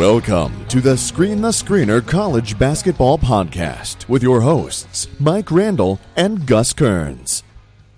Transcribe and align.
Welcome 0.00 0.66
to 0.68 0.80
the 0.80 0.96
Screen 0.96 1.42
the 1.42 1.50
Screener 1.50 2.04
College 2.04 2.58
Basketball 2.58 3.18
Podcast 3.18 4.08
with 4.08 4.22
your 4.22 4.40
hosts, 4.40 5.06
Mike 5.18 5.50
Randle 5.50 6.00
and 6.16 6.46
Gus 6.46 6.72
Kearns. 6.72 7.42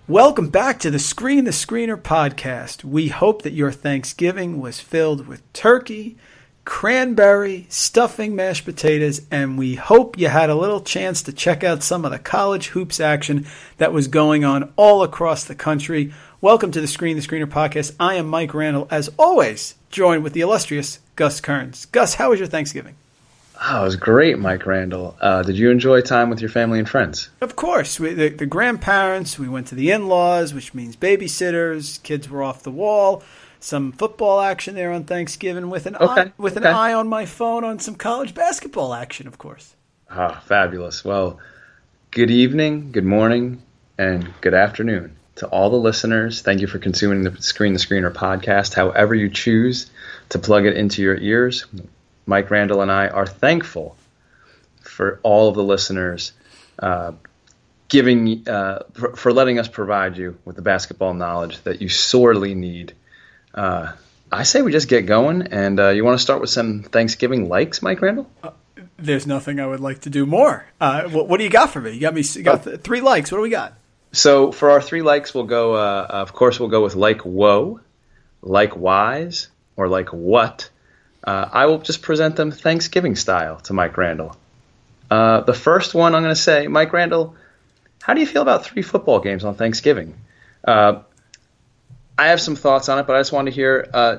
Welcome 0.09 0.49
back 0.49 0.80
to 0.80 0.91
the 0.91 0.99
Screen 0.99 1.45
the 1.45 1.53
Screener 1.53 1.96
podcast. 1.96 2.82
We 2.82 3.07
hope 3.07 3.43
that 3.43 3.53
your 3.53 3.71
Thanksgiving 3.71 4.61
was 4.61 4.80
filled 4.80 5.29
with 5.29 5.53
turkey, 5.53 6.17
cranberry, 6.64 7.67
stuffing, 7.68 8.34
mashed 8.34 8.64
potatoes, 8.64 9.21
and 9.31 9.57
we 9.57 9.76
hope 9.76 10.18
you 10.18 10.26
had 10.26 10.50
a 10.50 10.57
little 10.57 10.81
chance 10.81 11.23
to 11.23 11.32
check 11.32 11.62
out 11.62 11.84
some 11.84 12.04
of 12.04 12.11
the 12.11 12.18
college 12.18 12.67
hoops 12.67 12.98
action 12.98 13.46
that 13.76 13.93
was 13.93 14.09
going 14.09 14.45
on 14.45 14.73
all 14.75 15.04
across 15.04 15.45
the 15.45 15.54
country. 15.54 16.12
Welcome 16.40 16.73
to 16.73 16.81
the 16.81 16.89
Screen 16.89 17.14
the 17.14 17.23
Screener 17.23 17.46
podcast. 17.46 17.95
I 18.00 18.14
am 18.14 18.26
Mike 18.26 18.54
Randle, 18.54 18.89
as 18.90 19.09
always, 19.21 19.76
joined 19.89 20.25
with 20.25 20.32
the 20.32 20.40
illustrious 20.40 20.98
Gus 21.22 21.40
Kearns. 21.40 21.86
Gus, 21.86 22.14
how 22.14 22.31
was 22.31 22.40
your 22.40 22.49
Thanksgiving? 22.49 22.96
Oh, 23.64 23.82
it 23.82 23.85
was 23.85 23.94
great, 23.94 24.40
Mike 24.40 24.67
Randle. 24.67 25.17
Uh, 25.21 25.45
did 25.45 25.57
you 25.57 25.71
enjoy 25.71 26.00
time 26.00 26.31
with 26.31 26.40
your 26.40 26.50
family 26.50 26.81
and 26.81 26.89
friends? 26.89 27.29
Of 27.40 27.54
course. 27.54 28.00
We, 28.00 28.12
the, 28.12 28.29
the 28.31 28.45
grandparents, 28.45 29.39
we 29.39 29.48
went 29.48 29.68
to 29.68 29.76
the 29.76 29.93
in 29.93 30.08
laws, 30.08 30.53
which 30.53 30.75
means 30.75 30.96
babysitters, 30.96 32.03
kids 32.03 32.28
were 32.28 32.42
off 32.42 32.64
the 32.64 32.72
wall. 32.72 33.22
Some 33.61 33.92
football 33.92 34.41
action 34.41 34.75
there 34.75 34.91
on 34.91 35.05
Thanksgiving 35.05 35.70
with 35.70 35.86
an 35.86 35.95
Okay, 35.95 36.22
eye, 36.22 36.33
with 36.39 36.56
okay. 36.56 36.69
an 36.69 36.75
eye 36.75 36.92
on 36.92 37.06
my 37.06 37.25
phone 37.25 37.62
on 37.62 37.78
some 37.78 37.95
college 37.95 38.34
basketball 38.34 38.92
action, 38.92 39.28
of 39.28 39.39
course. 39.39 39.77
Ah, 40.11 40.42
fabulous. 40.47 41.05
Well, 41.05 41.39
good 42.11 42.33
evening, 42.33 42.91
good 42.91 43.05
morning, 43.05 43.62
and 43.97 44.28
good 44.41 44.55
afternoon 44.55 45.15
to 45.37 45.47
all 45.47 45.70
the 45.70 45.77
listeners. 45.77 46.43
Thank 46.43 46.62
you 46.62 46.67
for 46.67 46.81
consuming 46.81 47.23
the 47.23 47.41
Screen 47.41 47.75
the 47.75 47.78
Screener 47.78 48.12
podcast, 48.12 48.75
however 48.75 49.15
you 49.15 49.28
choose 49.31 49.89
to 50.33 50.38
plug 50.38 50.64
it 50.66 50.77
into 50.77 51.02
your 51.02 51.16
ears. 51.16 51.66
Mike 52.25 52.50
Randle 52.50 52.80
and 52.80 52.91
I 52.91 53.08
are 53.08 53.27
thankful 53.27 53.97
for 54.80 55.20
all 55.22 55.48
of 55.48 55.55
the 55.55 55.62
listeners 55.62 56.33
uh, 56.78 57.12
giving 57.88 58.48
uh, 58.48 58.84
for, 58.94 59.14
for 59.14 59.33
letting 59.33 59.58
us 59.58 59.69
provide 59.69 60.16
you 60.16 60.38
with 60.47 60.56
the 60.56 60.62
basketball 60.62 61.12
knowledge 61.12 61.60
that 61.64 61.83
you 61.83 61.91
sorely 61.91 62.55
need. 62.55 62.94
Uh, 63.55 63.92
I 64.30 64.44
say 64.44 64.62
we 64.62 64.72
just 64.72 64.88
get 64.88 65.05
going, 65.05 65.42
and 65.42 65.78
uh, 65.78 65.91
you 65.91 66.03
want 66.03 66.16
to 66.16 66.22
start 66.22 66.41
with 66.41 66.48
some 66.48 66.83
Thanksgiving 66.83 67.50
likes, 67.50 67.83
Mike 67.83 68.00
Randle? 68.00 68.30
There's 68.97 69.27
nothing 69.27 69.60
I 69.60 69.66
would 69.66 69.80
like 69.80 70.00
to 70.00 70.10
do 70.10 70.25
more. 70.25 70.64
Uh, 70.80 71.10
what, 71.10 71.28
what 71.28 71.36
do 71.36 71.44
you 71.44 71.50
got 71.50 71.70
for 71.70 71.83
me? 71.83 71.91
You 71.91 72.00
got 72.00 72.14
me. 72.14 72.22
You 72.22 72.42
got 72.42 72.64
th- 72.64 72.80
three 72.80 73.03
likes. 73.03 73.30
What 73.30 73.38
do 73.38 73.42
we 73.42 73.50
got? 73.50 73.75
So 74.12 74.50
for 74.50 74.70
our 74.70 74.80
three 74.80 75.03
likes, 75.03 75.34
we'll 75.34 75.44
go. 75.44 75.75
Uh, 75.75 76.06
of 76.08 76.33
course, 76.33 76.58
we'll 76.58 76.70
go 76.70 76.83
with 76.83 76.94
like 76.94 77.27
whoa, 77.27 77.80
like 78.41 78.75
wise, 78.75 79.48
or 79.77 79.89
like 79.89 80.09
what. 80.11 80.70
Uh, 81.25 81.48
I 81.53 81.67
will 81.67 81.78
just 81.78 82.03
present 82.03 82.37
them 82.37 82.51
Thanksgiving 82.51 83.17
style 83.17 83.59
to 83.61 83.73
Mike 83.73 83.97
Randle. 83.97 84.37
Uh, 85.11 85.41
the 85.42 85.55
first 85.55 85.95
one 85.95 86.15
I'm 86.15 86.23
going 86.23 86.34
to 86.34 86.41
say, 86.41 86.67
Mike 86.67 86.92
Randle, 86.92 87.37
how 88.03 88.15
do 88.15 88.20
you 88.20 88.27
feel 88.27 88.43
about 88.43 88.65
three 88.65 88.83
football 88.83 89.20
games 89.20 89.45
on 89.45 89.55
Thanksgiving? 89.55 90.15
Uh, 90.67 91.03
I 92.19 92.28
have 92.28 92.41
some 92.41 92.56
thoughts 92.56 92.89
on 92.89 92.98
it, 92.98 93.06
but 93.06 93.17
I 93.17 93.20
just 93.20 93.33
wanted 93.33 93.50
to 93.50 93.55
hear 93.55 93.89
uh, 93.93 94.17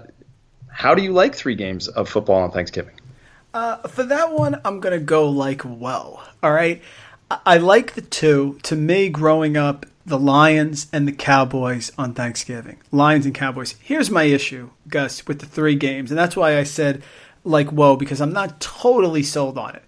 how 0.68 0.96
do 0.96 1.04
you 1.04 1.14
like 1.14 1.36
three 1.36 1.56
games 1.56 1.88
of 1.88 2.10
football 2.10 2.42
on 2.42 2.52
Thanksgiving? 2.52 2.96
Uh, 3.54 3.78
for 3.88 4.04
that 4.04 4.34
one, 4.34 4.60
I'm 4.66 4.80
gonna 4.80 5.00
go 5.00 5.30
like 5.30 5.62
well. 5.64 6.24
All 6.42 6.52
right, 6.52 6.82
I 7.30 7.58
like 7.58 7.94
the 7.94 8.02
two. 8.02 8.60
To 8.64 8.76
me, 8.76 9.10
growing 9.10 9.56
up, 9.56 9.86
the 10.06 10.20
Lions 10.20 10.88
and 10.92 11.08
the 11.08 11.14
Cowboys 11.14 11.92
on 11.98 12.14
Thanksgiving. 12.14 12.78
Lions 12.92 13.26
and 13.26 13.34
Cowboys. 13.34 13.76
Here's 13.80 14.12
my 14.12 14.24
issue, 14.24 14.70
Gus, 14.88 15.26
with 15.28 15.40
the 15.40 15.46
three 15.46 15.76
games, 15.76 16.12
and 16.12 16.18
that's 16.18 16.36
why 16.36 16.58
I 16.58 16.64
said 16.64 17.04
like 17.44 17.70
whoa 17.72 17.96
because 17.96 18.22
I'm 18.22 18.34
not 18.34 18.60
totally 18.60 19.24
sold 19.24 19.58
on 19.58 19.76
it. 19.76 19.84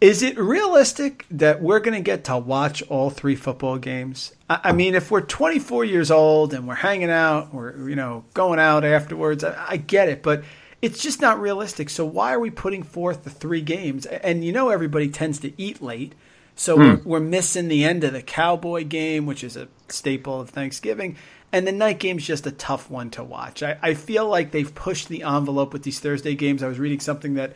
Is 0.00 0.22
it 0.22 0.38
realistic 0.38 1.26
that 1.30 1.60
we're 1.60 1.80
going 1.80 1.96
to 1.96 2.00
get 2.00 2.24
to 2.24 2.38
watch 2.38 2.82
all 2.82 3.10
three 3.10 3.34
football 3.34 3.78
games? 3.78 4.32
I, 4.48 4.60
I 4.64 4.72
mean, 4.72 4.94
if 4.94 5.10
we're 5.10 5.22
24 5.22 5.84
years 5.84 6.10
old 6.10 6.54
and 6.54 6.68
we're 6.68 6.76
hanging 6.76 7.10
out, 7.10 7.52
we're 7.52 7.88
you 7.88 7.96
know 7.96 8.24
going 8.34 8.60
out 8.60 8.84
afterwards, 8.84 9.42
I, 9.42 9.64
I 9.70 9.76
get 9.76 10.08
it, 10.08 10.22
but 10.22 10.44
it's 10.80 11.02
just 11.02 11.20
not 11.20 11.40
realistic. 11.40 11.90
So 11.90 12.04
why 12.04 12.32
are 12.32 12.40
we 12.40 12.50
putting 12.50 12.84
forth 12.84 13.24
the 13.24 13.30
three 13.30 13.62
games? 13.62 14.06
And 14.06 14.44
you 14.44 14.52
know, 14.52 14.68
everybody 14.68 15.08
tends 15.08 15.40
to 15.40 15.60
eat 15.60 15.82
late, 15.82 16.14
so 16.58 16.76
we're, 16.76 16.96
we're 17.04 17.20
missing 17.20 17.68
the 17.68 17.84
end 17.84 18.02
of 18.02 18.12
the 18.12 18.20
Cowboy 18.20 18.82
game, 18.84 19.26
which 19.26 19.44
is 19.44 19.56
a 19.56 19.68
staple 19.88 20.40
of 20.40 20.50
Thanksgiving. 20.50 21.16
And 21.52 21.66
the 21.66 21.72
night 21.72 22.00
game's 22.00 22.26
just 22.26 22.48
a 22.48 22.50
tough 22.50 22.90
one 22.90 23.10
to 23.10 23.22
watch. 23.22 23.62
I, 23.62 23.78
I 23.80 23.94
feel 23.94 24.28
like 24.28 24.50
they've 24.50 24.74
pushed 24.74 25.08
the 25.08 25.22
envelope 25.22 25.72
with 25.72 25.84
these 25.84 26.00
Thursday 26.00 26.34
games. 26.34 26.64
I 26.64 26.68
was 26.68 26.80
reading 26.80 26.98
something 26.98 27.34
that 27.34 27.54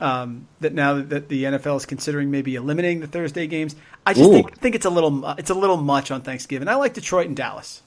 um, 0.00 0.48
that 0.60 0.74
now 0.74 1.00
that 1.00 1.28
the 1.28 1.44
NFL 1.44 1.78
is 1.78 1.86
considering 1.86 2.30
maybe 2.30 2.54
eliminating 2.54 3.00
the 3.00 3.06
Thursday 3.06 3.46
games. 3.46 3.74
I 4.04 4.12
just 4.12 4.30
think 4.30 4.58
think 4.58 4.74
it's 4.74 4.86
a 4.86 4.90
little 4.90 5.26
it's 5.38 5.50
a 5.50 5.54
little 5.54 5.78
much 5.78 6.10
on 6.10 6.20
Thanksgiving. 6.20 6.68
I 6.68 6.74
like 6.74 6.92
Detroit 6.92 7.28
and 7.28 7.36
Dallas. 7.36 7.82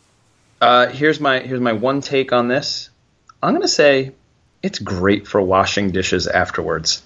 Uh, 0.59 0.87
here's 0.87 1.19
my 1.19 1.39
here's 1.39 1.61
my 1.61 1.73
one 1.73 2.01
take 2.01 2.33
on 2.33 2.47
this. 2.47 2.89
I'm 3.43 3.53
gonna 3.53 3.67
say 3.67 4.13
it's 4.63 4.79
great 4.79 5.27
for 5.27 5.39
washing 5.41 5.91
dishes 5.91 6.25
afterwards. 6.25 7.03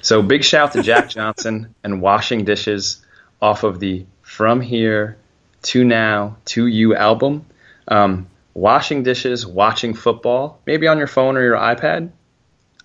So 0.00 0.22
big 0.22 0.44
shout 0.44 0.72
to 0.72 0.82
Jack 0.82 1.08
Johnson 1.10 1.74
and 1.82 2.00
washing 2.00 2.44
dishes 2.44 3.04
off 3.42 3.64
of 3.64 3.80
the 3.80 4.06
From 4.22 4.60
Here 4.60 5.18
to 5.62 5.84
Now 5.84 6.36
to 6.46 6.66
You 6.66 6.94
album. 6.94 7.46
Um, 7.88 8.28
washing 8.54 9.02
dishes, 9.02 9.46
watching 9.46 9.94
football, 9.94 10.60
maybe 10.66 10.86
on 10.88 10.98
your 10.98 11.06
phone 11.06 11.36
or 11.36 11.42
your 11.42 11.56
iPad. 11.56 12.10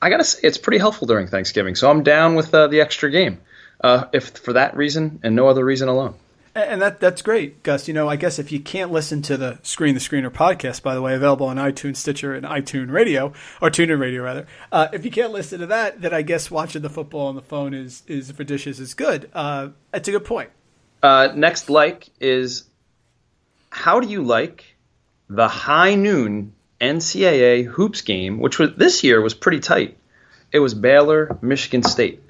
I 0.01 0.09
gotta 0.09 0.23
say 0.23 0.39
it's 0.43 0.57
pretty 0.57 0.77
helpful 0.77 1.07
during 1.07 1.27
Thanksgiving. 1.27 1.75
So 1.75 1.89
I'm 1.89 2.03
down 2.03 2.35
with 2.35 2.53
uh, 2.53 2.67
the 2.67 2.81
extra 2.81 3.09
game, 3.09 3.39
uh, 3.81 4.05
if 4.11 4.29
for 4.29 4.53
that 4.53 4.75
reason 4.75 5.19
and 5.23 5.35
no 5.35 5.47
other 5.47 5.63
reason 5.63 5.87
alone. 5.89 6.15
And 6.55 6.83
that 6.83 6.99
that's 6.99 7.23
great, 7.23 7.63
Gus. 7.63 7.87
You 7.87 7.95
know, 7.95 8.07
I 8.07 8.15
guess 8.15 8.37
if 8.37 8.51
you 8.51 8.59
can't 8.59 8.91
listen 8.91 9.23
to 9.23 9.37
the 9.37 9.59
Screen 9.63 9.95
the 9.95 9.99
Screener 9.99 10.29
podcast, 10.29 10.83
by 10.83 10.93
the 10.93 11.01
way, 11.01 11.15
available 11.15 11.47
on 11.47 11.57
iTunes, 11.57 11.97
Stitcher, 11.97 12.35
and 12.35 12.45
iTunes 12.45 12.91
Radio, 12.91 13.33
or 13.59 13.71
TuneIn 13.71 13.99
Radio 13.99 14.21
rather, 14.21 14.45
uh, 14.71 14.87
if 14.93 15.03
you 15.03 15.09
can't 15.09 15.31
listen 15.31 15.61
to 15.61 15.65
that, 15.67 16.01
then 16.01 16.13
I 16.13 16.21
guess 16.21 16.51
watching 16.51 16.83
the 16.83 16.91
football 16.91 17.27
on 17.27 17.35
the 17.35 17.41
phone 17.41 17.73
is 17.73 18.03
is 18.05 18.29
for 18.31 18.43
dishes 18.43 18.79
is 18.79 18.93
good. 18.93 19.31
Uh, 19.33 19.69
that's 19.91 20.07
a 20.07 20.11
good 20.11 20.25
point. 20.25 20.51
Uh, 21.01 21.29
next 21.35 21.71
like 21.71 22.09
is 22.19 22.65
how 23.71 23.99
do 23.99 24.07
you 24.07 24.21
like 24.21 24.75
the 25.29 25.47
high 25.47 25.95
noon 25.95 26.53
NCAA 26.79 27.65
hoops 27.65 28.01
game, 28.01 28.39
which 28.39 28.59
was 28.59 28.75
this 28.75 29.03
year 29.03 29.21
was 29.21 29.33
pretty 29.33 29.59
tight. 29.59 29.97
It 30.51 30.59
was 30.59 30.75
Baylor, 30.75 31.39
Michigan 31.41 31.81
State. 31.81 32.21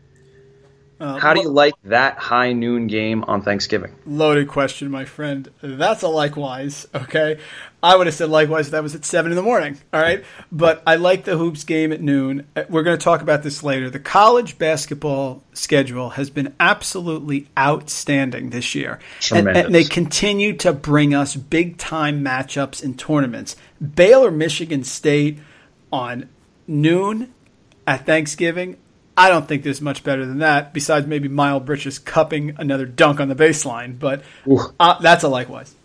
Uh, 1.04 1.20
How 1.20 1.34
do 1.34 1.42
you 1.42 1.50
like 1.50 1.74
that 1.84 2.18
high 2.18 2.54
noon 2.54 2.88
game 2.88 3.26
on 3.26 3.42
Thanksgiving? 3.42 3.94
Loaded 4.06 4.48
question, 4.48 4.90
my 4.90 5.04
friend. 5.04 5.50
That's 5.62 6.02
a 6.02 6.08
likewise. 6.08 6.88
Okay, 6.96 7.40
I 7.84 7.98
would 7.98 8.08
have 8.08 8.16
said 8.16 8.30
likewise 8.30 8.68
if 8.68 8.72
that 8.72 8.84
was 8.84 8.96
at 8.96 9.04
seven 9.04 9.34
in 9.34 9.36
the 9.36 9.42
morning. 9.42 9.78
All 9.92 10.00
right, 10.00 10.24
but 10.50 10.82
I 10.88 10.96
like 10.96 11.26
the 11.26 11.36
hoops 11.36 11.66
game 11.66 11.92
at 11.92 12.00
noon. 12.00 12.48
Uh, 12.56 12.64
We're 12.70 12.84
going 12.84 12.98
to 12.98 13.04
talk 13.04 13.22
about 13.22 13.44
this 13.44 13.64
later. 13.64 13.90
The 13.90 14.00
college 14.00 14.58
basketball 14.58 15.44
schedule 15.52 16.12
has 16.12 16.30
been 16.30 16.56
absolutely 16.58 17.50
outstanding 17.60 18.52
this 18.52 18.74
year, 18.74 19.00
and, 19.30 19.50
and 19.50 19.76
they 19.76 19.84
continue 19.84 20.54
to 20.58 20.72
bring 20.72 21.14
us 21.14 21.36
big 21.36 21.78
time 21.78 22.24
matchups 22.24 22.82
in 22.82 22.96
tournaments. 22.96 23.58
Baylor, 23.82 24.32
Michigan 24.32 24.86
State 24.86 25.40
on 25.92 26.30
noon 26.66 27.34
at 27.86 28.06
Thanksgiving. 28.06 28.78
I 29.16 29.30
don't 29.30 29.48
think 29.48 29.64
there's 29.64 29.82
much 29.82 30.04
better 30.04 30.26
than 30.26 30.40
that, 30.40 30.74
besides 30.74 31.06
maybe 31.06 31.28
Miles 31.28 31.64
Bridges 31.64 32.00
cupping 32.00 32.56
another 32.58 32.86
dunk 32.86 33.20
on 33.20 33.28
the 33.28 33.36
baseline. 33.36 34.00
But 34.00 34.24
uh, 34.80 35.00
that's 35.00 35.24
a 35.24 35.28
likewise. 35.28 35.76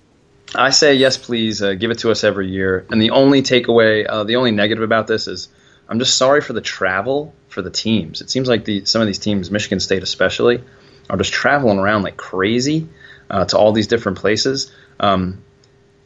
I 0.54 0.70
say 0.70 0.94
yes, 0.94 1.18
please. 1.18 1.62
Uh, 1.62 1.74
give 1.74 1.90
it 1.90 1.98
to 1.98 2.10
us 2.10 2.24
every 2.24 2.48
year. 2.48 2.86
And 2.90 3.02
the 3.02 3.10
only 3.10 3.42
takeaway, 3.42 4.06
uh, 4.08 4.24
the 4.24 4.36
only 4.36 4.50
negative 4.50 4.82
about 4.82 5.06
this 5.06 5.28
is, 5.28 5.48
I'm 5.88 5.98
just 5.98 6.16
sorry 6.16 6.40
for 6.40 6.54
the 6.54 6.60
travel 6.60 7.34
for 7.48 7.60
the 7.60 7.70
teams. 7.70 8.20
It 8.20 8.30
seems 8.30 8.48
like 8.48 8.64
the 8.64 8.84
some 8.84 9.02
of 9.02 9.06
these 9.06 9.18
teams, 9.18 9.50
Michigan 9.50 9.80
State 9.80 10.02
especially, 10.02 10.62
are 11.10 11.16
just 11.16 11.32
traveling 11.32 11.78
around 11.78 12.02
like 12.02 12.16
crazy 12.16 12.88
uh, 13.30 13.44
to 13.46 13.58
all 13.58 13.72
these 13.72 13.86
different 13.86 14.18
places. 14.18 14.72
Um, 15.00 15.42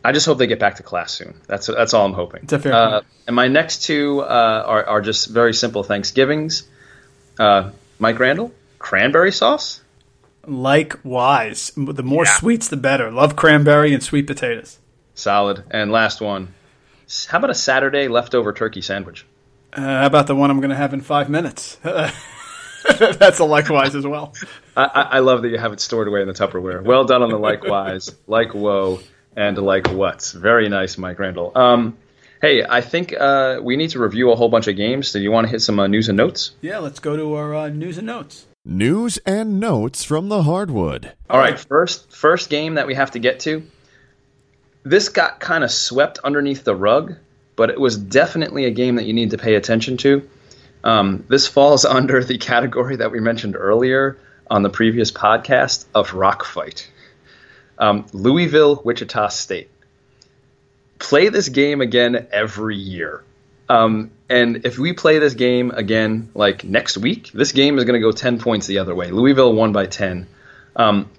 I 0.05 0.13
just 0.13 0.27
hope 0.27 0.39
they 0.39 0.47
get 0.49 0.59
back 0.59 0.77
to 0.77 0.83
class 0.83 1.13
soon. 1.13 1.35
That's 1.47 1.67
that's 1.69 1.95
all 1.95 2.05
I'm 2.05 2.13
hoping. 2.13 2.45
It's 2.45 2.53
a 2.53 2.59
fair 2.59 2.73
uh, 2.73 3.01
and 3.27 3.37
my 3.37 3.49
next 3.49 3.85
two 3.85 4.21
uh, 4.21 4.65
are 4.67 4.85
are 4.85 5.01
just 5.01 5.29
very 5.29 5.55
simple 5.55 5.83
Thanksgivings. 5.83 6.69
Uh, 7.39 7.71
Mike 7.99 8.19
Randle, 8.19 8.53
cranberry 8.79 9.33
sauce. 9.33 9.81
Likewise, 10.47 11.73
the 11.77 12.03
more 12.03 12.25
Yeah. 12.25 12.37
sweets, 12.37 12.69
the 12.69 12.77
better. 12.77 13.11
Love 13.11 13.37
cranberry 13.37 13.93
and 13.95 14.03
sweet 14.03 14.27
potatoes. 14.27 14.79
Solid. 15.15 15.65
And 15.71 15.93
last 15.93 16.21
one. 16.21 16.55
How 17.29 17.39
about 17.39 17.51
a 17.51 17.55
Saturday 17.55 18.09
leftover 18.09 18.53
turkey 18.53 18.81
sandwich? 18.81 19.25
Uh, 19.73 19.81
how 19.81 20.07
about 20.07 20.27
the 20.27 20.35
one 20.37 20.51
I'm 20.51 20.59
going 20.61 20.71
to 20.71 20.77
have 20.77 20.93
in 20.95 21.01
five 21.01 21.29
minutes? 21.29 21.77
that's 21.83 23.39
a 23.39 23.45
likewise 23.45 23.95
as 23.95 24.07
well. 24.07 24.35
I, 24.77 24.85
I 25.13 25.19
love 25.21 25.43
that 25.43 25.49
you 25.49 25.59
have 25.59 25.73
it 25.73 25.81
stored 25.81 26.09
away 26.09 26.23
in 26.23 26.27
the 26.29 26.35
Tupperware. 26.35 26.83
Well 26.83 27.05
done 27.05 27.23
on 27.23 27.31
the 27.31 27.39
likewise, 27.39 28.11
like 28.27 28.55
whoa, 28.55 29.01
and 29.37 29.57
like 29.59 29.91
what's. 29.91 30.33
Very 30.33 30.69
nice, 30.69 30.99
Mike 30.99 31.19
Randle. 31.19 31.53
Um, 31.57 31.97
Hey, 32.43 32.65
I 32.69 32.81
think 32.81 33.15
uh, 33.17 33.61
we 33.63 33.77
need 33.77 33.91
to 33.91 34.01
review 34.01 34.33
a 34.33 34.35
whole 34.35 34.49
bunch 34.49 34.67
of 34.67 34.75
games. 34.75 35.07
So, 35.07 35.21
you 35.21 35.31
want 35.31 35.47
to 35.47 35.51
hit 35.53 35.63
some 35.63 35.79
uh, 35.79 35.87
news 35.87 36.09
and 36.09 36.17
notes? 36.17 36.51
Yeah, 36.61 36.79
let's 36.79 36.99
go 36.99 37.17
to 37.17 37.35
our 37.35 37.55
uh, 37.55 37.69
news 37.69 37.99
and 37.99 38.07
notes. 38.09 38.47
News 38.65 39.19
and 39.19 39.61
notes 39.61 40.03
from 40.03 40.29
the 40.29 40.43
hardwood. 40.43 41.13
All 41.31 41.39
right, 41.39 41.57
first 41.57 42.11
first 42.11 42.51
game 42.51 42.75
that 42.75 42.89
we 42.89 42.95
have 42.95 43.13
to 43.13 43.21
get 43.21 43.39
to. 43.41 43.65
This 44.83 45.09
got 45.09 45.39
kind 45.39 45.63
of 45.63 45.71
swept 45.71 46.19
underneath 46.25 46.65
the 46.65 46.75
rug, 46.75 47.15
but 47.55 47.71
it 47.71 47.81
was 47.81 47.97
definitely 47.97 48.65
a 48.65 48.73
game 48.73 48.97
that 48.97 49.05
you 49.05 49.13
need 49.13 49.31
to 49.31 49.39
pay 49.39 49.55
attention 49.55 49.97
to. 49.99 50.29
Um, 50.83 51.25
this 51.29 51.47
falls 51.47 51.85
under 51.99 52.25
the 52.25 52.39
category 52.39 52.97
that 52.97 53.13
we 53.13 53.21
mentioned 53.21 53.55
earlier 53.55 54.19
on 54.51 54.63
the 54.63 54.71
previous 54.71 55.13
podcast 55.13 55.85
of 55.95 56.13
rock 56.13 56.45
fight. 56.45 56.91
Um, 57.79 58.07
Louisville, 58.13 58.83
Wichita 58.85 59.29
State. 59.29 59.71
Play 61.03 61.29
this 61.29 61.49
game 61.49 61.81
again 61.81 62.29
every 62.31 62.77
year. 62.77 63.25
Um, 63.69 64.13
and 64.31 64.65
if 64.65 64.79
we 64.79 64.93
play 64.93 65.19
this 65.19 65.35
game 65.35 65.71
again, 65.71 66.31
like 66.35 66.63
next 66.63 66.97
week, 66.97 67.33
this 67.33 67.53
game 67.53 67.77
is 67.77 67.85
going 67.85 68.01
to 68.01 68.07
go 68.07 68.13
10 68.13 68.39
points 68.39 68.67
the 68.67 68.79
other 68.79 68.95
way. 68.95 69.11
Louisville 69.11 69.53
won 69.53 69.73
by 69.73 69.87
10. 69.87 70.27
Um, 70.77 71.11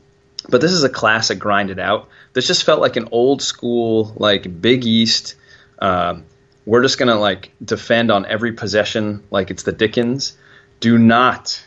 but 0.50 0.62
this 0.62 0.72
is 0.72 0.84
a 0.84 0.90
classic 0.90 1.38
grinded 1.38 1.80
out. 1.80 2.10
This 2.32 2.48
just 2.48 2.64
felt 2.64 2.80
like 2.80 2.96
an 2.96 3.10
old 3.12 3.42
school, 3.42 4.14
like 4.16 4.62
Big 4.62 4.86
East. 4.86 5.36
Uh, 5.80 6.22
we're 6.66 6.82
just 6.82 6.98
going 6.98 7.10
to 7.10 7.16
like 7.16 7.52
defend 7.64 8.10
on 8.10 8.26
every 8.26 8.54
possession 8.54 9.24
like 9.32 9.52
it's 9.52 9.64
the 9.64 9.72
Dickens. 9.74 10.38
Do 10.80 10.98
not 10.98 11.64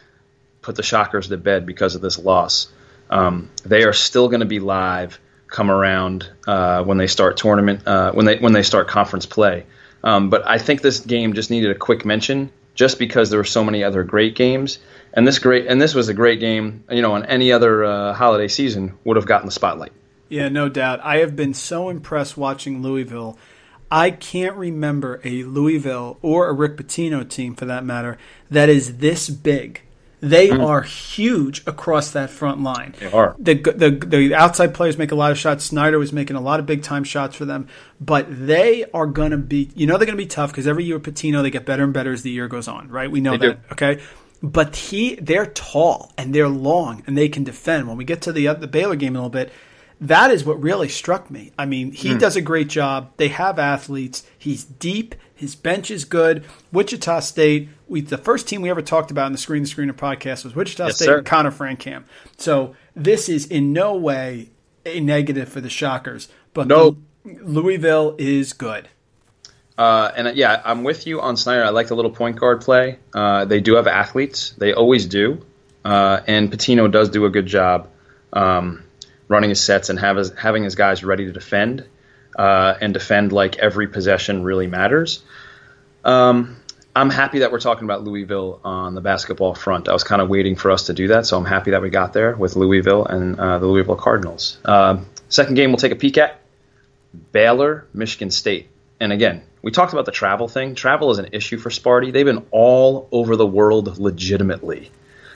put 0.62 0.74
the 0.74 0.82
Shockers 0.82 1.28
to 1.28 1.36
bed 1.36 1.66
because 1.66 1.94
of 1.94 2.00
this 2.00 2.18
loss. 2.18 2.68
Um, 3.10 3.50
they 3.64 3.84
are 3.84 3.92
still 3.92 4.28
going 4.28 4.40
to 4.40 4.46
be 4.46 4.58
live 4.58 5.20
come 5.56 5.70
around 5.70 6.28
uh, 6.46 6.84
when 6.84 6.98
they 6.98 7.06
start 7.06 7.38
tournament 7.38 7.80
uh, 7.88 8.12
when 8.12 8.26
they 8.26 8.36
when 8.36 8.52
they 8.52 8.62
start 8.62 8.88
conference 8.88 9.24
play. 9.24 9.64
Um, 10.04 10.28
but 10.28 10.46
I 10.46 10.58
think 10.58 10.82
this 10.82 11.00
game 11.00 11.32
just 11.32 11.50
needed 11.50 11.70
a 11.70 11.74
quick 11.74 12.04
mention, 12.04 12.52
just 12.74 12.98
because 12.98 13.30
there 13.30 13.38
were 13.38 13.44
so 13.44 13.64
many 13.64 13.82
other 13.82 14.04
great 14.04 14.36
games, 14.36 14.78
and 15.14 15.26
this 15.26 15.38
great 15.38 15.66
and 15.66 15.80
this 15.80 15.94
was 15.94 16.10
a 16.10 16.14
great 16.14 16.40
game. 16.40 16.84
You 16.90 17.00
know, 17.00 17.14
on 17.14 17.24
any 17.24 17.52
other 17.52 17.84
uh, 17.84 18.12
holiday 18.12 18.48
season 18.48 18.98
would 19.04 19.16
have 19.16 19.26
gotten 19.26 19.46
the 19.46 19.52
spotlight. 19.52 19.92
Yeah, 20.28 20.50
no 20.50 20.68
doubt. 20.68 21.00
I 21.02 21.18
have 21.18 21.34
been 21.34 21.54
so 21.54 21.88
impressed 21.88 22.36
watching 22.36 22.82
Louisville. 22.82 23.38
I 23.90 24.10
can't 24.10 24.56
remember 24.56 25.20
a 25.24 25.44
Louisville 25.44 26.18
or 26.20 26.48
a 26.48 26.52
Rick 26.52 26.76
Pitino 26.76 27.26
team, 27.26 27.54
for 27.54 27.64
that 27.64 27.84
matter, 27.84 28.18
that 28.50 28.68
is 28.68 28.98
this 28.98 29.30
big. 29.30 29.82
They 30.28 30.48
mm. 30.48 30.66
are 30.66 30.82
huge 30.82 31.62
across 31.66 32.10
that 32.10 32.30
front 32.30 32.62
line. 32.62 32.94
They 32.98 33.10
are. 33.12 33.36
The, 33.38 33.54
the 33.54 33.90
the 33.90 34.34
outside 34.34 34.74
players 34.74 34.98
make 34.98 35.12
a 35.12 35.14
lot 35.14 35.30
of 35.30 35.38
shots. 35.38 35.64
Snider 35.64 35.98
was 35.98 36.12
making 36.12 36.36
a 36.36 36.40
lot 36.40 36.58
of 36.58 36.66
big 36.66 36.82
time 36.82 37.04
shots 37.04 37.36
for 37.36 37.44
them, 37.44 37.68
but 38.00 38.26
they 38.28 38.84
are 38.92 39.06
going 39.06 39.30
to 39.30 39.36
be. 39.36 39.70
You 39.74 39.86
know 39.86 39.98
they're 39.98 40.06
going 40.06 40.18
to 40.18 40.22
be 40.22 40.26
tough 40.26 40.50
because 40.50 40.66
every 40.66 40.84
year 40.84 40.98
with 40.98 41.14
Pitino 41.14 41.42
they 41.42 41.50
get 41.50 41.64
better 41.64 41.84
and 41.84 41.92
better 41.92 42.12
as 42.12 42.22
the 42.22 42.30
year 42.30 42.48
goes 42.48 42.66
on. 42.66 42.88
Right? 42.88 43.10
We 43.10 43.20
know 43.20 43.36
they 43.36 43.48
that. 43.48 43.68
Do. 43.68 43.74
Okay. 43.74 44.02
But 44.42 44.76
he, 44.76 45.14
they're 45.14 45.46
tall 45.46 46.12
and 46.18 46.34
they're 46.34 46.48
long 46.48 47.02
and 47.06 47.16
they 47.16 47.28
can 47.28 47.42
defend. 47.42 47.88
When 47.88 47.96
we 47.96 48.04
get 48.04 48.22
to 48.22 48.32
the 48.32 48.52
the 48.54 48.66
Baylor 48.66 48.96
game 48.96 49.14
a 49.14 49.18
little 49.18 49.30
bit, 49.30 49.52
that 50.00 50.30
is 50.30 50.44
what 50.44 50.60
really 50.62 50.88
struck 50.88 51.30
me. 51.30 51.52
I 51.58 51.66
mean, 51.66 51.92
he 51.92 52.10
mm. 52.10 52.18
does 52.18 52.36
a 52.36 52.42
great 52.42 52.68
job. 52.68 53.12
They 53.16 53.28
have 53.28 53.58
athletes. 53.58 54.24
He's 54.36 54.64
deep. 54.64 55.14
His 55.34 55.54
bench 55.54 55.90
is 55.90 56.04
good. 56.04 56.44
Wichita 56.72 57.20
State, 57.20 57.68
we 57.88 58.00
the 58.00 58.18
first 58.18 58.48
team 58.48 58.62
we 58.62 58.70
ever 58.70 58.82
talked 58.82 59.10
about 59.10 59.26
in 59.26 59.32
the 59.32 59.38
Screen 59.38 59.62
the 59.62 59.68
Screener 59.68 59.92
podcast 59.92 60.44
was 60.44 60.54
Wichita 60.54 60.86
yes, 60.86 60.96
State 60.96 61.04
sir. 61.06 61.18
and 61.18 61.26
Conner 61.26 61.50
Frankamp. 61.50 62.04
So 62.36 62.74
this 62.94 63.28
is 63.28 63.46
in 63.46 63.72
no 63.72 63.94
way 63.94 64.50
a 64.84 65.00
negative 65.00 65.48
for 65.48 65.60
the 65.60 65.70
Shockers, 65.70 66.28
but 66.54 66.66
no. 66.66 66.96
Louisville 67.24 68.14
is 68.18 68.52
good. 68.52 68.88
Uh, 69.76 70.10
and 70.16 70.28
uh, 70.28 70.32
yeah, 70.34 70.62
I'm 70.64 70.84
with 70.84 71.06
you 71.06 71.20
on 71.20 71.36
Snider. 71.36 71.64
I 71.64 71.70
like 71.70 71.88
the 71.88 71.96
little 71.96 72.10
point 72.10 72.38
guard 72.38 72.62
play. 72.62 72.98
Uh, 73.12 73.44
they 73.44 73.60
do 73.60 73.74
have 73.74 73.86
athletes. 73.86 74.50
They 74.50 74.72
always 74.72 75.06
do. 75.06 75.44
Uh, 75.84 76.20
and 76.26 76.50
Pitino 76.50 76.90
does 76.90 77.10
do 77.10 77.26
a 77.26 77.30
good 77.30 77.46
job 77.46 77.88
um, 78.32 78.82
running 79.28 79.50
his 79.50 79.60
sets 79.60 79.88
and 79.88 79.98
have 79.98 80.16
his, 80.16 80.32
having 80.34 80.64
his 80.64 80.74
guys 80.74 81.04
ready 81.04 81.26
to 81.26 81.32
defend 81.32 81.86
uh, 82.36 82.74
and 82.80 82.94
defend 82.94 83.32
like 83.32 83.56
every 83.58 83.86
possession 83.86 84.42
really 84.42 84.66
matters. 84.66 85.22
Um, 86.04 86.56
I'm 86.96 87.10
happy 87.10 87.40
that 87.40 87.52
we're 87.52 87.60
talking 87.60 87.84
about 87.84 88.04
Louisville 88.04 88.58
on 88.64 88.94
the 88.94 89.02
basketball 89.02 89.54
front. 89.54 89.86
I 89.86 89.92
was 89.92 90.02
kind 90.02 90.22
of 90.22 90.30
waiting 90.30 90.56
for 90.56 90.70
us 90.70 90.86
to 90.86 90.94
do 90.94 91.08
that, 91.08 91.26
so 91.26 91.36
I'm 91.36 91.44
happy 91.44 91.72
that 91.72 91.82
we 91.82 91.90
got 91.90 92.14
there 92.14 92.34
with 92.34 92.56
Louisville 92.56 93.04
and 93.04 93.38
uh, 93.38 93.58
the 93.58 93.66
Louisville 93.66 93.96
Cardinals. 93.96 94.56
Uh, 94.64 95.00
second 95.28 95.56
game 95.56 95.70
we'll 95.70 95.76
take 95.76 95.92
a 95.92 95.96
peek 95.96 96.16
at 96.16 96.40
Baylor, 97.32 97.86
Michigan 97.92 98.30
State. 98.30 98.70
And 98.98 99.12
again, 99.12 99.42
we 99.60 99.72
talked 99.72 99.92
about 99.92 100.06
the 100.06 100.12
travel 100.12 100.48
thing. 100.48 100.74
Travel 100.74 101.10
is 101.10 101.18
an 101.18 101.28
issue 101.32 101.58
for 101.58 101.68
Sparty. 101.68 102.14
They've 102.14 102.24
been 102.24 102.46
all 102.50 103.08
over 103.12 103.36
the 103.36 103.46
world 103.46 103.98
legitimately. 103.98 104.90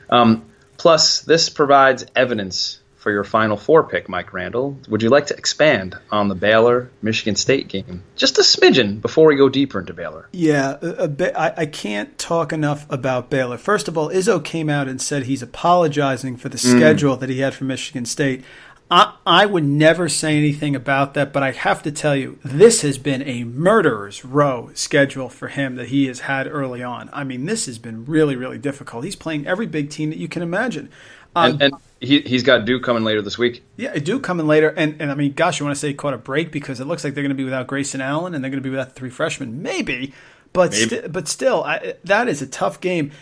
Um, 0.09 0.47
plus, 0.79 1.21
this 1.21 1.51
provides 1.51 2.07
evidence 2.17 2.80
for 3.01 3.11
your 3.11 3.25
Final 3.25 3.57
Four 3.57 3.85
pick, 3.85 4.09
Mike 4.09 4.33
Randle. 4.35 4.79
Would 4.89 5.03
you 5.03 5.09
like 5.09 5.27
to 5.29 5.37
expand 5.37 5.99
on 6.13 6.29
the 6.29 6.35
Baylor 6.35 6.91
Michigan 7.01 7.35
State 7.35 7.69
game 7.69 8.03
just 8.15 8.39
a 8.39 8.43
smidgen 8.43 9.01
before 9.01 9.27
we 9.27 9.37
go 9.37 9.49
deeper 9.49 9.81
into 9.81 9.95
Baylor? 9.95 10.29
Yeah, 10.33 10.75
bit, 10.77 11.35
I, 11.35 11.55
I, 11.57 11.67
can't 11.67 12.17
talk 12.19 12.53
enough 12.53 12.87
about 12.91 13.31
Baylor. 13.31 13.57
First 13.57 13.89
of 13.89 13.97
all, 13.97 14.11
Izzo 14.11 14.45
came 14.45 14.69
out 14.69 14.87
and 14.87 15.01
said 15.01 15.23
he's 15.23 15.43
apologizing 15.43 16.37
for 16.37 16.51
the 16.51 16.59
mm. 16.59 16.77
schedule 16.77 17.17
that 17.17 17.31
he 17.31 17.41
had 17.41 17.55
for 17.55 17.65
Michigan 17.65 18.05
State. 18.05 18.45
I, 18.91 19.15
I 19.25 19.47
would 19.47 19.65
never 19.65 20.09
say 20.11 20.37
anything 20.37 20.77
about 20.77 21.15
that, 21.15 21.33
but 21.33 21.43
I 21.43 21.53
have 21.53 21.83
to 21.85 21.93
tell 21.93 22.15
you, 22.15 22.39
this 22.45 22.83
has 22.83 22.99
been 22.99 23.23
a 23.23 23.45
murderer's 23.45 24.27
row 24.27 24.71
schedule 24.75 25.31
for 25.31 25.49
him 25.49 25.77
that 25.77 25.89
he 25.89 26.07
has 26.07 26.21
had 26.21 26.47
early 26.49 26.83
on. 26.83 27.09
I 27.15 27.25
mean, 27.25 27.47
this 27.47 27.65
has 27.65 27.79
been 27.79 28.05
really, 28.05 28.37
really 28.37 28.59
difficult. 28.59 29.05
He's 29.05 29.17
playing 29.17 29.47
every 29.47 29.67
big 29.67 29.89
team 29.89 30.11
that 30.11 30.19
you 30.19 30.29
can 30.29 30.43
imagine. 30.43 30.91
Um, 31.37 31.53
and, 31.53 31.63
and 31.63 31.75
he, 32.01 32.21
he's 32.21 32.43
got 32.43 32.65
Duke 32.65 32.83
coming 32.83 33.05
later 33.05 33.21
this 33.21 33.37
week. 33.37 33.63
Yeah, 33.77 33.95
Duke 33.99 34.23
coming 34.23 34.47
later. 34.47 34.71
And, 34.71 35.01
and 35.01 35.11
I 35.11 35.15
mean, 35.15 35.35
gosh, 35.35 35.61
you 35.61 35.67
want 35.67 35.77
to 35.77 35.81
say 35.81 35.93
caught 35.93 36.15
a 36.15 36.19
break 36.19 36.51
because 36.51 36.81
it 36.81 36.87
looks 36.87 37.05
like 37.05 37.15
they're 37.15 37.23
going 37.23 37.31
to 37.31 37.35
be 37.37 37.45
without 37.45 37.67
Grayson 37.67 38.01
Allen 38.01 38.35
and 38.35 38.43
they're 38.43 38.51
going 38.51 38.63
to 38.63 38.67
be 38.67 38.71
without 38.71 38.89
the 38.89 38.95
three 38.95 39.11
freshmen. 39.11 39.63
Maybe. 39.63 40.15
But, 40.53 40.73
Maybe. 40.73 40.97
Sti- 40.97 41.09
but 41.09 41.29
still, 41.29 41.63
I, 41.63 41.95
that 42.05 42.27
is 42.27 42.41
a 42.41 42.47
tough 42.47 42.81
game. 42.81 43.13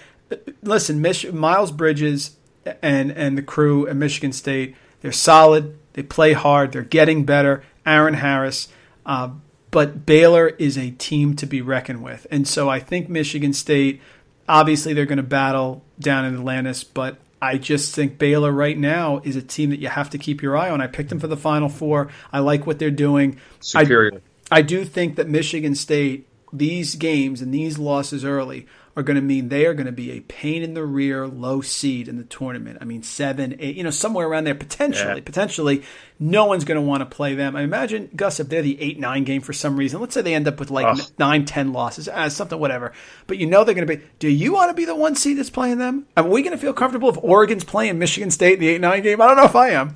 Listen, 0.62 1.02
Mich- 1.02 1.32
Miles 1.32 1.72
Bridges 1.72 2.36
and, 2.80 3.10
and 3.10 3.36
the 3.36 3.42
crew 3.42 3.88
at 3.88 3.96
Michigan 3.96 4.32
State, 4.32 4.76
they're 5.00 5.12
solid. 5.12 5.76
They 5.94 6.02
play 6.04 6.32
hard. 6.32 6.72
They're 6.72 6.82
getting 6.82 7.24
better. 7.24 7.64
Eron 7.84 8.14
Harris. 8.14 8.68
Uh, 9.04 9.30
but 9.70 10.06
Baylor 10.06 10.48
is 10.48 10.78
a 10.78 10.92
team 10.92 11.34
to 11.36 11.46
be 11.46 11.60
reckoned 11.60 12.02
with. 12.02 12.26
And 12.30 12.46
so 12.46 12.68
I 12.68 12.78
think 12.78 13.08
Michigan 13.08 13.52
State, 13.52 14.00
obviously, 14.48 14.92
they're 14.92 15.04
going 15.06 15.18
to 15.18 15.22
battle 15.22 15.82
down 15.98 16.24
in 16.24 16.34
Atlantis, 16.34 16.84
but 16.84 17.18
I 17.40 17.58
just 17.58 17.94
think 17.94 18.18
Baylor 18.18 18.50
right 18.50 18.76
now 18.76 19.20
is 19.24 19.36
a 19.36 19.42
team 19.42 19.70
that 19.70 19.80
you 19.80 19.88
have 19.88 20.10
to 20.10 20.18
keep 20.18 20.42
your 20.42 20.56
eye 20.56 20.70
on. 20.70 20.80
I 20.80 20.86
picked 20.86 21.08
them 21.08 21.20
for 21.20 21.28
the 21.28 21.36
Final 21.36 21.68
Four. 21.68 22.08
I 22.32 22.40
like 22.40 22.66
what 22.66 22.78
they're 22.78 22.90
doing. 22.90 23.38
Superior. 23.60 24.22
I, 24.50 24.58
I 24.58 24.62
do 24.62 24.84
think 24.84 25.16
that 25.16 25.28
Michigan 25.28 25.74
State, 25.74 26.26
these 26.52 26.94
games 26.96 27.40
and 27.40 27.54
these 27.54 27.78
losses 27.78 28.24
early 28.24 28.66
are 28.98 29.02
going 29.04 29.14
to 29.14 29.22
mean 29.22 29.48
they 29.48 29.64
are 29.64 29.74
going 29.74 29.86
to 29.86 29.92
be 29.92 30.10
a 30.10 30.20
pain 30.20 30.64
in 30.64 30.74
the 30.74 30.84
rear, 30.84 31.28
low 31.28 31.60
seed 31.60 32.08
in 32.08 32.18
the 32.18 32.24
tournament. 32.24 32.78
I 32.80 32.84
mean, 32.84 33.04
seven, 33.04 33.54
eight, 33.60 33.76
you 33.76 33.84
know, 33.84 33.90
somewhere 33.90 34.26
around 34.26 34.42
there 34.42 34.56
potentially. 34.56 35.14
Yeah. 35.14 35.24
Potentially, 35.24 35.84
no 36.18 36.46
one's 36.46 36.64
going 36.64 36.80
to 36.80 36.82
want 36.82 37.02
to 37.02 37.06
play 37.06 37.36
them. 37.36 37.54
I 37.54 37.62
imagine 37.62 38.10
Gus 38.16 38.40
if 38.40 38.48
they're 38.48 38.60
the 38.60 38.80
eight 38.82 38.98
nine 38.98 39.22
game 39.22 39.40
for 39.40 39.52
some 39.52 39.76
reason. 39.76 40.00
Let's 40.00 40.14
say 40.14 40.22
they 40.22 40.34
end 40.34 40.48
up 40.48 40.58
with 40.58 40.72
like 40.72 40.86
Ugh. 40.86 41.00
nine 41.16 41.44
ten 41.44 41.72
losses, 41.72 42.08
uh, 42.08 42.28
something 42.28 42.58
whatever. 42.58 42.92
But 43.28 43.38
you 43.38 43.46
know 43.46 43.62
they're 43.62 43.76
going 43.76 43.86
to 43.86 43.96
be. 43.96 44.02
Do 44.18 44.28
you 44.28 44.52
want 44.52 44.70
to 44.70 44.74
be 44.74 44.84
the 44.84 44.96
one 44.96 45.14
seed 45.14 45.38
that's 45.38 45.48
playing 45.48 45.78
them? 45.78 46.04
Are 46.16 46.24
we 46.24 46.42
going 46.42 46.56
to 46.56 46.58
feel 46.60 46.72
comfortable 46.72 47.08
if 47.08 47.18
Oregon's 47.22 47.62
playing 47.62 48.00
Michigan 48.00 48.32
State 48.32 48.54
in 48.54 48.60
the 48.60 48.68
eight 48.68 48.80
nine 48.80 49.04
game? 49.04 49.20
I 49.20 49.28
don't 49.28 49.36
know 49.36 49.44
if 49.44 49.54
I 49.54 49.70
am. 49.70 49.94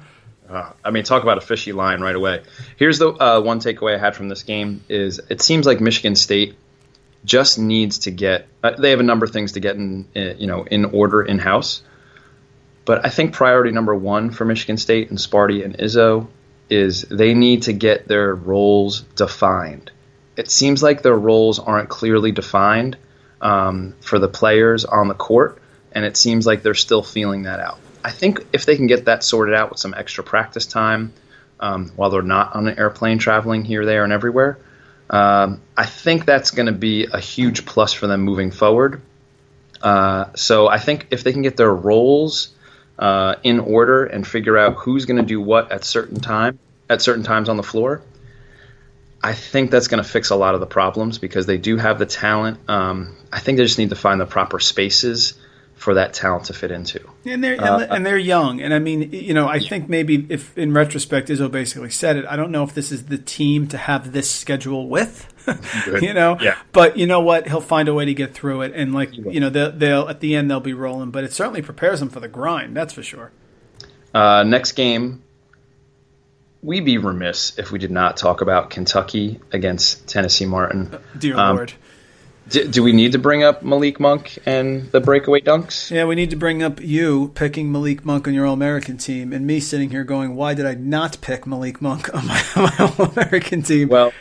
Uh, 0.49 0.71
I 0.85 0.93
mean, 0.93 1.03
talk 1.03 1.25
about 1.25 1.39
a 1.39 1.41
fishy 1.41 1.73
line 1.73 2.01
right 2.03 2.15
away. 2.15 2.43
Here's 2.77 3.01
the 3.01 3.09
uh, 3.09 3.41
one 3.41 3.59
takeaway 3.59 3.97
I 3.97 3.99
had 3.99 4.15
from 4.15 4.29
this 4.29 4.45
game: 4.45 4.85
is 4.89 5.21
it 5.29 5.43
seems 5.43 5.67
like 5.67 5.81
Michigan 5.81 6.15
State 6.15 6.55
just 7.25 7.59
needs 7.59 8.01
to 8.01 8.11
get. 8.11 8.47
Uh, 8.63 8.73
they 8.73 8.91
have 8.91 9.01
a 9.01 9.05
number 9.05 9.25
of 9.25 9.33
things 9.33 9.53
to 9.53 9.61
get 9.61 9.77
in, 9.77 10.07
in 10.15 10.39
you 10.39 10.47
know, 10.47 10.65
in 10.65 10.85
order 10.87 11.23
in 11.23 11.39
house. 11.39 11.83
But 12.85 13.07
I 13.07 13.11
think 13.11 13.33
priority 13.33 13.71
number 13.71 13.95
one 13.95 14.31
for 14.31 14.45
Michigan 14.45 14.77
State 14.77 15.11
and 15.11 15.19
Sparty 15.19 15.65
and 15.65 15.79
Izzo 15.79 16.27
is 16.69 17.03
they 17.03 17.35
need 17.35 17.63
to 17.63 17.73
get 17.73 18.09
their 18.09 18.35
roles 18.35 19.03
defined. 19.03 19.91
It 20.37 20.51
seems 20.51 20.83
like 20.83 21.03
their 21.03 21.17
roles 21.17 21.59
aren't 21.59 21.89
clearly 21.89 22.33
defined 22.33 22.97
um, 23.41 23.95
for 24.01 24.19
the 24.19 24.29
players 24.29 24.85
on 24.85 25.09
the 25.09 25.15
court, 25.15 25.59
and 25.93 26.05
it 26.05 26.17
seems 26.17 26.47
like 26.47 26.63
they're 26.63 26.75
still 26.75 27.03
feeling 27.03 27.43
that 27.43 27.61
out. 27.61 27.79
I 28.05 28.11
think 28.11 28.47
if 28.53 28.65
they 28.65 28.77
can 28.77 28.87
get 28.87 29.05
that 29.05 29.23
sorted 29.23 29.55
out 29.55 29.71
with 29.71 29.79
some 29.79 29.95
extra 29.95 30.25
practice 30.25 30.67
time 30.67 31.13
um, 31.61 31.93
while 31.95 32.11
they're 32.11 32.23
not 32.23 32.57
on 32.57 32.67
an 32.67 32.79
airplane 32.79 33.19
traveling 33.19 33.65
here, 33.65 33.85
there, 33.85 34.03
and 34.03 34.13
everywhere, 34.13 34.59
um, 35.11 35.61
I 35.77 35.87
think 35.87 36.25
that's 36.25 36.51
going 36.51 36.67
to 36.67 36.73
be 36.73 37.07
a 37.07 37.21
huge 37.21 37.67
plus 37.67 37.93
for 37.93 38.07
them 38.07 38.23
moving 38.23 38.51
forward. 38.51 39.03
Uh, 39.81 40.27
so 40.35 40.69
I 40.69 40.79
think 40.79 41.09
if 41.11 41.25
they 41.25 41.33
can 41.33 41.43
get 41.43 41.57
their 41.57 41.73
roles 41.73 42.55
uh, 42.99 43.35
in 43.43 43.59
order 43.59 44.05
and 44.05 44.27
figure 44.27 44.57
out 44.57 44.75
who's 44.75 45.07
going 45.07 45.17
to 45.17 45.27
do 45.27 45.41
what 45.41 45.73
at 45.73 45.85
certain 45.85 46.21
time 46.21 46.59
at 46.89 47.03
certain 47.03 47.25
times 47.25 47.49
on 47.49 47.57
the 47.57 47.63
floor, 47.63 48.03
I 49.23 49.35
think 49.35 49.71
that's 49.71 49.89
going 49.89 50.03
to 50.03 50.09
fix 50.09 50.31
a 50.31 50.37
lot 50.37 50.55
of 50.55 50.61
the 50.61 50.67
problems 50.67 51.19
because 51.19 51.47
they 51.47 51.57
do 51.57 51.77
have 51.77 51.99
the 51.99 52.07
talent. 52.07 52.59
Um, 52.69 53.17
I 53.33 53.41
think 53.41 53.59
they 53.59 53.65
just 53.65 53.79
need 53.79 53.91
to 53.91 53.97
find 53.97 54.21
the 54.21 54.27
proper 54.27 54.61
spaces 54.61 55.35
for 55.83 55.95
that 55.95 56.15
talent 56.15 56.45
to 56.45 56.53
fit 56.53 56.71
into. 56.71 57.01
And 57.27 57.43
they're 57.43 57.61
uh, 57.61 57.81
and 57.91 58.07
they're 58.07 58.17
young, 58.17 58.61
and 58.61 58.73
I 58.73 58.79
mean, 58.79 59.11
you 59.11 59.35
know, 59.35 59.49
I 59.49 59.59
think 59.59 59.89
maybe 59.89 60.25
if 60.29 60.57
in 60.57 60.73
retrospect, 60.73 61.29
Izzo 61.29 61.51
basically 61.51 61.91
said 61.91 62.17
it. 62.17 62.25
I 62.27 62.37
don't 62.37 62.53
know 62.53 62.63
if 62.63 62.73
this 62.73 62.93
is 62.93 63.07
the 63.07 63.19
team 63.19 63.67
to 63.69 63.77
have 63.77 64.13
this 64.13 64.31
schedule 64.31 64.89
with, 64.89 65.27
you 66.01 66.15
know. 66.15 66.39
Yeah. 66.41 66.57
But 66.71 66.97
you 66.97 67.09
know 67.09 67.19
what? 67.19 67.49
He'll 67.49 67.61
find 67.61 67.89
a 67.89 67.95
way 67.95 68.05
to 68.05 68.15
get 68.15 68.33
through 68.33 68.63
it, 68.63 68.73
and 68.77 68.95
like 68.95 69.13
you 69.13 69.41
know, 69.41 69.51
they'll, 69.51 69.73
they'll 69.73 70.09
at 70.09 70.21
the 70.21 70.37
end 70.37 70.49
they'll 70.49 70.61
be 70.61 70.73
rolling. 70.73 71.11
But 71.11 71.25
it 71.25 71.33
certainly 71.33 71.63
prepares 71.63 71.99
them 71.99 72.11
for 72.11 72.21
the 72.21 72.29
grind. 72.29 72.77
That's 72.77 72.93
for 72.93 73.03
sure. 73.03 73.33
Uh, 74.15 74.45
next 74.45 74.73
game, 74.73 75.25
we'd 76.63 76.85
be 76.85 76.99
remiss 76.99 77.59
if 77.59 77.73
we 77.73 77.81
did 77.81 77.91
not 77.91 78.17
talk 78.17 78.41
about 78.41 78.71
Kentucky 78.71 79.41
against 79.51 80.07
Tennessee 80.07 80.47
Martin. 80.47 80.97
Dear 81.19 81.37
um, 81.37 81.57
Lord. 81.57 81.73
Do, 82.49 82.67
do, 82.67 82.83
we 82.83 82.93
need 82.93 83.13
to 83.13 83.19
bring 83.19 83.45
up 83.45 83.63
Malik 83.63 84.01
Monk 84.01 84.39
and 84.45 84.91
the 84.91 85.01
breakaway 85.01 85.41
dunks? 85.41 85.91
Yeah, 85.91 86.05
we 86.07 86.15
need 86.15 86.31
to 86.31 86.37
bring 86.37 86.63
up 86.63 86.81
you 86.81 87.31
picking 87.35 87.71
Malik 87.71 88.05
Monk 88.05 88.27
on 88.27 88.35
your 88.35 88.47
All 88.47 88.55
American 88.55 88.99
team, 88.99 89.33
and 89.33 89.47
me 89.47 89.61
sitting 89.61 89.91
here 89.91 90.05
going, 90.05 90.35
"Why 90.35 90.55
did 90.55 90.67
I 90.67 90.75
not 90.75 91.21
pick 91.21 91.47
Malik 91.47 91.81
Monk 91.81 92.13
on 92.15 92.27
my, 92.27 92.43
my 92.57 92.73
All 92.81 93.07
American 93.07 93.63
team?" 93.63 93.89
Well, 93.89 94.13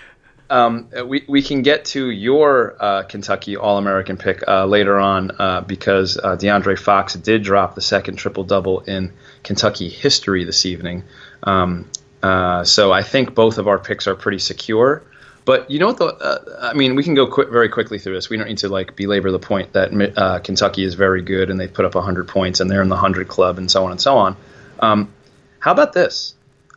um, 0.52 0.90
we 1.06 1.24
we 1.28 1.42
can 1.42 1.62
get 1.62 1.86
to 1.86 2.10
your 2.10 2.76
uh, 2.80 3.04
Kentucky 3.04 3.56
All 3.56 3.78
American 3.78 4.18
pick 4.18 4.44
uh, 4.48 4.66
later 4.66 5.00
on 5.00 5.32
uh, 5.40 5.62
because 5.62 6.18
uh, 6.18 6.36
De'Aaron 6.36 6.78
Fox 6.78 7.14
did 7.16 7.42
drop 7.42 7.74
the 7.74 7.82
second 7.82 8.18
triple 8.18 8.44
double 8.44 8.82
in 8.82 9.14
Kentucky 9.44 9.90
history 9.90 10.44
this 10.44 10.66
evening. 10.66 11.04
Um, 11.44 11.90
uh, 12.22 12.66
so 12.66 12.92
I 12.92 13.02
think 13.02 13.34
both 13.34 13.58
of 13.58 13.68
our 13.68 13.80
picks 13.80 14.08
are 14.08 14.16
pretty 14.16 14.40
secure. 14.40 15.04
But 15.44 15.72
you 15.72 15.80
know 15.80 15.88
what? 15.88 15.98
The, 15.98 16.06
uh, 16.06 16.60
I 16.62 16.74
mean, 16.74 16.96
we 16.96 17.04
can 17.04 17.16
go 17.16 17.28
qu- 17.28 17.50
very 17.50 17.70
quickly 17.70 17.98
through 17.98 18.14
this. 18.14 18.30
We 18.30 18.38
don't 18.38 18.48
need 18.48 18.60
to 18.60 18.70
like 18.70 18.96
belabor 18.96 19.32
the 19.32 19.40
point 19.40 19.74
that 19.74 20.14
uh, 20.16 20.40
Kentucky 20.40 20.84
is 20.84 20.94
very 20.94 21.22
good 21.22 21.50
and 21.50 21.60
they've 21.60 21.74
put 21.74 21.86
up 21.86 21.96
100 21.96 22.28
points 22.28 22.60
and 22.60 22.70
they're 22.70 22.82
in 22.82 22.90
the 22.90 22.96
100 22.96 23.28
club 23.28 23.58
and 23.58 23.70
so 23.70 23.86
on 23.86 23.92
and 23.92 24.02
so 24.02 24.18
on. 24.18 24.38
Um, 24.80 25.14
how 25.60 25.72
about 25.72 25.94
this? 25.94 26.36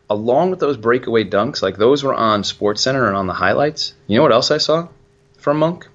Along 0.09 0.51
with 0.51 0.61
those 0.61 0.77
breakaway 0.77 1.25
dunks, 1.25 1.63
like 1.63 1.77
those 1.77 2.03
were 2.03 2.15
on 2.15 2.45
Sports 2.45 2.83
Center 2.83 3.07
and 3.07 3.17
on 3.17 3.27
the 3.27 3.33
highlights. 3.33 3.95
You 4.07 4.17
know 4.17 4.23
what 4.23 4.33
else 4.33 4.51
I 4.51 4.59
saw 4.59 4.89
from 5.39 5.59
Monk? 5.59 5.89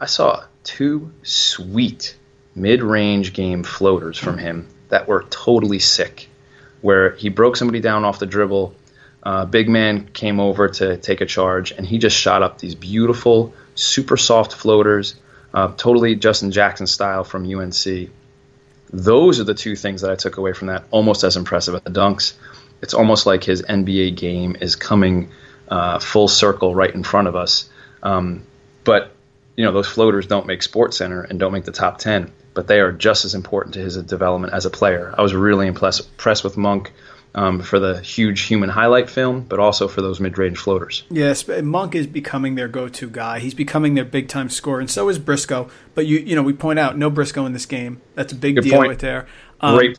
I 0.00 0.06
saw 0.06 0.44
two 0.62 1.12
sweet 1.22 2.16
mid-range 2.54 3.32
game 3.32 3.62
floaters 3.64 4.18
from 4.18 4.38
him 4.38 4.68
that 4.88 5.08
were 5.08 5.24
totally 5.30 5.78
sick, 5.78 6.28
where 6.80 7.12
he 7.16 7.28
broke 7.28 7.56
somebody 7.56 7.80
down 7.80 8.04
off 8.04 8.18
the 8.18 8.26
dribble 8.26 8.74
uh, 9.28 9.44
big 9.44 9.68
man 9.68 10.06
came 10.06 10.40
over 10.40 10.70
to 10.70 10.96
take 10.96 11.20
a 11.20 11.26
charge, 11.26 11.70
and 11.70 11.86
he 11.86 11.98
just 11.98 12.16
shot 12.16 12.42
up 12.42 12.56
these 12.56 12.74
beautiful, 12.74 13.52
super 13.74 14.16
soft 14.16 14.54
floaters, 14.54 15.16
uh, 15.52 15.70
totally 15.76 16.16
Justin 16.16 16.50
Jackson 16.50 16.86
style 16.86 17.24
from 17.24 17.44
UNC. 17.44 18.08
Those 18.90 19.38
are 19.38 19.44
the 19.44 19.52
two 19.52 19.76
things 19.76 20.00
that 20.00 20.10
I 20.10 20.14
took 20.14 20.38
away 20.38 20.54
from 20.54 20.68
that. 20.68 20.84
Almost 20.90 21.24
as 21.24 21.36
impressive 21.36 21.74
as 21.74 21.82
the 21.82 21.90
dunks. 21.90 22.38
It's 22.80 22.94
almost 22.94 23.26
like 23.26 23.44
his 23.44 23.60
NBA 23.60 24.16
game 24.16 24.56
is 24.58 24.76
coming 24.76 25.30
uh, 25.68 25.98
full 25.98 26.28
circle 26.28 26.74
right 26.74 26.94
in 26.94 27.02
front 27.02 27.28
of 27.28 27.36
us. 27.36 27.68
Um, 28.02 28.46
but 28.84 29.12
you 29.58 29.64
know 29.66 29.72
those 29.72 29.88
floaters 29.88 30.26
don't 30.26 30.46
make 30.46 30.62
Sports 30.62 30.96
Center 30.96 31.20
and 31.20 31.38
don't 31.38 31.52
make 31.52 31.66
the 31.66 31.72
top 31.72 31.98
ten, 31.98 32.32
but 32.54 32.66
they 32.66 32.80
are 32.80 32.92
just 32.92 33.26
as 33.26 33.34
important 33.34 33.74
to 33.74 33.80
his 33.80 33.98
development 33.98 34.54
as 34.54 34.64
a 34.64 34.70
player. 34.70 35.14
I 35.18 35.20
was 35.20 35.34
really 35.34 35.66
impressed, 35.66 36.08
impressed 36.08 36.44
with 36.44 36.56
Monk 36.56 36.94
um, 37.38 37.60
for 37.62 37.78
the 37.78 38.00
huge 38.00 38.42
human 38.42 38.68
highlight 38.68 39.08
film, 39.08 39.42
but 39.42 39.60
also 39.60 39.86
for 39.86 40.02
those 40.02 40.18
mid-range 40.18 40.58
floaters. 40.58 41.04
Yes, 41.08 41.46
Monk 41.46 41.94
is 41.94 42.08
becoming 42.08 42.56
their 42.56 42.66
go-to 42.66 43.08
guy. 43.08 43.38
He's 43.38 43.54
becoming 43.54 43.94
their 43.94 44.04
big-time 44.04 44.48
scorer, 44.48 44.80
and 44.80 44.90
so 44.90 45.08
is 45.08 45.20
Briscoe. 45.20 45.70
But 45.94 46.06
you, 46.06 46.18
you 46.18 46.34
know, 46.34 46.42
we 46.42 46.52
point 46.52 46.80
out 46.80 46.98
no 46.98 47.10
Briscoe 47.10 47.46
in 47.46 47.52
this 47.52 47.64
game. 47.64 48.02
That's 48.16 48.32
a 48.32 48.36
big 48.36 48.56
Good 48.56 48.64
deal 48.64 48.78
point. 48.78 48.88
right 48.88 48.98
there. 48.98 49.28
Um, 49.60 49.76
Great. 49.76 49.98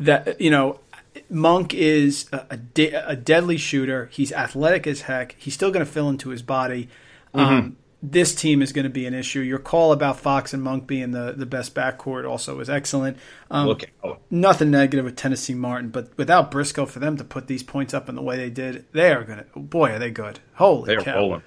That 0.00 0.40
you 0.40 0.50
know, 0.50 0.80
Monk 1.28 1.74
is 1.74 2.26
a, 2.32 2.46
a, 2.50 2.56
de- 2.56 2.92
a, 2.92 3.14
deadly 3.16 3.58
shooter. 3.58 4.08
He's 4.10 4.32
athletic 4.32 4.86
as 4.86 5.02
heck. 5.02 5.36
He's 5.38 5.52
still 5.52 5.70
going 5.70 5.84
to 5.84 5.90
fill 5.90 6.08
into 6.08 6.30
his 6.30 6.40
body. 6.40 6.88
Mm-hmm. 7.34 7.70
This 8.00 8.32
team 8.32 8.62
is 8.62 8.72
going 8.72 8.84
to 8.84 8.90
be 8.90 9.06
an 9.06 9.14
issue. 9.14 9.40
Your 9.40 9.58
call 9.58 9.90
about 9.90 10.20
Fox 10.20 10.54
and 10.54 10.62
Monk 10.62 10.86
being 10.86 11.10
the, 11.10 11.34
the 11.36 11.46
best 11.46 11.74
backcourt 11.74 12.28
also 12.28 12.56
was 12.56 12.70
excellent. 12.70 13.16
Um, 13.50 13.66
Look 13.66 13.90
out. 14.04 14.20
Nothing 14.30 14.70
negative 14.70 15.04
with 15.04 15.16
Tennessee 15.16 15.54
Martin, 15.54 15.90
but 15.90 16.16
without 16.16 16.52
Briscoe, 16.52 16.86
for 16.86 17.00
them 17.00 17.16
to 17.16 17.24
put 17.24 17.48
these 17.48 17.64
points 17.64 17.94
up 17.94 18.08
in 18.08 18.14
the 18.14 18.22
way 18.22 18.36
they 18.36 18.50
did, 18.50 18.84
they 18.92 19.12
are 19.12 19.24
going 19.24 19.38
to. 19.38 19.58
Boy, 19.58 19.90
are 19.90 19.98
they 19.98 20.12
good! 20.12 20.38
Holy 20.54 20.94
they 20.94 21.02
cow! 21.02 21.10
are 21.10 21.16
rolling. 21.16 21.42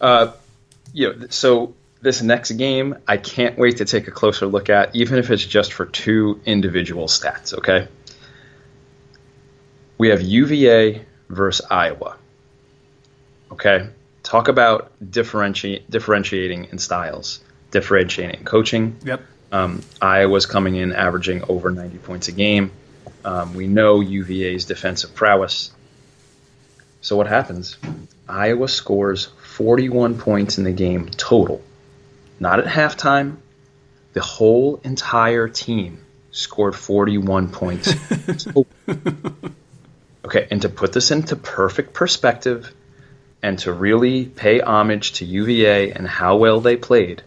Uh, 0.00 0.32
you 0.92 1.14
know, 1.14 1.26
so 1.30 1.74
this 2.02 2.22
next 2.22 2.50
game, 2.52 2.96
I 3.06 3.16
can't 3.16 3.56
wait 3.56 3.76
to 3.76 3.84
take 3.84 4.08
a 4.08 4.10
closer 4.10 4.46
look 4.46 4.68
at, 4.70 4.96
even 4.96 5.18
if 5.18 5.30
it's 5.30 5.46
just 5.46 5.72
for 5.72 5.86
two 5.86 6.40
individual 6.44 7.06
stats. 7.06 7.54
Okay, 7.54 7.86
we 9.96 10.08
have 10.08 10.22
UVA 10.22 11.04
versus 11.28 11.64
Iowa. 11.70 12.16
Okay 13.52 13.90
talk 14.24 14.48
about 14.48 14.90
differentiate, 15.08 15.88
differentiating 15.88 16.64
in 16.72 16.78
styles, 16.78 17.38
differentiating 17.70 18.40
in 18.40 18.44
coaching. 18.44 18.96
Yep. 19.04 19.20
Um, 19.52 19.82
Iowa's 20.02 20.46
coming 20.46 20.74
in 20.74 20.92
averaging 20.92 21.44
over 21.48 21.70
90 21.70 21.98
points 21.98 22.26
a 22.26 22.32
game. 22.32 22.72
Um, 23.24 23.54
we 23.54 23.68
know 23.68 24.00
UVA's 24.00 24.64
defensive 24.64 25.14
prowess. 25.14 25.70
So 27.02 27.16
what 27.16 27.28
happens? 27.28 27.76
Iowa 28.28 28.66
scores 28.66 29.26
41 29.42 30.18
points 30.18 30.58
in 30.58 30.64
the 30.64 30.72
game 30.72 31.08
total. 31.10 31.62
Not 32.40 32.58
at 32.58 32.64
halftime. 32.64 33.36
The 34.14 34.22
whole 34.22 34.80
entire 34.82 35.48
team 35.48 36.04
scored 36.30 36.74
41 36.74 37.50
points. 37.50 37.94
okay, 40.24 40.48
and 40.50 40.62
to 40.62 40.68
put 40.68 40.92
this 40.92 41.10
into 41.10 41.36
perfect 41.36 41.92
perspective, 41.92 42.72
and 43.44 43.58
to 43.58 43.70
really 43.74 44.24
pay 44.24 44.58
homage 44.58 45.12
to 45.12 45.24
UVA 45.26 45.92
and 45.92 46.08
how 46.08 46.38
well 46.38 46.60
they 46.60 46.76
played, 46.76 47.22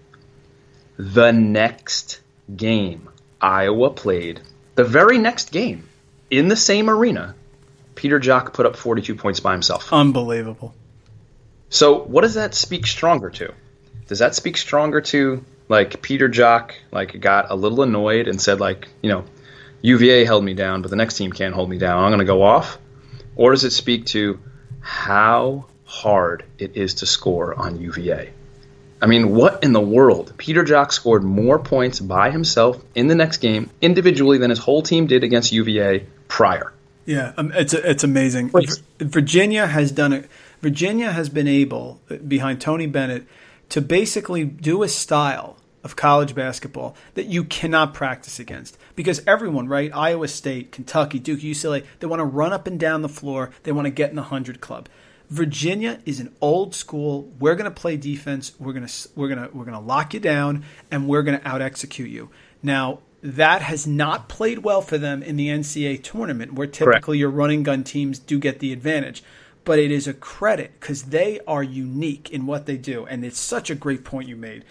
the 0.97 1.31
next 1.31 2.21
game 2.55 3.07
Iowa 3.39 3.91
played, 3.91 4.41
the 4.73 4.83
very 4.83 5.19
next 5.19 5.51
game 5.51 5.87
in 6.31 6.47
the 6.47 6.55
same 6.55 6.89
arena, 6.89 7.35
Peter 7.93 8.19
Jok 8.19 8.51
put 8.51 8.65
up 8.65 8.75
42 8.75 9.13
points 9.13 9.41
by 9.41 9.51
himself. 9.51 9.93
Unbelievable. 9.93 10.73
So, 11.69 11.99
what 11.99 12.21
does 12.21 12.33
that 12.33 12.55
speak 12.55 12.87
stronger 12.87 13.29
to? 13.29 13.53
Does 14.07 14.17
that 14.17 14.33
speak 14.33 14.57
stronger 14.57 15.01
to 15.01 15.45
like 15.69 16.01
Peter 16.01 16.27
Jok 16.27 16.71
like 16.91 17.19
got 17.19 17.51
a 17.51 17.55
little 17.55 17.83
annoyed 17.83 18.27
and 18.27 18.41
said 18.41 18.59
like, 18.59 18.87
you 19.03 19.11
know, 19.11 19.25
UVA 19.83 20.25
held 20.25 20.43
me 20.43 20.55
down, 20.55 20.81
but 20.81 20.89
the 20.89 20.97
next 20.97 21.17
team 21.17 21.31
can't 21.31 21.53
hold 21.53 21.69
me 21.69 21.77
down. 21.77 22.03
I'm 22.03 22.09
going 22.09 22.19
to 22.19 22.25
go 22.25 22.41
off? 22.41 22.79
Or 23.35 23.51
does 23.51 23.63
it 23.65 23.71
speak 23.71 24.07
to 24.07 24.39
how 24.79 25.67
hard 25.87 26.43
it 26.59 26.75
is 26.77 26.95
to 26.95 27.05
score 27.05 27.55
on 27.55 27.79
UVA. 27.79 28.31
I 29.01 29.05
mean, 29.05 29.35
what 29.35 29.63
in 29.63 29.73
the 29.73 29.81
world? 29.81 30.33
Peter 30.37 30.63
Jok 30.63 30.91
scored 30.91 31.23
more 31.23 31.59
points 31.59 31.99
by 31.99 32.29
himself 32.29 32.83
in 32.93 33.07
the 33.07 33.15
next 33.15 33.37
game 33.37 33.69
individually 33.81 34.37
than 34.37 34.49
his 34.49 34.59
whole 34.59 34.81
team 34.81 35.07
did 35.07 35.23
against 35.23 35.51
UVA 35.51 36.05
prior. 36.27 36.73
Yeah, 37.05 37.33
um, 37.37 37.53
it's 37.55 37.73
it's 37.73 38.03
amazing. 38.03 38.51
Virginia 38.99 39.65
has 39.65 39.91
done 39.91 40.13
it. 40.13 40.29
Virginia 40.61 41.11
has 41.11 41.29
been 41.29 41.47
able 41.47 42.01
behind 42.27 42.59
Tony 42.59 42.85
Bennett 42.85 43.25
to 43.69 43.81
basically 43.81 44.43
do 44.43 44.83
a 44.83 44.89
style 44.89 45.57
of 45.83 45.95
college 45.95 46.35
basketball 46.35 46.97
that 47.13 47.27
you 47.27 47.45
cannot 47.45 47.93
practice 47.93 48.39
against 48.39 48.77
because 48.95 49.21
everyone, 49.25 49.69
right? 49.69 49.89
Iowa 49.95 50.27
State, 50.27 50.71
Kentucky, 50.73 51.19
Duke, 51.19 51.39
UCLA, 51.39 51.85
they 51.99 52.07
want 52.07 52.19
to 52.19 52.25
run 52.25 52.51
up 52.51 52.67
and 52.67 52.77
down 52.77 53.03
the 53.03 53.09
floor. 53.09 53.51
They 53.63 53.71
want 53.71 53.85
to 53.85 53.91
get 53.91 54.09
in 54.09 54.17
the 54.17 54.23
hundred 54.23 54.59
club. 54.59 54.89
Virginia 55.29 55.99
is 56.05 56.19
an 56.19 56.33
old 56.41 56.73
school. 56.73 57.29
We're 57.39 57.55
going 57.55 57.69
to 57.69 57.79
play 57.79 57.97
defense. 57.97 58.53
We're 58.59 58.73
going 58.73 58.87
to 58.87 59.09
we're 59.15 59.27
going 59.27 59.49
to 59.49 59.55
we're 59.55 59.65
going 59.65 59.77
to 59.77 59.83
lock 59.83 60.13
you 60.13 60.19
down 60.19 60.63
and 60.89 61.07
we're 61.07 61.23
going 61.23 61.39
to 61.39 61.47
out 61.47 61.61
execute 61.61 62.09
you. 62.09 62.29
Now, 62.63 62.99
that 63.21 63.61
has 63.61 63.85
not 63.85 64.29
played 64.29 64.59
well 64.59 64.81
for 64.81 64.97
them 64.97 65.21
in 65.21 65.35
the 65.35 65.49
NCAA 65.49 66.01
tournament 66.03 66.53
where 66.53 66.67
typically 66.67 67.17
Correct. 67.17 67.19
your 67.19 67.29
running 67.29 67.63
gun 67.63 67.83
teams 67.83 68.19
do 68.19 68.39
get 68.39 68.59
the 68.59 68.71
advantage. 68.71 69.23
But 69.65 69.79
it 69.79 69.91
is 69.91 70.07
a 70.07 70.13
credit 70.13 70.79
cuz 70.79 71.03
they 71.03 71.41
are 71.45 71.63
unique 71.63 72.29
in 72.31 72.45
what 72.45 72.65
they 72.65 72.77
do 72.77 73.05
and 73.05 73.25
it's 73.25 73.39
such 73.39 73.69
a 73.69 73.75
great 73.75 74.05
point 74.05 74.29
you 74.29 74.37
made. 74.37 74.63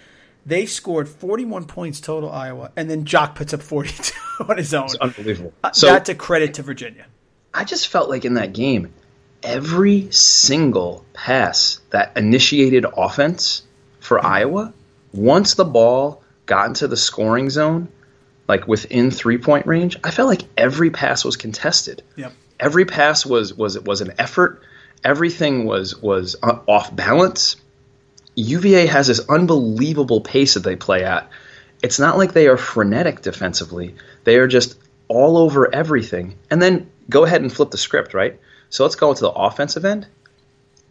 They 0.47 0.65
scored 0.65 1.09
41 1.09 1.67
points 1.67 2.01
total 2.01 2.31
Iowa 2.31 2.71
and 2.77 2.89
then 2.89 3.05
Jok 3.05 3.35
puts 3.35 3.53
up 3.53 3.63
42 3.63 4.15
on 4.49 4.57
his 4.57 4.73
own. 4.73 4.87
It's 4.87 4.95
unbelievable. 4.95 5.53
Uh, 5.63 5.73
So 5.73 5.89
That's 5.89 6.09
a 6.09 6.15
credit 6.15 6.55
to 6.55 6.63
Virginia. 6.63 7.07
I 7.53 7.65
just 7.65 7.89
felt 7.89 8.09
like 8.09 8.25
in 8.25 8.35
that 8.35 8.55
game, 8.55 8.95
every 9.43 10.11
single 10.11 11.05
pass 11.13 11.81
that 11.91 12.17
initiated 12.17 12.87
offense 12.97 13.63
for 14.01 14.25
Iowa, 14.25 14.73
once 15.13 15.55
the 15.55 15.65
ball 15.65 16.23
got 16.47 16.69
into 16.69 16.89
the 16.89 16.97
scoring 16.97 17.51
zone, 17.51 17.89
like 18.49 18.69
within 18.69 19.11
three 19.11 19.39
point 19.39 19.67
range, 19.67 19.97
I 20.05 20.11
felt 20.11 20.29
like 20.29 20.43
every 20.57 20.91
pass 20.91 21.25
was 21.25 21.37
contested. 21.37 22.03
Yep. 22.17 22.33
Every 22.59 22.85
pass 22.85 23.27
was 23.27 23.53
was 23.53 23.79
was 23.81 24.01
an 24.01 24.15
effort, 24.19 24.63
Everything 25.05 25.67
was 25.67 25.97
was 25.97 26.35
uh, 26.43 26.59
off 26.67 26.95
balance. 26.95 27.57
UVA 28.35 28.87
has 28.87 29.07
this 29.07 29.21
unbelievable 29.29 30.21
pace 30.21 30.55
that 30.55 30.65
they 30.65 30.77
play 30.77 31.05
at. 31.05 31.31
It's 31.83 32.01
not 32.01 32.19
like 32.19 32.33
they 32.33 32.49
are 32.49 32.57
frenetic 32.57 33.23
defensively. 33.23 33.95
They 34.25 34.37
are 34.39 34.49
just 34.49 34.77
all 35.09 35.39
over 35.39 35.73
everything. 35.73 36.37
And 36.51 36.61
then 36.61 36.91
go 37.09 37.25
ahead 37.25 37.41
and 37.41 37.53
flip 37.53 37.71
the 37.71 37.79
script, 37.79 38.15
right? 38.15 38.41
So 38.71 38.85
let's 38.85 38.97
go 38.97 39.13
to 39.13 39.21
the 39.21 39.31
offensive 39.31 39.85
end. 39.85 40.07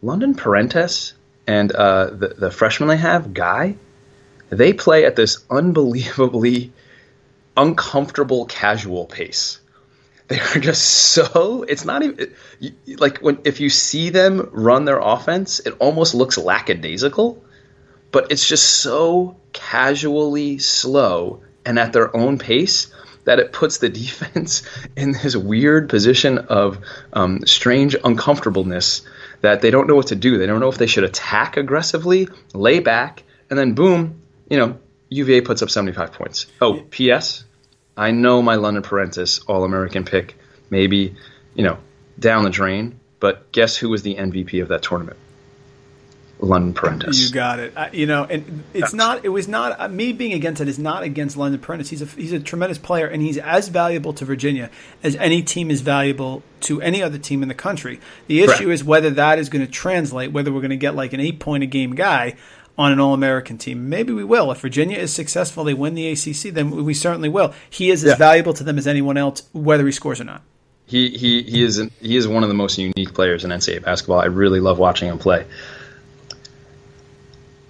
London 0.01 0.35
Perrantes 0.35 1.13
and 1.47 1.71
uh, 1.71 2.05
the, 2.05 2.27
the 2.29 2.51
freshman 2.51 2.89
they 2.89 2.97
have, 2.97 3.33
Guy, 3.33 3.75
they 4.49 4.73
play 4.73 5.05
at 5.05 5.15
this 5.15 5.43
unbelievably 5.49 6.71
uncomfortable 7.57 8.45
casual 8.45 9.05
pace. 9.05 9.59
They 10.27 10.39
are 10.39 10.59
just 10.59 10.83
so. 10.83 11.63
It's 11.63 11.85
not 11.85 12.01
even 12.01 12.33
like 12.97 13.19
when 13.19 13.39
if 13.43 13.59
you 13.59 13.69
see 13.69 14.09
them 14.09 14.49
run 14.51 14.85
their 14.85 14.99
offense, 14.99 15.59
it 15.59 15.75
almost 15.77 16.15
looks 16.15 16.37
lackadaisical, 16.37 17.43
but 18.11 18.31
it's 18.31 18.47
just 18.47 18.67
so 18.67 19.37
casually 19.53 20.57
slow 20.57 21.43
and 21.63 21.77
at 21.77 21.93
their 21.93 22.15
own 22.15 22.39
pace 22.39 22.91
that 23.25 23.39
it 23.39 23.51
puts 23.51 23.79
the 23.79 23.89
defense 23.89 24.63
in 24.95 25.11
this 25.11 25.35
weird 25.35 25.89
position 25.89 26.37
of 26.37 26.79
um, 27.13 27.45
strange 27.45 27.95
uncomfortableness 28.03 29.01
that 29.41 29.61
they 29.61 29.71
don't 29.71 29.87
know 29.87 29.95
what 29.95 30.07
to 30.07 30.15
do. 30.15 30.37
They 30.37 30.45
don't 30.45 30.59
know 30.59 30.69
if 30.69 30.77
they 30.77 30.87
should 30.87 31.03
attack 31.03 31.57
aggressively, 31.57 32.29
lay 32.53 32.79
back, 32.79 33.23
and 33.49 33.59
then 33.59 33.73
boom, 33.73 34.21
you 34.49 34.57
know, 34.57 34.79
UVA 35.09 35.41
puts 35.41 35.61
up 35.61 35.69
75 35.69 36.13
points. 36.13 36.47
Oh, 36.61 36.83
P.S. 36.89 37.43
I 37.95 38.11
know 38.11 38.41
my 38.41 38.55
London 38.55 38.83
Perrantes 38.83 39.43
All 39.47 39.63
American 39.63 40.03
pick 40.03 40.35
maybe, 40.69 41.15
you 41.53 41.63
know, 41.63 41.77
down 42.17 42.43
the 42.43 42.49
drain, 42.49 42.99
but 43.19 43.51
guess 43.51 43.77
who 43.77 43.89
was 43.89 44.01
the 44.01 44.15
MVP 44.15 44.61
of 44.61 44.69
that 44.69 44.81
tournament? 44.81 45.17
London 46.39 46.73
Perrantes. 46.73 47.17
You 47.17 47.33
got 47.33 47.59
it. 47.59 47.73
I, 47.75 47.91
you 47.91 48.05
know, 48.05 48.25
and 48.25 48.63
it's 48.73 48.93
not. 48.93 49.23
It 49.23 49.29
was 49.29 49.47
not 49.47 49.79
uh, 49.79 49.87
me 49.87 50.11
being 50.11 50.33
against 50.33 50.61
it. 50.61 50.67
Is 50.67 50.77
not 50.77 51.03
against 51.03 51.37
London 51.37 51.61
Perrantes. 51.61 51.89
He's 51.89 52.01
a 52.01 52.05
he's 52.05 52.33
a 52.33 52.39
tremendous 52.39 52.77
player, 52.77 53.07
and 53.07 53.21
he's 53.21 53.37
as 53.37 53.69
valuable 53.69 54.13
to 54.13 54.25
Virginia 54.25 54.69
as 55.01 55.15
any 55.15 55.41
team 55.41 55.71
is 55.71 55.81
valuable 55.81 56.43
to 56.61 56.81
any 56.81 57.01
other 57.01 57.17
team 57.17 57.41
in 57.41 57.47
the 57.47 57.55
country. 57.55 57.99
The 58.27 58.43
issue 58.43 58.69
is 58.69 58.83
whether 58.83 59.09
that 59.11 59.39
is 59.39 59.49
going 59.49 59.65
to 59.65 59.71
translate. 59.71 60.31
Whether 60.31 60.51
we're 60.51 60.61
going 60.61 60.71
to 60.71 60.77
get 60.77 60.95
like 60.95 61.13
an 61.13 61.19
eight 61.19 61.39
point 61.39 61.63
a 61.63 61.67
game 61.67 61.95
guy 61.95 62.35
on 62.77 62.91
an 62.91 62.99
All 62.99 63.13
American 63.13 63.57
team. 63.57 63.89
Maybe 63.89 64.11
we 64.11 64.23
will. 64.23 64.51
If 64.51 64.59
Virginia 64.59 64.97
is 64.97 65.13
successful, 65.13 65.63
they 65.63 65.73
win 65.73 65.95
the 65.95 66.11
ACC, 66.11 66.53
then 66.53 66.71
we 66.71 66.93
certainly 66.93 67.29
will. 67.29 67.53
He 67.69 67.89
is 67.89 68.03
as 68.03 68.11
yeah. 68.11 68.15
valuable 68.17 68.53
to 68.53 68.63
them 68.65 68.77
as 68.77 68.87
anyone 68.87 69.15
else, 69.15 69.47
whether 69.53 69.85
he 69.85 69.93
scores 69.93 70.19
or 70.19 70.25
not. 70.25 70.41
He 70.87 71.09
he 71.09 71.41
he 71.43 71.63
is 71.63 71.81
he 71.99 72.15
is 72.15 72.27
one 72.27 72.43
of 72.43 72.49
the 72.49 72.55
most 72.55 72.77
unique 72.77 73.13
players 73.13 73.43
in 73.43 73.49
NCAA 73.49 73.83
basketball. 73.83 74.19
I 74.19 74.25
really 74.25 74.59
love 74.59 74.77
watching 74.77 75.09
him 75.09 75.17
play 75.17 75.45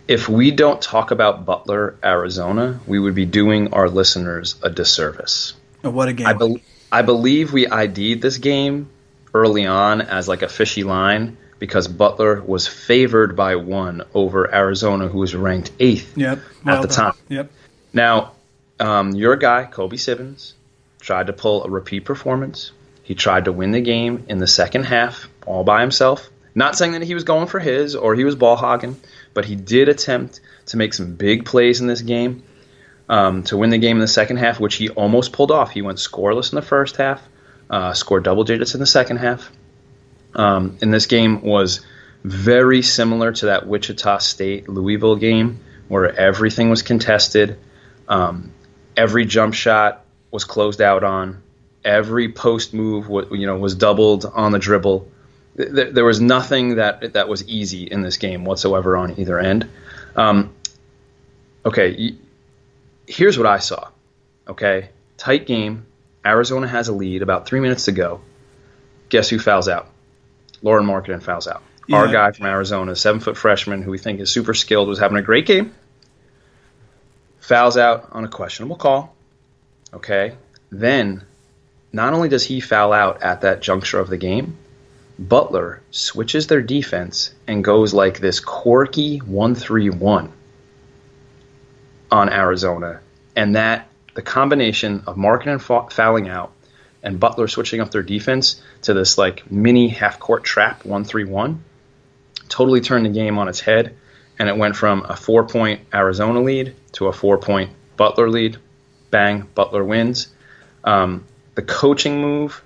if 0.07 0.29
we 0.29 0.51
don't 0.51 0.81
talk 0.81 1.11
about 1.11 1.45
Butler, 1.45 1.95
Arizona, 2.03 2.79
we 2.85 2.99
would 2.99 3.15
be 3.15 3.25
doing 3.25 3.73
our 3.73 3.89
listeners 3.89 4.55
a 4.61 4.69
disservice. 4.69 5.53
Oh, 5.83 5.89
what 5.89 6.07
a 6.07 6.13
game! 6.13 6.27
I, 6.27 6.33
be- 6.33 6.63
I 6.91 7.01
believe 7.01 7.53
we 7.53 7.67
ID'd 7.67 8.21
this 8.21 8.37
game 8.37 8.89
early 9.33 9.65
on 9.65 10.01
as 10.01 10.27
like 10.27 10.41
a 10.41 10.47
fishy 10.47 10.83
line 10.83 11.37
because 11.59 11.87
Butler 11.87 12.41
was 12.41 12.67
favored 12.67 13.35
by 13.35 13.55
one 13.55 14.03
over 14.13 14.53
Arizona, 14.53 15.07
who 15.07 15.19
was 15.19 15.35
ranked 15.35 15.71
eighth 15.79 16.17
yep. 16.17 16.39
at 16.65 16.81
the 16.81 16.87
time. 16.87 17.13
Yep. 17.29 17.51
Now, 17.93 18.33
um, 18.79 19.11
your 19.11 19.35
guy, 19.35 19.65
Kobe 19.65 19.97
Simmons, 19.97 20.53
tried 20.99 21.27
to 21.27 21.33
pull 21.33 21.63
a 21.63 21.69
repeat 21.69 22.05
performance. 22.05 22.71
He 23.03 23.15
tried 23.15 23.45
to 23.45 23.51
win 23.51 23.71
the 23.71 23.81
game 23.81 24.25
in 24.27 24.39
the 24.39 24.47
second 24.47 24.83
half 24.83 25.27
all 25.45 25.63
by 25.63 25.81
himself. 25.81 26.29
Not 26.55 26.77
saying 26.77 26.93
that 26.93 27.03
he 27.03 27.13
was 27.13 27.23
going 27.23 27.47
for 27.47 27.59
his 27.59 27.95
or 27.95 28.15
he 28.15 28.23
was 28.23 28.35
ball 28.35 28.55
hogging, 28.55 28.95
but 29.35 29.45
he 29.45 29.55
did 29.55 29.87
attempt 29.89 30.39
to 30.65 30.77
make 30.77 30.95
some 30.95 31.13
big 31.13 31.45
plays 31.45 31.81
in 31.81 31.85
this 31.85 32.01
game 32.01 32.41
um, 33.07 33.43
to 33.43 33.57
win 33.57 33.69
the 33.69 33.77
game 33.77 33.97
in 33.97 34.01
the 34.01 34.07
second 34.07 34.37
half, 34.37 34.59
which 34.59 34.75
he 34.75 34.89
almost 34.89 35.31
pulled 35.31 35.51
off. 35.51 35.69
He 35.69 35.83
went 35.83 35.99
scoreless 35.99 36.51
in 36.51 36.55
the 36.55 36.63
first 36.63 36.95
half, 36.95 37.21
uh, 37.69 37.93
scored 37.93 38.23
double 38.23 38.45
digits 38.45 38.73
in 38.73 38.79
the 38.79 38.87
second 38.87 39.17
half. 39.17 39.51
Um, 40.33 40.79
and 40.81 40.91
this 40.91 41.05
game 41.05 41.41
was 41.41 41.85
very 42.23 42.81
similar 42.81 43.31
to 43.33 43.47
that 43.47 43.67
Wichita 43.67 44.17
State 44.19 44.67
Louisville 44.67 45.17
game 45.17 45.59
where 45.87 46.11
everything 46.17 46.69
was 46.69 46.81
contested. 46.81 47.59
Um, 48.07 48.51
every 48.97 49.25
jump 49.25 49.53
shot 49.53 50.03
was 50.31 50.43
closed 50.43 50.81
out 50.81 51.03
on. 51.03 51.43
Every 51.83 52.31
post 52.31 52.73
move, 52.73 53.09
you 53.31 53.45
know, 53.45 53.57
was 53.57 53.75
doubled 53.75 54.25
on 54.25 54.51
the 54.51 54.59
dribble 54.59 55.11
there, 55.55 55.91
there 55.91 56.05
was 56.05 56.19
nothing 56.19 56.75
that 56.75 57.13
that 57.13 57.27
was 57.27 57.47
easy 57.47 57.83
in 57.83 58.01
this 58.01 58.17
game 58.17 58.45
whatsoever 58.45 58.97
on 58.97 59.19
either 59.19 59.39
end. 59.39 59.69
Um, 60.15 60.53
okay, 61.65 62.15
here's 63.07 63.37
what 63.37 63.47
I 63.47 63.59
saw. 63.59 63.89
Okay, 64.47 64.89
tight 65.17 65.45
game. 65.45 65.85
Arizona 66.25 66.67
has 66.67 66.87
a 66.87 66.93
lead. 66.93 67.21
About 67.21 67.45
three 67.45 67.59
minutes 67.59 67.85
to 67.85 67.91
go. 67.91 68.21
Guess 69.09 69.29
who 69.29 69.39
fouls 69.39 69.69
out? 69.69 69.89
Lauri 70.61 70.83
Markkanen 70.83 71.21
fouls 71.21 71.47
out. 71.47 71.61
Yeah. 71.87 71.97
Our 71.97 72.11
guy 72.11 72.31
from 72.31 72.47
Arizona, 72.47 72.95
seven 72.95 73.21
foot 73.21 73.37
freshman 73.37 73.83
who 73.83 73.91
we 73.91 73.99
think 73.99 74.19
is 74.19 74.31
super 74.31 74.53
skilled, 74.53 74.87
was 74.87 74.99
having 74.99 75.17
a 75.17 75.21
great 75.21 75.45
game. 75.45 75.73
Fouls 77.39 77.77
out 77.77 78.09
on 78.11 78.25
a 78.25 78.27
questionable 78.27 78.75
call. 78.75 79.15
Okay. 79.93 80.35
Then, 80.71 81.23
not 81.93 82.13
only 82.13 82.27
does 82.27 82.43
he 82.43 82.59
foul 82.59 82.91
out 82.91 83.21
at 83.21 83.41
that 83.41 83.61
juncture 83.61 83.99
of 83.99 84.09
the 84.09 84.17
game, 84.17 84.57
Butler 85.17 85.81
switches 85.91 86.47
their 86.47 86.61
defense 86.61 87.33
and 87.47 87.63
goes 87.63 87.93
like 87.93 88.19
this 88.19 88.39
quirky 88.39 89.19
1 89.19 89.55
3 89.55 89.89
1 89.89 90.31
on 92.11 92.29
Arizona. 92.29 92.99
And 93.35 93.55
that, 93.55 93.87
the 94.13 94.21
combination 94.21 95.03
of 95.07 95.17
marking 95.17 95.51
and 95.51 95.61
fouling 95.61 96.29
out 96.29 96.51
and 97.03 97.19
Butler 97.19 97.47
switching 97.47 97.81
up 97.81 97.91
their 97.91 98.03
defense 98.03 98.61
to 98.81 98.93
this 98.93 99.17
like 99.17 99.49
mini 99.49 99.87
half 99.87 100.19
court 100.19 100.43
trap 100.43 100.85
1 100.85 101.03
3 101.05 101.23
1 101.25 101.63
totally 102.49 102.81
turned 102.81 103.05
the 103.05 103.09
game 103.09 103.37
on 103.37 103.47
its 103.47 103.59
head. 103.59 103.95
And 104.37 104.49
it 104.49 104.57
went 104.57 104.75
from 104.75 105.05
a 105.07 105.15
four 105.15 105.45
point 105.45 105.81
Arizona 105.93 106.41
lead 106.41 106.75
to 106.93 107.07
a 107.07 107.13
four 107.13 107.37
point 107.37 107.71
Butler 107.95 108.29
lead. 108.29 108.57
Bang, 109.11 109.47
Butler 109.55 109.83
wins. 109.83 110.27
Um, 110.83 111.23
the 111.53 111.61
coaching 111.61 112.21
move 112.21 112.61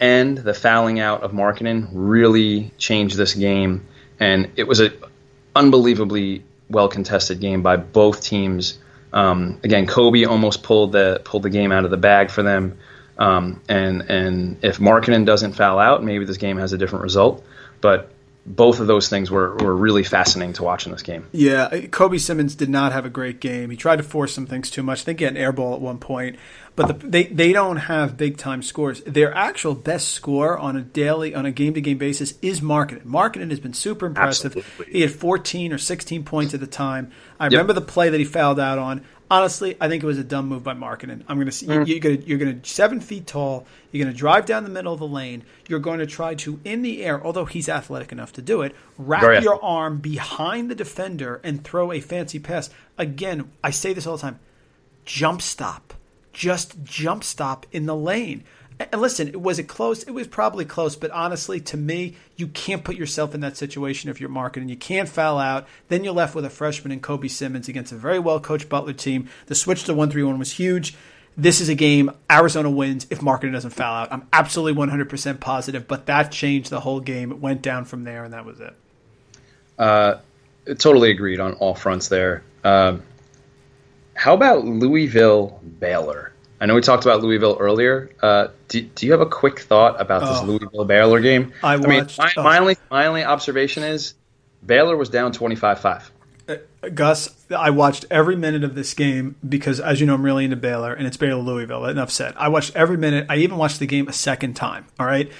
and 0.00 0.38
the 0.38 0.54
fouling 0.54 1.00
out 1.00 1.22
of 1.22 1.32
Markkanen 1.32 1.88
really 1.92 2.72
changed 2.78 3.16
this 3.16 3.34
game, 3.34 3.86
and 4.20 4.50
it 4.56 4.64
was 4.64 4.80
an 4.80 4.92
unbelievably 5.54 6.44
well 6.70 6.88
contested 6.88 7.40
game 7.40 7.62
by 7.62 7.76
both 7.76 8.22
teams. 8.22 8.78
Um, 9.12 9.60
again, 9.64 9.86
Kobe 9.86 10.24
almost 10.24 10.62
pulled 10.62 10.92
the 10.92 11.20
pulled 11.24 11.42
the 11.42 11.50
game 11.50 11.72
out 11.72 11.84
of 11.84 11.90
the 11.90 11.96
bag 11.96 12.30
for 12.30 12.42
them, 12.42 12.78
um, 13.18 13.60
and 13.68 14.02
and 14.02 14.64
if 14.64 14.78
Markkanen 14.78 15.24
doesn't 15.24 15.54
foul 15.54 15.78
out, 15.78 16.04
maybe 16.04 16.24
this 16.24 16.36
game 16.36 16.58
has 16.58 16.72
a 16.72 16.78
different 16.78 17.04
result. 17.04 17.44
But 17.80 18.10
both 18.48 18.80
of 18.80 18.86
those 18.86 19.08
things 19.08 19.30
were, 19.30 19.54
were 19.56 19.74
really 19.74 20.02
fascinating 20.02 20.54
to 20.54 20.62
watch 20.62 20.86
in 20.86 20.92
this 20.92 21.02
game. 21.02 21.26
Yeah, 21.32 21.86
Kobe 21.90 22.18
Simmons 22.18 22.54
did 22.54 22.68
not 22.68 22.92
have 22.92 23.04
a 23.04 23.10
great 23.10 23.40
game. 23.40 23.70
He 23.70 23.76
tried 23.76 23.96
to 23.96 24.02
force 24.02 24.32
some 24.32 24.46
things 24.46 24.70
too 24.70 24.82
much. 24.82 25.02
I 25.02 25.04
think 25.04 25.18
he 25.18 25.24
had 25.24 25.34
an 25.34 25.40
air 25.40 25.52
ball 25.52 25.74
at 25.74 25.80
one 25.80 25.98
point 25.98 26.36
but 26.78 27.00
the, 27.00 27.08
they 27.08 27.24
they 27.24 27.52
don't 27.52 27.76
have 27.76 28.16
big 28.16 28.36
time 28.36 28.62
scores. 28.62 29.02
Their 29.02 29.34
actual 29.34 29.74
best 29.74 30.12
score 30.12 30.56
on 30.56 30.76
a 30.76 30.80
daily 30.80 31.34
on 31.34 31.44
a 31.44 31.50
game 31.50 31.74
to 31.74 31.80
game 31.80 31.98
basis 31.98 32.34
is 32.40 32.60
Markkanen. 32.60 33.02
Markkanen 33.02 33.50
has 33.50 33.58
been 33.58 33.74
super 33.74 34.06
impressive. 34.06 34.56
Absolutely. 34.56 34.92
He 34.92 35.00
had 35.00 35.10
14 35.10 35.72
or 35.72 35.78
16 35.78 36.22
points 36.22 36.54
at 36.54 36.60
the 36.60 36.68
time. 36.68 37.10
I 37.40 37.46
yep. 37.46 37.52
remember 37.52 37.72
the 37.72 37.80
play 37.80 38.10
that 38.10 38.18
he 38.18 38.24
fouled 38.24 38.60
out 38.60 38.78
on. 38.78 39.04
Honestly, 39.30 39.76
I 39.80 39.88
think 39.88 40.02
it 40.02 40.06
was 40.06 40.18
a 40.18 40.24
dumb 40.24 40.48
move 40.48 40.62
by 40.62 40.74
Markkanen. 40.74 41.22
I'm 41.28 41.36
going 41.36 41.46
to 41.46 41.52
see 41.52 41.66
mm. 41.66 41.86
you're 41.86 41.98
going 41.98 42.20
to 42.20 42.26
you're 42.26 42.38
going 42.38 42.60
to 42.60 42.68
seven 42.68 43.00
feet 43.00 43.26
tall. 43.26 43.66
You're 43.92 44.02
going 44.04 44.12
to 44.12 44.18
drive 44.18 44.46
down 44.46 44.64
the 44.64 44.70
middle 44.70 44.92
of 44.92 45.00
the 45.00 45.06
lane. 45.06 45.44
You're 45.68 45.80
going 45.80 45.98
to 45.98 46.06
try 46.06 46.34
to 46.36 46.60
in 46.64 46.82
the 46.82 47.04
air, 47.04 47.22
although 47.22 47.44
he's 47.44 47.68
athletic 47.68 48.10
enough 48.10 48.32
to 48.34 48.42
do 48.42 48.62
it, 48.62 48.74
wrap 48.96 49.20
Very 49.20 49.42
your 49.42 49.62
arm 49.62 49.98
behind 49.98 50.70
the 50.70 50.74
defender 50.74 51.40
and 51.44 51.62
throw 51.62 51.92
a 51.92 52.00
fancy 52.00 52.38
pass. 52.38 52.70
Again, 52.96 53.50
I 53.62 53.70
say 53.70 53.92
this 53.92 54.06
all 54.06 54.16
the 54.16 54.22
time. 54.22 54.40
Jump 55.04 55.42
stop 55.42 55.94
just 56.38 56.84
jump 56.84 57.24
stop 57.24 57.66
in 57.72 57.86
the 57.86 57.96
lane. 57.96 58.44
And 58.80 59.00
listen, 59.00 59.28
it 59.28 59.40
was 59.40 59.58
it 59.58 59.64
close? 59.64 60.04
It 60.04 60.12
was 60.12 60.28
probably 60.28 60.64
close, 60.64 60.94
but 60.94 61.10
honestly, 61.10 61.60
to 61.62 61.76
me, 61.76 62.14
you 62.36 62.46
can't 62.46 62.84
put 62.84 62.96
yourself 62.96 63.34
in 63.34 63.40
that 63.40 63.56
situation 63.56 64.08
if 64.08 64.20
you're 64.20 64.30
Markkanen. 64.30 64.68
You 64.68 64.76
can't 64.76 65.08
foul 65.08 65.38
out. 65.38 65.66
Then 65.88 66.04
you're 66.04 66.14
left 66.14 66.34
with 66.34 66.44
a 66.44 66.50
freshman 66.50 66.92
in 66.92 67.00
Kobe 67.00 67.26
Simmons 67.26 67.68
against 67.68 67.90
a 67.90 67.96
very 67.96 68.20
well 68.20 68.38
coached 68.38 68.68
Butler 68.68 68.92
team. 68.92 69.28
The 69.46 69.56
switch 69.56 69.84
to 69.84 69.94
1 69.94 70.10
3 70.10 70.22
1 70.22 70.38
was 70.38 70.52
huge. 70.52 70.94
This 71.36 71.60
is 71.60 71.68
a 71.68 71.74
game 71.74 72.10
Arizona 72.30 72.70
wins 72.70 73.06
if 73.10 73.20
Markkanen 73.20 73.52
doesn't 73.52 73.70
foul 73.70 73.94
out. 73.94 74.12
I'm 74.12 74.26
absolutely 74.32 74.80
100% 74.84 75.40
positive, 75.40 75.86
but 75.86 76.06
that 76.06 76.32
changed 76.32 76.70
the 76.70 76.80
whole 76.80 77.00
game. 77.00 77.30
It 77.30 77.38
went 77.38 77.62
down 77.62 77.84
from 77.84 78.02
there, 78.02 78.24
and 78.24 78.32
that 78.32 78.44
was 78.44 78.58
it. 78.60 78.74
Uh, 79.78 80.16
totally 80.78 81.10
agreed 81.10 81.38
on 81.38 81.52
all 81.54 81.74
fronts 81.74 82.08
there. 82.08 82.42
Um, 82.64 83.02
how 84.14 84.34
about 84.34 84.64
Louisville 84.64 85.60
Baylor? 85.78 86.27
I 86.60 86.66
know 86.66 86.74
we 86.74 86.80
talked 86.80 87.04
about 87.04 87.22
Louisville 87.22 87.56
earlier. 87.60 88.10
Uh, 88.20 88.48
do, 88.68 88.82
do 88.82 89.06
you 89.06 89.12
have 89.12 89.20
a 89.20 89.26
quick 89.26 89.60
thought 89.60 90.00
about 90.00 90.20
this 90.22 90.38
Oh. 90.40 90.44
Louisville 90.44 90.84
Baylor 90.84 91.20
game? 91.20 91.52
I 91.62 91.76
mean, 91.76 92.00
watched- 92.00 92.18
my, 92.18 92.32
oh. 92.36 92.42
my 92.42 92.58
only 92.58 92.76
my 92.90 93.06
only 93.06 93.22
observation 93.24 93.82
is 93.84 94.14
Baylor 94.64 94.96
was 94.96 95.08
down 95.08 95.32
twenty 95.32 95.54
five 95.56 95.80
five. 95.80 96.10
Gus, 96.94 97.28
I 97.54 97.70
watched 97.70 98.06
every 98.10 98.34
minute 98.36 98.64
of 98.64 98.74
this 98.74 98.94
game 98.94 99.36
because, 99.46 99.80
as 99.80 100.00
you 100.00 100.06
know, 100.06 100.14
I'm 100.14 100.22
really 100.24 100.44
into 100.44 100.56
Baylor, 100.56 100.94
and 100.94 101.06
it's 101.06 101.16
Baylor 101.16 101.42
Louisville. 101.42 101.84
Enough 101.84 102.10
said. 102.10 102.34
I 102.38 102.48
watched 102.48 102.74
every 102.74 102.96
minute. 102.96 103.26
I 103.28 103.36
even 103.36 103.58
watched 103.58 103.80
the 103.80 103.86
game 103.86 104.08
a 104.08 104.12
second 104.12 104.54
time. 104.54 104.86
All 104.98 105.04
right. 105.06 105.30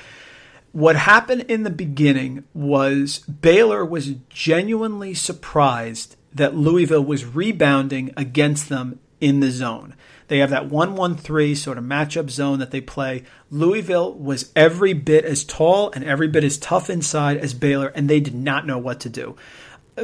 What 0.73 0.97
happened 0.97 1.43
in 1.49 1.63
the 1.63 1.71
beginning 1.71 2.45
was 2.53 3.21
Baylor 3.21 3.87
was 3.87 4.11
genuinely 4.29 5.15
surprised 5.15 6.17
that 6.35 6.55
Louisville 6.55 7.05
was 7.05 7.25
rebounding 7.25 8.13
against 8.17 8.69
them 8.69 8.99
in 9.21 9.41
the 9.41 9.51
zone. 9.51 9.95
They 10.29 10.39
have 10.39 10.51
that 10.51 10.67
1 10.67 10.95
1 10.95 11.17
3 11.17 11.55
sort 11.55 11.79
of 11.79 11.85
matchup 11.85 12.31
zone 12.31 12.59
that 12.61 12.71
they 12.71 12.81
play. 12.81 13.25
Louisville 13.51 14.15
was 14.15 14.53
every 14.55 14.93
bit 14.93 15.25
as 15.25 15.45
tall 15.45 15.91
and 15.93 16.05
every 16.05 16.29
bit 16.29 16.45
as 16.45 16.59
tough 16.59 16.89
inside 16.89 17.39
as 17.39 17.55
Baylor, 17.55 17.89
and 17.89 18.09
they 18.09 18.21
did 18.21 18.35
not 18.35 18.67
know 18.67 18.79
what 18.79 19.01
to 19.01 19.09
do. 19.09 19.37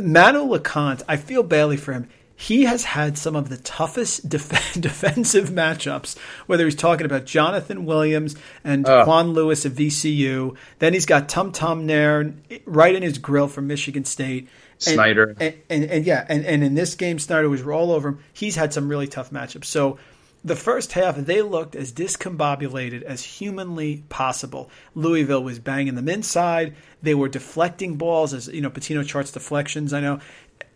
Manu 0.02 0.40
Lecomte, 0.40 1.02
I 1.08 1.16
feel 1.16 1.42
badly 1.42 1.76
for 1.76 1.92
him. 1.92 2.08
He 2.36 2.64
has 2.64 2.82
had 2.84 3.16
some 3.16 3.36
of 3.36 3.48
the 3.48 3.58
toughest 3.58 4.28
def- 4.28 4.80
defensive 4.80 5.50
matchups, 5.50 6.18
whether 6.46 6.64
he's 6.64 6.74
talking 6.74 7.06
about 7.06 7.26
Jonathan 7.26 7.84
Williams 7.84 8.34
and 8.64 8.88
ah. 8.88 9.04
Quan 9.04 9.32
Lewis 9.34 9.64
of 9.64 9.74
VCU. 9.74 10.56
Then 10.78 10.94
he's 10.94 11.06
got 11.06 11.28
Tum 11.28 11.52
Tum 11.52 11.86
Nairn 11.86 12.42
right 12.64 12.94
in 12.94 13.02
his 13.02 13.18
grill 13.18 13.46
from 13.46 13.66
Michigan 13.66 14.04
State. 14.04 14.48
And- 14.86 14.94
Snider. 14.94 15.36
And, 15.38 15.54
and, 15.70 15.84
and 15.84 16.04
yeah, 16.04 16.26
and, 16.28 16.44
and 16.44 16.64
in 16.64 16.74
this 16.74 16.96
game, 16.96 17.18
Snider 17.18 17.48
was 17.48 17.62
all 17.62 17.92
over 17.92 18.08
him. 18.08 18.18
He's 18.32 18.56
had 18.56 18.72
some 18.72 18.88
really 18.88 19.06
tough 19.06 19.30
matchups. 19.30 19.66
So 19.66 19.98
the 20.44 20.56
first 20.56 20.92
half, 20.92 21.16
they 21.16 21.40
looked 21.40 21.74
as 21.74 21.92
discombobulated 21.92 23.02
as 23.02 23.22
humanly 23.22 24.04
possible. 24.10 24.70
Louisville 24.94 25.42
was 25.42 25.58
banging 25.58 25.94
them 25.94 26.08
inside. 26.08 26.74
They 27.02 27.14
were 27.14 27.28
deflecting 27.28 27.96
balls, 27.96 28.34
as 28.34 28.48
you 28.48 28.60
know, 28.60 28.70
Pitino 28.70 29.06
charts 29.06 29.32
deflections. 29.32 29.92
I 29.92 30.00
know 30.00 30.20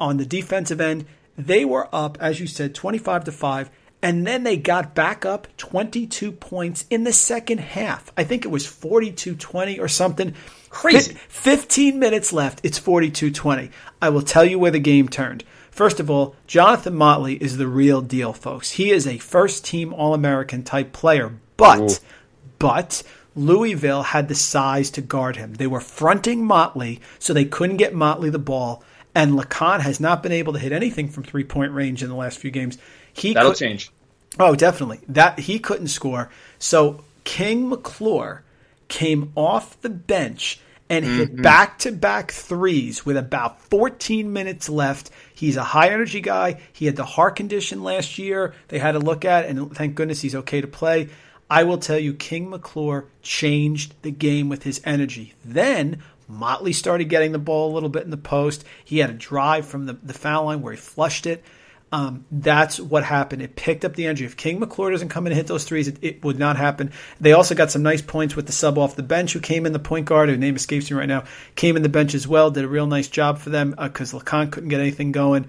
on 0.00 0.16
the 0.16 0.26
defensive 0.26 0.80
end, 0.80 1.04
they 1.36 1.64
were 1.64 1.88
up, 1.92 2.16
as 2.20 2.40
you 2.40 2.46
said, 2.46 2.74
twenty-five 2.74 3.24
to 3.24 3.32
five, 3.32 3.70
and 4.02 4.26
then 4.26 4.42
they 4.42 4.56
got 4.56 4.94
back 4.94 5.26
up 5.26 5.46
twenty-two 5.58 6.32
points 6.32 6.86
in 6.88 7.04
the 7.04 7.12
second 7.12 7.58
half. 7.58 8.10
I 8.16 8.24
think 8.24 8.44
it 8.44 8.48
was 8.48 8.66
42-20 8.66 9.78
or 9.80 9.88
something. 9.88 10.34
Crazy. 10.70 11.12
Fif- 11.12 11.62
15 11.64 11.98
minutes 11.98 12.32
left. 12.32 12.60
It's 12.62 12.80
42-20. 12.80 13.70
I 14.02 14.08
will 14.08 14.22
tell 14.22 14.44
you 14.44 14.58
where 14.58 14.70
the 14.70 14.78
game 14.78 15.08
turned. 15.08 15.44
First 15.78 16.00
of 16.00 16.10
all, 16.10 16.34
Jonathan 16.48 16.96
Motley 16.96 17.34
is 17.36 17.56
the 17.56 17.68
real 17.68 18.00
deal, 18.02 18.32
folks. 18.32 18.72
He 18.72 18.90
is 18.90 19.06
a 19.06 19.18
first 19.18 19.64
team 19.64 19.94
All 19.94 20.12
American 20.12 20.64
type 20.64 20.92
player, 20.92 21.32
but 21.56 22.00
but 22.58 23.04
Louisville 23.36 24.02
had 24.02 24.26
the 24.26 24.34
size 24.34 24.90
to 24.90 25.00
guard 25.00 25.36
him. 25.36 25.54
They 25.54 25.68
were 25.68 25.78
fronting 25.78 26.44
Motley, 26.44 27.00
so 27.20 27.32
they 27.32 27.44
couldn't 27.44 27.76
get 27.76 27.94
Motley 27.94 28.28
the 28.28 28.40
ball. 28.40 28.82
And 29.14 29.34
Lecomte 29.38 29.82
has 29.82 30.00
not 30.00 30.20
been 30.20 30.32
able 30.32 30.52
to 30.54 30.58
hit 30.58 30.72
anything 30.72 31.08
from 31.10 31.22
three 31.22 31.44
point 31.44 31.70
range 31.70 32.02
in 32.02 32.08
the 32.08 32.16
last 32.16 32.40
few 32.40 32.50
games. 32.50 32.76
He 33.12 33.32
That'll 33.34 33.52
could- 33.52 33.60
change. 33.60 33.92
Oh, 34.40 34.56
definitely. 34.56 34.98
That 35.06 35.38
he 35.38 35.60
couldn't 35.60 35.88
score. 35.88 36.28
So 36.58 37.04
King 37.22 37.68
McClure 37.68 38.42
came 38.88 39.30
off 39.36 39.80
the 39.80 39.90
bench 39.90 40.58
and 40.90 41.04
hit 41.04 41.42
back 41.42 41.78
to 41.80 41.92
back 41.92 42.32
threes 42.32 43.04
with 43.04 43.16
about 43.16 43.60
14 43.62 44.32
minutes 44.32 44.68
left. 44.68 45.10
He's 45.34 45.56
a 45.56 45.64
high 45.64 45.90
energy 45.90 46.20
guy. 46.20 46.60
He 46.72 46.86
had 46.86 46.96
the 46.96 47.04
heart 47.04 47.36
condition 47.36 47.82
last 47.82 48.18
year. 48.18 48.54
They 48.68 48.78
had 48.78 48.92
to 48.92 48.98
look 48.98 49.24
at, 49.24 49.46
and 49.46 49.74
thank 49.74 49.94
goodness 49.94 50.22
he's 50.22 50.34
okay 50.34 50.60
to 50.60 50.66
play. 50.66 51.08
I 51.50 51.64
will 51.64 51.78
tell 51.78 51.98
you, 51.98 52.14
King 52.14 52.50
McClure 52.50 53.06
changed 53.22 53.94
the 54.02 54.10
game 54.10 54.48
with 54.48 54.62
his 54.64 54.80
energy. 54.84 55.34
Then 55.44 56.02
Motley 56.28 56.74
started 56.74 57.08
getting 57.08 57.32
the 57.32 57.38
ball 57.38 57.72
a 57.72 57.74
little 57.74 57.88
bit 57.88 58.04
in 58.04 58.10
the 58.10 58.16
post. 58.16 58.64
He 58.84 58.98
had 58.98 59.10
a 59.10 59.14
drive 59.14 59.66
from 59.66 59.86
the, 59.86 59.94
the 59.94 60.14
foul 60.14 60.46
line 60.46 60.60
where 60.60 60.74
he 60.74 60.78
flushed 60.78 61.26
it. 61.26 61.42
Um, 61.90 62.26
that's 62.30 62.78
what 62.78 63.02
happened. 63.02 63.40
It 63.40 63.56
picked 63.56 63.84
up 63.84 63.94
the 63.94 64.04
energy. 64.04 64.26
If 64.26 64.36
King 64.36 64.60
McClure 64.60 64.90
doesn't 64.90 65.08
come 65.08 65.26
in 65.26 65.32
and 65.32 65.38
hit 65.38 65.46
those 65.46 65.64
threes, 65.64 65.88
it, 65.88 65.98
it 66.02 66.22
would 66.22 66.38
not 66.38 66.56
happen. 66.56 66.92
They 67.20 67.32
also 67.32 67.54
got 67.54 67.70
some 67.70 67.82
nice 67.82 68.02
points 68.02 68.36
with 68.36 68.46
the 68.46 68.52
sub 68.52 68.76
off 68.76 68.96
the 68.96 69.02
bench 69.02 69.32
who 69.32 69.40
came 69.40 69.64
in, 69.64 69.72
the 69.72 69.78
point 69.78 70.04
guard, 70.04 70.28
whose 70.28 70.38
name 70.38 70.56
escapes 70.56 70.90
me 70.90 70.98
right 70.98 71.08
now, 71.08 71.24
came 71.56 71.76
in 71.76 71.82
the 71.82 71.88
bench 71.88 72.14
as 72.14 72.28
well, 72.28 72.50
did 72.50 72.64
a 72.64 72.68
real 72.68 72.86
nice 72.86 73.08
job 73.08 73.38
for 73.38 73.48
them 73.48 73.74
because 73.80 74.12
Lecomte 74.12 74.52
couldn't 74.52 74.68
get 74.68 74.80
anything 74.80 75.12
going. 75.12 75.48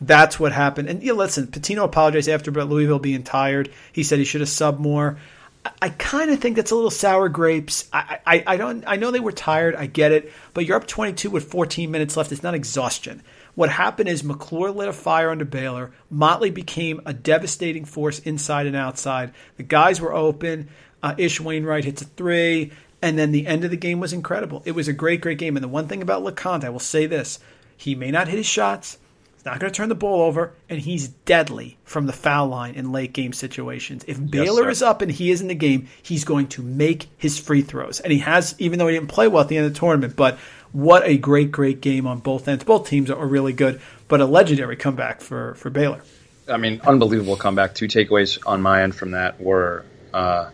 That's 0.00 0.38
what 0.38 0.52
happened. 0.52 0.88
And 0.88 1.02
yeah, 1.02 1.12
listen, 1.12 1.48
Pitino 1.48 1.84
apologized 1.84 2.28
after 2.28 2.50
about 2.50 2.68
Louisville 2.68 3.00
being 3.00 3.24
tired. 3.24 3.70
He 3.92 4.04
said 4.04 4.18
he 4.18 4.24
should 4.24 4.40
have 4.40 4.48
subbed 4.48 4.78
more. 4.78 5.18
I, 5.64 5.72
I 5.82 5.88
kind 5.90 6.30
of 6.30 6.38
think 6.38 6.56
that's 6.56 6.70
a 6.70 6.76
little 6.76 6.90
sour 6.90 7.28
grapes. 7.28 7.88
I, 7.92 8.18
I, 8.24 8.44
I 8.46 8.56
don't. 8.56 8.84
I 8.86 8.96
know 8.96 9.10
they 9.10 9.20
were 9.20 9.32
tired. 9.32 9.74
I 9.74 9.86
get 9.86 10.12
it, 10.12 10.32
but 10.54 10.64
you're 10.64 10.76
up 10.76 10.86
22 10.86 11.28
with 11.28 11.50
14 11.50 11.90
minutes 11.90 12.16
left. 12.16 12.32
It's 12.32 12.42
not 12.42 12.54
exhaustion. 12.54 13.22
What 13.60 13.68
happened 13.68 14.08
is 14.08 14.24
McClure 14.24 14.70
lit 14.70 14.88
a 14.88 14.92
fire 14.94 15.28
under 15.28 15.44
Baylor. 15.44 15.92
Motley 16.08 16.48
became 16.50 17.02
a 17.04 17.12
devastating 17.12 17.84
force 17.84 18.18
inside 18.20 18.66
and 18.66 18.74
outside. 18.74 19.34
The 19.58 19.62
guys 19.62 20.00
were 20.00 20.14
open. 20.14 20.70
Uh, 21.02 21.14
Ish 21.18 21.42
Wainwright 21.42 21.84
hits 21.84 22.00
a 22.00 22.06
three, 22.06 22.72
and 23.02 23.18
then 23.18 23.32
the 23.32 23.46
end 23.46 23.62
of 23.62 23.70
the 23.70 23.76
game 23.76 24.00
was 24.00 24.14
incredible. 24.14 24.62
It 24.64 24.72
was 24.72 24.88
a 24.88 24.94
great, 24.94 25.20
great 25.20 25.36
game. 25.36 25.58
And 25.58 25.62
the 25.62 25.68
one 25.68 25.88
thing 25.88 26.00
about 26.00 26.22
Lecomte, 26.22 26.64
I 26.64 26.70
will 26.70 26.78
say 26.78 27.04
this: 27.04 27.38
he 27.76 27.94
may 27.94 28.10
not 28.10 28.28
hit 28.28 28.38
his 28.38 28.46
shots. 28.46 28.96
He's 29.40 29.46
not 29.46 29.58
going 29.58 29.72
to 29.72 29.74
turn 29.74 29.88
the 29.88 29.94
ball 29.94 30.20
over, 30.20 30.52
and 30.68 30.78
he's 30.78 31.08
deadly 31.08 31.78
from 31.84 32.04
the 32.04 32.12
foul 32.12 32.48
line 32.48 32.74
in 32.74 32.92
late 32.92 33.14
game 33.14 33.32
situations. 33.32 34.04
If 34.06 34.20
Baylor 34.30 34.64
sir. 34.64 34.68
is 34.68 34.82
up 34.82 35.00
and 35.00 35.10
he 35.10 35.30
is 35.30 35.40
in 35.40 35.48
the 35.48 35.54
game, 35.54 35.88
he's 36.02 36.24
going 36.24 36.48
to 36.48 36.62
make 36.62 37.08
his 37.16 37.38
free 37.38 37.62
throws. 37.62 38.00
And 38.00 38.12
he 38.12 38.18
has, 38.18 38.54
even 38.58 38.78
though 38.78 38.86
he 38.86 38.94
didn't 38.94 39.08
play 39.08 39.28
well 39.28 39.40
at 39.40 39.48
the 39.48 39.56
end 39.56 39.64
of 39.64 39.72
the 39.72 39.78
tournament. 39.78 40.14
But 40.14 40.36
what 40.72 41.06
a 41.06 41.16
great, 41.16 41.50
great 41.50 41.80
game 41.80 42.06
on 42.06 42.18
both 42.18 42.48
ends. 42.48 42.64
Both 42.64 42.90
teams 42.90 43.10
are 43.10 43.26
really 43.26 43.54
good, 43.54 43.80
but 44.08 44.20
a 44.20 44.26
legendary 44.26 44.76
comeback 44.76 45.22
for, 45.22 45.54
for 45.54 45.70
Baylor. 45.70 46.02
I 46.46 46.58
mean, 46.58 46.82
unbelievable 46.82 47.36
comeback. 47.36 47.74
Two 47.74 47.86
takeaways 47.86 48.38
on 48.44 48.60
my 48.60 48.82
end 48.82 48.94
from 48.94 49.12
that 49.12 49.40
were 49.40 49.86
uh, 50.12 50.50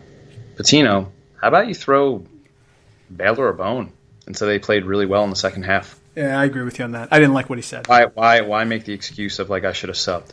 Pitino. 0.55 1.09
How 1.41 1.49
about 1.49 1.67
you 1.67 1.75
throw 1.75 2.25
Baylor 3.13 3.49
a 3.49 3.53
bone? 3.53 3.91
And 4.27 4.37
so 4.37 4.45
they 4.45 4.59
played 4.59 4.85
really 4.85 5.05
well 5.05 5.25
in 5.25 5.29
the 5.29 5.35
second 5.35 5.63
half. 5.63 5.99
Yeah, 6.17 6.39
I 6.39 6.45
agree 6.45 6.63
with 6.63 6.79
you 6.79 6.85
on 6.85 6.93
that. 6.93 7.09
I 7.11 7.19
didn't 7.19 7.35
like 7.35 7.47
what 7.47 7.59
he 7.59 7.61
said. 7.61 7.87
Why, 7.87 8.05
why, 8.05 8.41
why 8.41 8.63
make 8.63 8.85
the 8.85 8.93
excuse 8.93 9.37
of 9.37 9.51
like 9.51 9.65
I 9.65 9.71
should 9.71 9.89
have 9.89 9.97
subbed? 9.97 10.31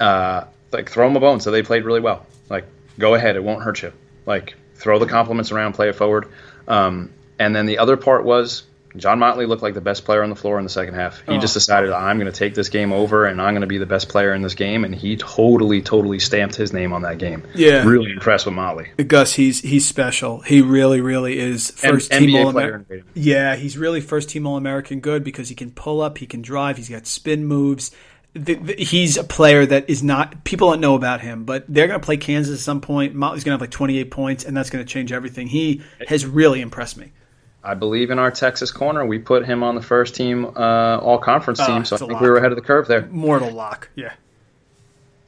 Uh, 0.00 0.44
like 0.72 0.88
throw 0.88 1.06
them 1.06 1.14
a 1.14 1.20
bone. 1.20 1.40
So 1.40 1.50
they 1.50 1.62
played 1.62 1.84
really 1.84 2.00
well. 2.00 2.24
Like 2.48 2.64
go 2.98 3.14
ahead, 3.14 3.36
it 3.36 3.44
won't 3.44 3.62
hurt 3.62 3.82
you. 3.82 3.92
Like 4.24 4.54
throw 4.76 4.98
the 4.98 5.04
compliments 5.04 5.52
around, 5.52 5.74
play 5.74 5.90
it 5.90 5.94
forward. 5.94 6.28
Um, 6.66 7.10
and 7.38 7.54
then 7.54 7.66
the 7.66 7.78
other 7.78 7.98
part 7.98 8.24
was 8.24 8.62
John 8.98 9.18
Motley 9.18 9.46
looked 9.46 9.62
like 9.62 9.74
the 9.74 9.80
best 9.80 10.04
player 10.04 10.22
on 10.22 10.30
the 10.30 10.36
floor 10.36 10.58
in 10.58 10.64
the 10.64 10.70
second 10.70 10.94
half. 10.94 11.18
He 11.26 11.34
Oh. 11.34 11.38
just 11.38 11.54
decided 11.54 11.90
I'm 11.92 12.18
going 12.18 12.30
to 12.30 12.36
take 12.38 12.54
this 12.54 12.68
game 12.68 12.92
over 12.92 13.24
and 13.24 13.40
I'm 13.40 13.52
going 13.54 13.60
to 13.62 13.66
be 13.66 13.78
the 13.78 13.86
best 13.86 14.08
player 14.08 14.32
in 14.34 14.42
this 14.42 14.54
game, 14.54 14.84
and 14.84 14.94
he 14.94 15.16
totally, 15.16 15.82
totally 15.82 16.18
stamped 16.18 16.54
his 16.56 16.72
name 16.72 16.92
on 16.92 17.02
that 17.02 17.18
game. 17.18 17.44
Yeah. 17.54 17.84
really 17.84 18.12
impressed 18.12 18.46
with 18.46 18.54
Motley. 18.54 18.88
Gus, 19.06 19.34
he's 19.34 19.60
he's 19.60 19.86
special. 19.86 20.40
He 20.40 20.62
really, 20.62 21.00
really 21.00 21.38
is 21.38 21.70
first 21.72 22.10
team 22.10 22.30
NBA 22.30 22.44
All. 22.44 22.50
American. 22.50 23.04
Yeah, 23.14 23.56
he's 23.56 23.76
really 23.78 24.00
first 24.00 24.28
team 24.30 24.46
All 24.46 24.56
American 24.56 25.00
good 25.00 25.24
because 25.24 25.48
he 25.48 25.54
can 25.54 25.70
pull 25.70 26.00
up, 26.00 26.18
he 26.18 26.26
can 26.26 26.42
drive, 26.42 26.76
he's 26.76 26.88
got 26.88 27.06
spin 27.06 27.44
moves. 27.46 27.90
The, 28.34 28.54
the, 28.56 28.74
he's 28.74 29.16
a 29.16 29.24
player 29.24 29.64
that 29.64 29.88
is 29.88 30.02
not 30.02 30.44
people 30.44 30.68
don't 30.70 30.80
know 30.82 30.94
about 30.94 31.22
him, 31.22 31.44
but 31.44 31.64
they're 31.68 31.86
going 31.86 31.98
to 31.98 32.04
play 32.04 32.18
Kansas 32.18 32.54
at 32.58 32.60
some 32.62 32.82
point. 32.82 33.14
Motley's 33.14 33.44
going 33.44 33.52
to 33.52 33.54
have 33.54 33.62
like 33.62 33.70
28 33.70 34.10
points, 34.10 34.44
and 34.44 34.54
that's 34.54 34.68
going 34.68 34.84
to 34.84 34.92
change 34.92 35.10
everything. 35.10 35.46
He 35.46 35.80
has 36.06 36.26
really 36.26 36.60
impressed 36.60 36.98
me. 36.98 37.12
I 37.66 37.74
believe 37.74 38.10
in 38.10 38.18
our 38.18 38.30
Texas 38.30 38.70
corner, 38.70 39.04
we 39.04 39.18
put 39.18 39.44
him 39.44 39.62
on 39.62 39.74
the 39.74 39.82
first 39.82 40.14
team 40.14 40.44
uh, 40.44 40.98
All 40.98 41.18
Conference 41.18 41.60
Oh, 41.60 41.66
team, 41.66 41.84
so 41.84 41.96
I 41.96 41.98
think 41.98 42.12
lock. 42.12 42.20
we 42.22 42.30
were 42.30 42.36
ahead 42.36 42.52
of 42.52 42.56
the 42.56 42.62
curve 42.62 42.86
there. 42.86 43.06
Mortal 43.06 43.50
lock, 43.50 43.90
yeah. 43.96 44.12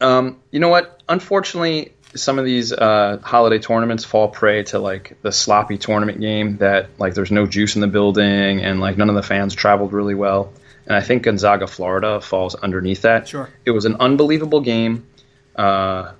Um, 0.01 0.38
you 0.51 0.61
know 0.61 0.68
what? 0.68 1.03
Unfortunately, 1.09 1.92
some 2.14 2.38
of 2.38 2.44
these 2.44 2.72
uh, 2.72 3.18
holiday 3.22 3.59
tournaments 3.59 4.05
fall 4.05 4.29
prey 4.29 4.62
to 4.64 4.79
like 4.79 5.18
the 5.22 5.33
sloppy 5.33 5.77
tournament 5.77 6.20
game 6.20 6.59
that 6.59 6.88
like 6.98 7.14
there's 7.14 7.31
no 7.33 7.46
juice 7.46 7.74
in 7.74 7.81
the 7.81 7.87
building 7.88 8.61
and 8.61 8.81
like 8.81 8.96
none 8.96 9.09
of 9.09 9.14
the 9.16 9.22
fans 9.22 9.55
traveled 9.55 9.92
really 9.92 10.14
well. 10.14 10.53
And 10.87 10.96
I 10.96 11.01
think 11.03 11.24
Gonzaga, 11.24 11.66
Florida, 11.66 12.20
falls 12.20 12.55
underneath 12.55 13.03
that. 13.03 13.29
Sure. 13.29 13.51
It 13.64 13.72
was 13.72 13.85
an 13.85 13.96
unbelievable 14.01 14.61
game. 14.61 15.07
Uh, 15.55 16.12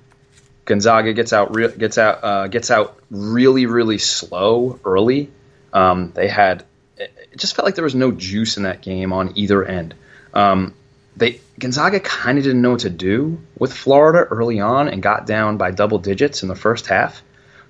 Gonzaga 0.67 1.15
gets 1.15 1.33
out 1.33 1.55
re- 1.55 1.73
gets 1.75 1.97
out 1.97 2.23
uh, 2.23 2.47
gets 2.49 2.71
out 2.71 2.99
really 3.11 3.65
really 3.67 3.97
slow 3.99 4.79
early. 4.85 5.31
Um, 5.73 6.13
they 6.15 6.29
had 6.29 6.65
it 6.97 7.37
just 7.37 7.55
felt 7.55 7.65
like 7.65 7.75
there 7.75 7.85
was 7.85 7.95
no 7.95 8.11
juice 8.11 8.57
in 8.57 8.65
that 8.65 8.83
game 8.83 9.13
on 9.13 9.33
either 9.37 9.65
end. 9.65 9.95
Um, 10.35 10.75
they 11.17 11.41
Gonzaga 11.59 12.01
kind 12.01 12.39
of 12.39 12.45
didn't 12.45 12.63
know 12.63 12.73
what 12.73 12.81
to 12.81 12.91
do 12.91 13.41
with 13.59 13.73
Florida 13.73 14.21
early 14.31 14.61
on 14.61 14.89
and 14.89 15.03
got 15.03 15.27
down 15.27 15.57
by 15.57 15.71
double 15.71 15.99
digits 15.99 16.43
in 16.43 16.49
the 16.49 16.55
first 16.55 16.87
half. 16.87 17.23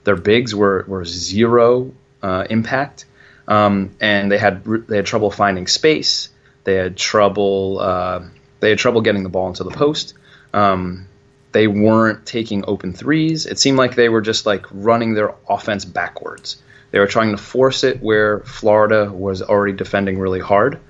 Their 0.05 0.17
bigs 0.17 0.55
were 0.55 0.85
were 0.87 1.05
zero 1.05 1.93
uh, 2.23 2.47
impact, 2.49 3.07
um, 3.47 3.97
and 4.01 4.31
they 4.31 4.39
had 4.39 4.65
they 4.65 4.97
had 4.97 5.07
trouble 5.07 5.31
finding 5.31 5.67
space. 5.67 6.29
They 6.65 6.75
had 6.75 6.97
trouble 6.97 7.79
uh, 7.81 8.23
they 8.61 8.71
had 8.71 8.79
trouble 8.79 9.01
getting 9.01 9.23
the 9.23 9.29
ball 9.29 9.49
into 9.49 9.65
the 9.65 9.71
post. 9.71 10.15
Um, 10.53 11.07
they 11.53 11.67
weren't 11.67 12.27
taking 12.27 12.65
open 12.67 12.93
threes. 12.93 13.47
It 13.47 13.59
seemed 13.59 13.79
like 13.79 13.95
they 13.95 14.09
were 14.09 14.21
just 14.21 14.45
like 14.45 14.67
running 14.71 15.15
their 15.15 15.35
offense 15.49 15.85
backwards. 15.85 16.63
They 16.91 16.99
were 16.99 17.07
trying 17.07 17.33
to 17.33 17.37
force 17.37 17.85
it 17.85 18.03
where 18.03 18.41
Florida 18.41 19.11
was 19.13 19.43
already 19.43 19.75
defending 19.75 20.19
really 20.19 20.41
hard. 20.41 20.81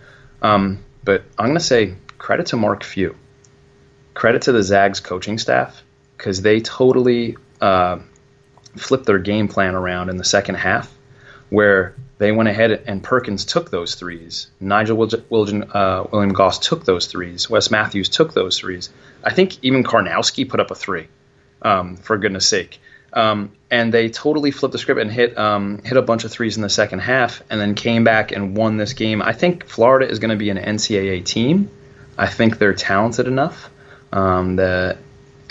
Um, 0.43 0.85
but 1.05 1.25
I'm 1.39 1.47
going 1.47 1.59
to 1.59 1.65
say 1.65 1.95
credit 2.19 2.47
to 2.47 2.57
Mark 2.57 2.85
Few. 2.85 3.17
Credit 4.15 4.43
to 4.43 4.53
the 4.53 4.63
Zags 4.63 5.01
coaching 5.01 5.39
staff 5.39 5.83
because 6.17 6.43
they 6.43 6.61
totally 6.61 7.37
uh, 7.61 7.99
flipped 8.77 9.07
their 9.07 9.19
game 9.19 9.49
plan 9.49 9.75
around 9.75 10.09
in 10.09 10.17
the 10.17 10.25
second 10.25 10.57
half 10.57 10.93
where 11.51 11.95
they 12.19 12.33
went 12.33 12.49
ahead 12.49 12.83
and 12.87 13.03
Perkins 13.03 13.45
took 13.45 13.71
those 13.71 13.95
threes. 13.95 14.49
Nigel 14.61 14.97
William, 15.31 15.71
uh, 15.73 16.05
William 16.11 16.33
Goss 16.33 16.59
took 16.59 16.85
those 16.85 17.07
threes. 17.07 17.49
Wes 17.49 17.71
Matthews 17.71 18.09
took 18.09 18.35
those 18.35 18.59
threes. 18.59 18.91
I 19.23 19.33
think 19.33 19.63
even 19.63 19.85
Karnowski 19.85 20.49
put 20.49 20.61
up 20.61 20.71
a 20.71 20.75
three, 20.75 21.09
um, 21.63 21.97
for 21.97 22.19
goodness 22.19 22.47
sake. 22.47 22.81
Um, 23.13 23.53
and 23.71 23.93
they 23.93 24.09
totally 24.11 24.51
flipped 24.51 24.73
the 24.73 24.79
script 24.79 25.01
and 25.01 25.11
hit 25.11 25.37
um, 25.39 25.83
hit 25.83 25.97
a 25.97 26.03
bunch 26.03 26.25
of 26.25 26.31
threes 26.31 26.57
in 26.57 26.63
the 26.63 26.69
second 26.69 27.01
half, 27.01 27.43
and 27.51 27.61
then 27.61 27.75
came 27.75 28.05
back 28.05 28.33
and 28.33 28.57
won 28.57 28.77
this 28.77 28.93
game. 28.93 29.23
I 29.23 29.33
think 29.33 29.67
Florida 29.67 30.11
is 30.11 30.19
going 30.19 30.31
to 30.31 30.37
be 30.37 30.51
an 30.51 30.59
NCAA 30.59 31.25
team. 31.25 31.71
I 32.17 32.27
think 32.27 32.59
they're 32.59 32.75
talented 32.75 33.27
enough. 33.27 33.71
Um, 34.13 34.57
the 34.57 34.97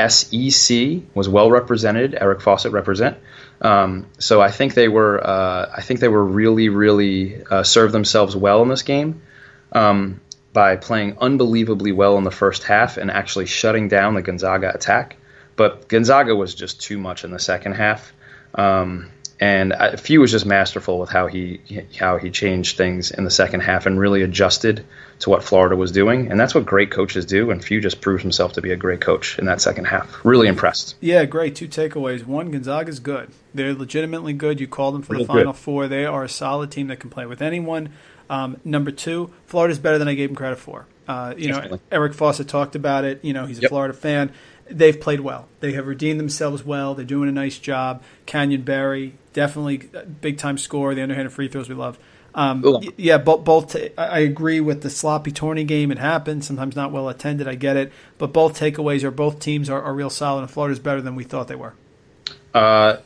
SEC 0.08 1.02
was 1.16 1.28
well 1.28 1.50
represented. 1.50 2.16
Eric 2.20 2.42
Fawcett 2.42 2.72
represent. 2.72 3.18
Um, 3.62 4.08
so 4.20 4.42
I 4.42 4.52
think 4.52 4.76
they 4.76 4.88
were 4.88 5.26
uh, 5.26 5.72
I 5.76 5.82
think 5.82 6.00
they 6.00 6.08
were 6.08 6.24
really 6.24 6.70
really 6.70 7.44
uh, 7.46 7.64
served 7.64 7.94
themselves 7.94 8.36
well 8.36 8.62
in 8.62 8.70
this 8.70 8.84
game 8.84 9.22
um, 9.72 10.22
by 10.54 10.76
playing 10.76 11.18
unbelievably 11.20 11.92
well 11.92 12.18
in 12.18 12.24
the 12.24 12.32
first 12.32 12.64
half 12.64 12.98
and 12.98 13.10
actually 13.10 13.48
shutting 13.48 13.88
down 13.88 14.14
the 14.14 14.22
Gonzaga 14.22 14.74
attack. 14.74 15.18
But 15.58 15.90
Gonzaga 15.90 16.34
was 16.36 16.56
just 16.56 16.82
too 16.82 16.98
much 16.98 17.26
in 17.26 17.32
the 17.32 17.40
second 17.40 17.74
half. 17.74 18.14
Um, 18.56 19.12
and 19.40 19.74
Few 20.00 20.20
was 20.20 20.32
just 20.32 20.46
masterful 20.46 21.00
with 21.00 21.10
how 21.10 21.28
he 21.28 21.60
how 22.00 22.18
he 22.18 22.32
changed 22.32 22.78
things 22.78 23.12
in 23.12 23.24
the 23.24 23.30
second 23.30 23.60
half 23.60 23.86
and 23.86 24.00
really 24.00 24.24
adjusted 24.24 24.84
to 25.20 25.30
what 25.30 25.44
Florida 25.44 25.76
was 25.76 25.92
doing, 25.92 26.32
and 26.32 26.40
that's 26.40 26.56
what 26.56 26.66
great 26.66 26.90
coaches 26.90 27.26
do. 27.26 27.52
And 27.52 27.64
Few 27.64 27.80
just 27.80 28.02
proved 28.02 28.24
himself 28.24 28.54
to 28.54 28.62
be 28.62 28.72
a 28.72 28.76
great 28.76 29.00
coach 29.00 29.38
in 29.38 29.46
that 29.46 29.62
second 29.62 29.86
half. 29.86 30.26
Really 30.26 30.48
impressed. 30.48 30.96
Yeah, 31.02 31.26
great. 31.26 31.56
Two 31.56 31.68
takeaways. 31.68 32.26
One, 32.26 32.50
Gonzaga's 32.50 33.00
good. 33.00 33.30
They're 33.54 33.74
legitimately 33.76 34.34
good. 34.34 34.60
You 34.60 34.68
called 34.68 34.96
them 34.96 35.04
for 35.04 35.16
the 35.16 35.26
Final 35.26 35.54
good. 35.54 35.60
Four. 35.60 35.88
They 35.88 36.06
are 36.06 36.24
a 36.24 36.30
solid 36.30 36.72
team 36.72 36.88
that 36.88 37.00
can 37.00 37.10
play 37.12 37.26
with 37.28 37.42
anyone. 37.42 37.90
Um, 38.30 38.58
number 38.66 38.92
two, 38.92 39.32
Florida's 39.46 39.80
better 39.80 39.98
than 39.98 40.08
I 40.08 40.16
gave 40.16 40.30
them 40.30 40.36
credit 40.36 40.60
for. 40.60 40.88
Uh, 41.08 41.34
you 41.38 41.48
Definitely. 41.48 41.78
know, 41.78 41.84
Eric 41.92 42.14
Fawcett 42.14 42.48
talked 42.48 42.76
about 42.76 43.06
it. 43.06 43.24
You 43.24 43.34
know, 43.34 43.46
he's 43.46 43.60
a 43.60 43.62
yep. 43.62 43.70
Florida 43.70 43.94
fan 43.94 44.34
they've 44.70 45.00
played 45.00 45.22
well. 45.22 45.48
They 45.60 45.74
have 45.74 45.88
redeemed 45.88 46.20
themselves 46.20 46.64
well. 46.64 46.96
They're 46.96 47.06
doing 47.06 47.30
a 47.30 47.32
nice 47.32 47.58
job. 47.58 48.04
Canyon 48.26 48.62
Barry, 48.62 49.14
definitely 49.34 49.78
big 50.22 50.38
time 50.38 50.58
score. 50.58 50.96
The 50.96 51.02
underhanded 51.02 51.34
free 51.34 51.48
throws 51.48 51.70
we 51.70 51.76
love. 51.76 51.98
Um, 52.36 52.64
yeah, 52.98 53.18
both, 53.18 53.44
both 53.44 53.76
I 53.98 54.20
agree 54.20 54.60
with 54.62 54.84
the 54.84 54.92
sloppy 54.92 55.32
tourney 55.32 55.64
game. 55.64 55.92
It 55.92 55.98
happened. 55.98 56.46
Sometimes 56.46 56.76
not 56.76 56.92
well 56.92 57.10
attended. 57.10 57.48
I 57.48 57.56
get 57.56 57.78
it. 57.78 57.92
But 58.20 58.32
both 58.32 58.60
takeaways 58.60 59.04
are 59.04 59.12
both 59.12 59.40
teams 59.40 59.70
are, 59.70 59.82
are 59.82 59.94
real 59.94 60.12
solid, 60.12 60.42
and 60.42 60.52
Florida's 60.52 60.80
better 60.80 61.02
than 61.02 61.16
we 61.16 61.24
thought 61.24 61.48
they 61.48 61.56
were. 61.56 61.74
Uh, 62.54 62.98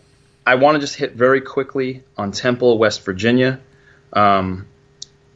I 0.45 0.56
want 0.56 0.76
to 0.76 0.80
just 0.82 0.95
hit 0.95 1.13
very 1.13 1.39
quickly 1.39 2.04
on 2.17 2.32
Temple, 2.34 2.78
West 2.78 3.06
Virginia. 3.06 3.62
Um, 4.12 4.67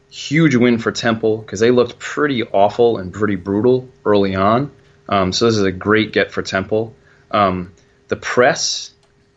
huge 0.10 0.56
win 0.56 0.78
for 0.78 0.92
Temple 0.92 1.38
because 1.38 1.60
they 1.60 1.72
looked 1.72 2.00
pretty 2.00 2.44
awful 2.44 2.98
and 2.98 3.14
pretty 3.14 3.36
brutal 3.36 3.88
early 4.04 4.36
on. 4.36 4.72
Um, 5.08 5.34
so 5.34 5.46
this 5.46 5.58
is 5.58 5.64
a 5.64 5.72
great 5.72 6.12
get 6.12 6.32
for 6.32 6.42
Temple. 6.42 6.96
Um, 7.32 7.74
the 8.08 8.16
press 8.16 8.92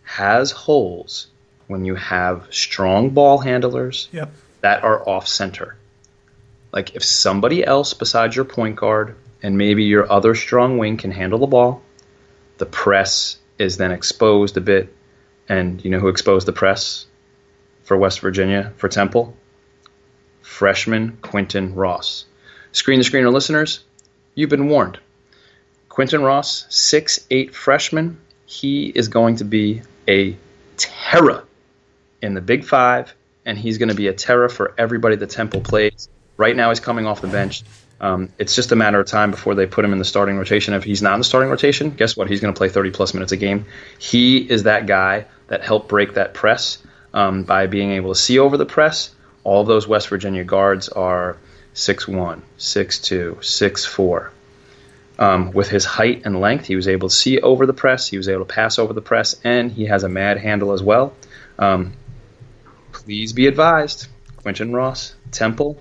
has 0.05 0.51
holes 0.51 1.29
when 1.67 1.85
you 1.85 1.95
have 1.95 2.47
strong 2.51 3.11
ball 3.11 3.39
handlers 3.39 4.09
yep. 4.13 4.33
that 4.63 4.83
are 4.83 5.07
off 5.09 5.29
center. 5.29 5.77
Like 6.73 6.97
if 6.97 7.05
somebody 7.05 7.65
else 7.65 7.95
besides 7.95 8.35
your 8.35 8.45
point 8.45 8.77
guard 8.77 9.17
and 9.43 9.57
maybe 9.57 9.85
your 9.85 10.11
other 10.11 10.35
strong 10.35 10.79
wing 10.79 10.97
can 10.97 11.11
handle 11.11 11.39
the 11.39 11.47
ball, 11.47 11.83
the 12.59 12.67
press 12.67 13.39
is 13.59 13.77
then 13.77 13.93
exposed 13.93 14.57
a 14.57 14.61
bit. 14.61 14.95
And 15.49 15.83
you 15.85 15.91
know 15.91 15.99
who 15.99 16.09
exposed 16.09 16.47
the 16.47 16.53
press 16.53 17.07
for 17.85 17.97
West 17.97 18.21
Virginia 18.21 18.73
for 18.77 18.89
Temple? 18.89 19.35
Freshman 20.43 21.19
Quinton 21.23 21.75
Ross. 21.75 22.25
Screen 22.73 22.99
the 22.99 23.05
screener 23.05 23.33
listeners, 23.33 23.85
you've 24.35 24.51
been 24.51 24.69
warned. 24.69 24.99
Quinton 25.99 26.23
Ross, 26.23 26.65
six 26.69 27.27
eight 27.29 27.57
freshman. 27.57 28.21
He 28.47 28.87
is 28.87 29.09
going 29.09 29.39
to 29.39 29.45
be 29.45 29.83
a 30.07 30.37
terror 30.77 31.43
in 32.23 32.35
the 32.35 32.41
Big 32.41 32.65
Five, 32.65 33.13
and 33.45 33.59
he's 33.59 33.79
going 33.79 33.89
to 33.89 33.97
be 33.97 34.07
a 34.07 34.13
terror 34.13 34.49
for 34.49 34.77
everybody 34.79 35.17
that 35.17 35.29
Temple 35.29 35.61
plays. 35.61 36.09
Right 36.37 36.55
now, 36.55 36.69
he's 36.69 36.79
coming 36.79 37.05
off 37.05 37.21
the 37.21 37.27
bench. 37.27 37.65
Um, 38.01 38.29
it's 38.39 38.55
just 38.55 38.71
a 38.71 38.77
matter 38.77 39.01
of 39.01 39.09
time 39.09 39.33
before 39.33 39.57
they 39.57 39.67
put 39.67 39.85
him 39.85 39.93
in 39.93 39.99
the 39.99 40.05
starting 40.05 40.37
rotation. 40.39 40.73
If 40.73 40.85
he's 40.85 41.03
not 41.03 41.15
in 41.15 41.19
the 41.19 41.25
starting 41.25 41.51
rotation, 41.51 41.91
guess 41.91 42.17
what? 42.17 42.29
He's 42.29 42.41
going 42.41 42.55
to 42.55 42.59
play 42.59 42.69
30 42.69 42.93
plus 42.93 43.13
minutes 43.13 43.33
a 43.33 43.37
game. 43.37 43.67
He 43.99 44.37
is 44.39 44.63
that 44.63 44.87
guy 44.87 45.25
that 45.49 45.65
helped 45.65 45.89
break 45.89 46.15
that 46.15 46.33
press 46.33 46.79
um, 47.13 47.43
by 47.43 47.67
being 47.67 47.91
able 47.91 48.15
to 48.15 48.21
see 48.21 48.39
over 48.39 48.57
the 48.57 48.67
press. 48.67 49.13
All 49.43 49.65
those 49.65 49.89
West 49.89 50.11
Virginia 50.11 50.45
guards 50.45 50.89
are 50.91 51.39
6'1, 51.75 52.43
6'2, 52.57 53.35
6'4. 53.39 54.31
Um, 55.19 55.51
with 55.51 55.69
his 55.69 55.85
height 55.85 56.23
and 56.25 56.41
length, 56.41 56.67
he 56.67 56.77
was 56.77 56.87
able 56.87 57.09
to 57.09 57.15
see 57.15 57.41
over 57.41 57.67
the 57.67 57.73
press, 57.73 58.07
he 58.07 58.17
was 58.17 58.29
able 58.29 58.45
to 58.45 58.53
pass 58.53 58.79
over 58.79 58.93
the 58.93 59.03
press, 59.03 59.35
and 59.43 59.73
he 59.73 59.87
has 59.87 60.05
a 60.05 60.09
mad 60.09 60.39
handle 60.39 60.73
as 60.73 60.83
well. 60.83 61.13
Um, 61.59 61.95
please 62.93 63.33
be 63.33 63.47
advised 63.47 64.07
Quinton 64.37 64.73
Ross, 64.73 65.15
Temple. 65.33 65.81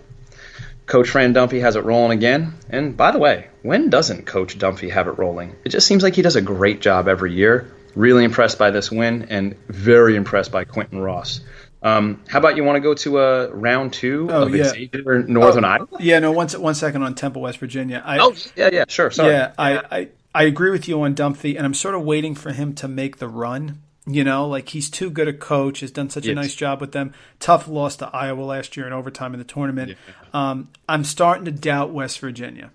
Coach 0.87 1.09
Fran 1.09 1.33
Dunphy 1.33 1.59
has 1.59 1.75
it 1.75 1.83
rolling 1.83 2.17
again. 2.17 2.53
And 2.69 2.95
by 2.95 3.11
the 3.11 3.19
way, 3.19 3.47
when 3.61 3.89
doesn't 3.89 4.25
Coach 4.25 4.57
Dunphy 4.57 4.89
have 4.89 5.07
it 5.07 5.17
rolling? 5.17 5.55
It 5.65 5.69
just 5.69 5.85
seems 5.85 6.01
like 6.01 6.15
he 6.15 6.21
does 6.21 6.37
a 6.37 6.41
great 6.41 6.79
job 6.79 7.07
every 7.07 7.33
year. 7.33 7.69
Really 7.93 8.23
impressed 8.23 8.57
by 8.57 8.71
this 8.71 8.89
win 8.89 9.27
and 9.29 9.57
very 9.67 10.15
impressed 10.15 10.51
by 10.51 10.63
Quinton 10.63 10.99
Ross. 10.99 11.41
Um, 11.83 12.23
how 12.27 12.39
about 12.39 12.55
you 12.55 12.63
want 12.63 12.77
to 12.77 12.79
go 12.79 12.93
to 12.95 13.19
a 13.19 13.45
uh, 13.45 13.47
round 13.53 13.93
two 13.93 14.27
oh, 14.31 14.43
of 14.43 14.55
yeah. 14.55 14.63
Xavier 14.65 15.23
Northern 15.23 15.63
oh, 15.63 15.67
Iowa? 15.67 15.87
Yeah, 15.99 16.19
no. 16.19 16.31
One, 16.31 16.47
one 16.49 16.75
second 16.75 17.03
on 17.03 17.15
Temple, 17.15 17.43
West 17.43 17.59
Virginia. 17.59 18.01
I, 18.03 18.17
oh, 18.19 18.35
yeah, 18.55 18.69
yeah, 18.71 18.85
sure. 18.87 19.11
Sorry. 19.11 19.31
Yeah, 19.31 19.53
I, 19.57 19.77
I, 19.77 20.07
I 20.33 20.43
agree 20.43 20.71
with 20.71 20.87
you 20.87 21.01
on 21.01 21.15
Dunphy, 21.15 21.55
and 21.55 21.65
I'm 21.65 21.73
sort 21.73 21.95
of 21.95 22.03
waiting 22.03 22.35
for 22.35 22.51
him 22.51 22.73
to 22.75 22.87
make 22.87 23.17
the 23.17 23.27
run. 23.27 23.81
You 24.09 24.23
know, 24.23 24.47
like 24.47 24.69
he's 24.69 24.89
too 24.89 25.09
good 25.09 25.27
a 25.27 25.33
coach. 25.33 25.81
Has 25.81 25.91
done 25.91 26.09
such 26.09 26.25
yes. 26.25 26.31
a 26.31 26.35
nice 26.35 26.55
job 26.55 26.79
with 26.79 26.93
them. 26.93 27.13
Tough 27.39 27.67
loss 27.67 27.97
to 27.97 28.07
Iowa 28.07 28.41
last 28.41 28.77
year 28.77 28.87
in 28.87 28.93
overtime 28.93 29.33
in 29.33 29.37
the 29.37 29.43
tournament. 29.45 29.89
Yeah. 29.89 29.95
Um, 30.33 30.69
I'm 30.87 31.03
starting 31.03 31.43
to 31.43 31.51
doubt 31.51 31.91
West 31.91 32.19
Virginia. 32.19 32.71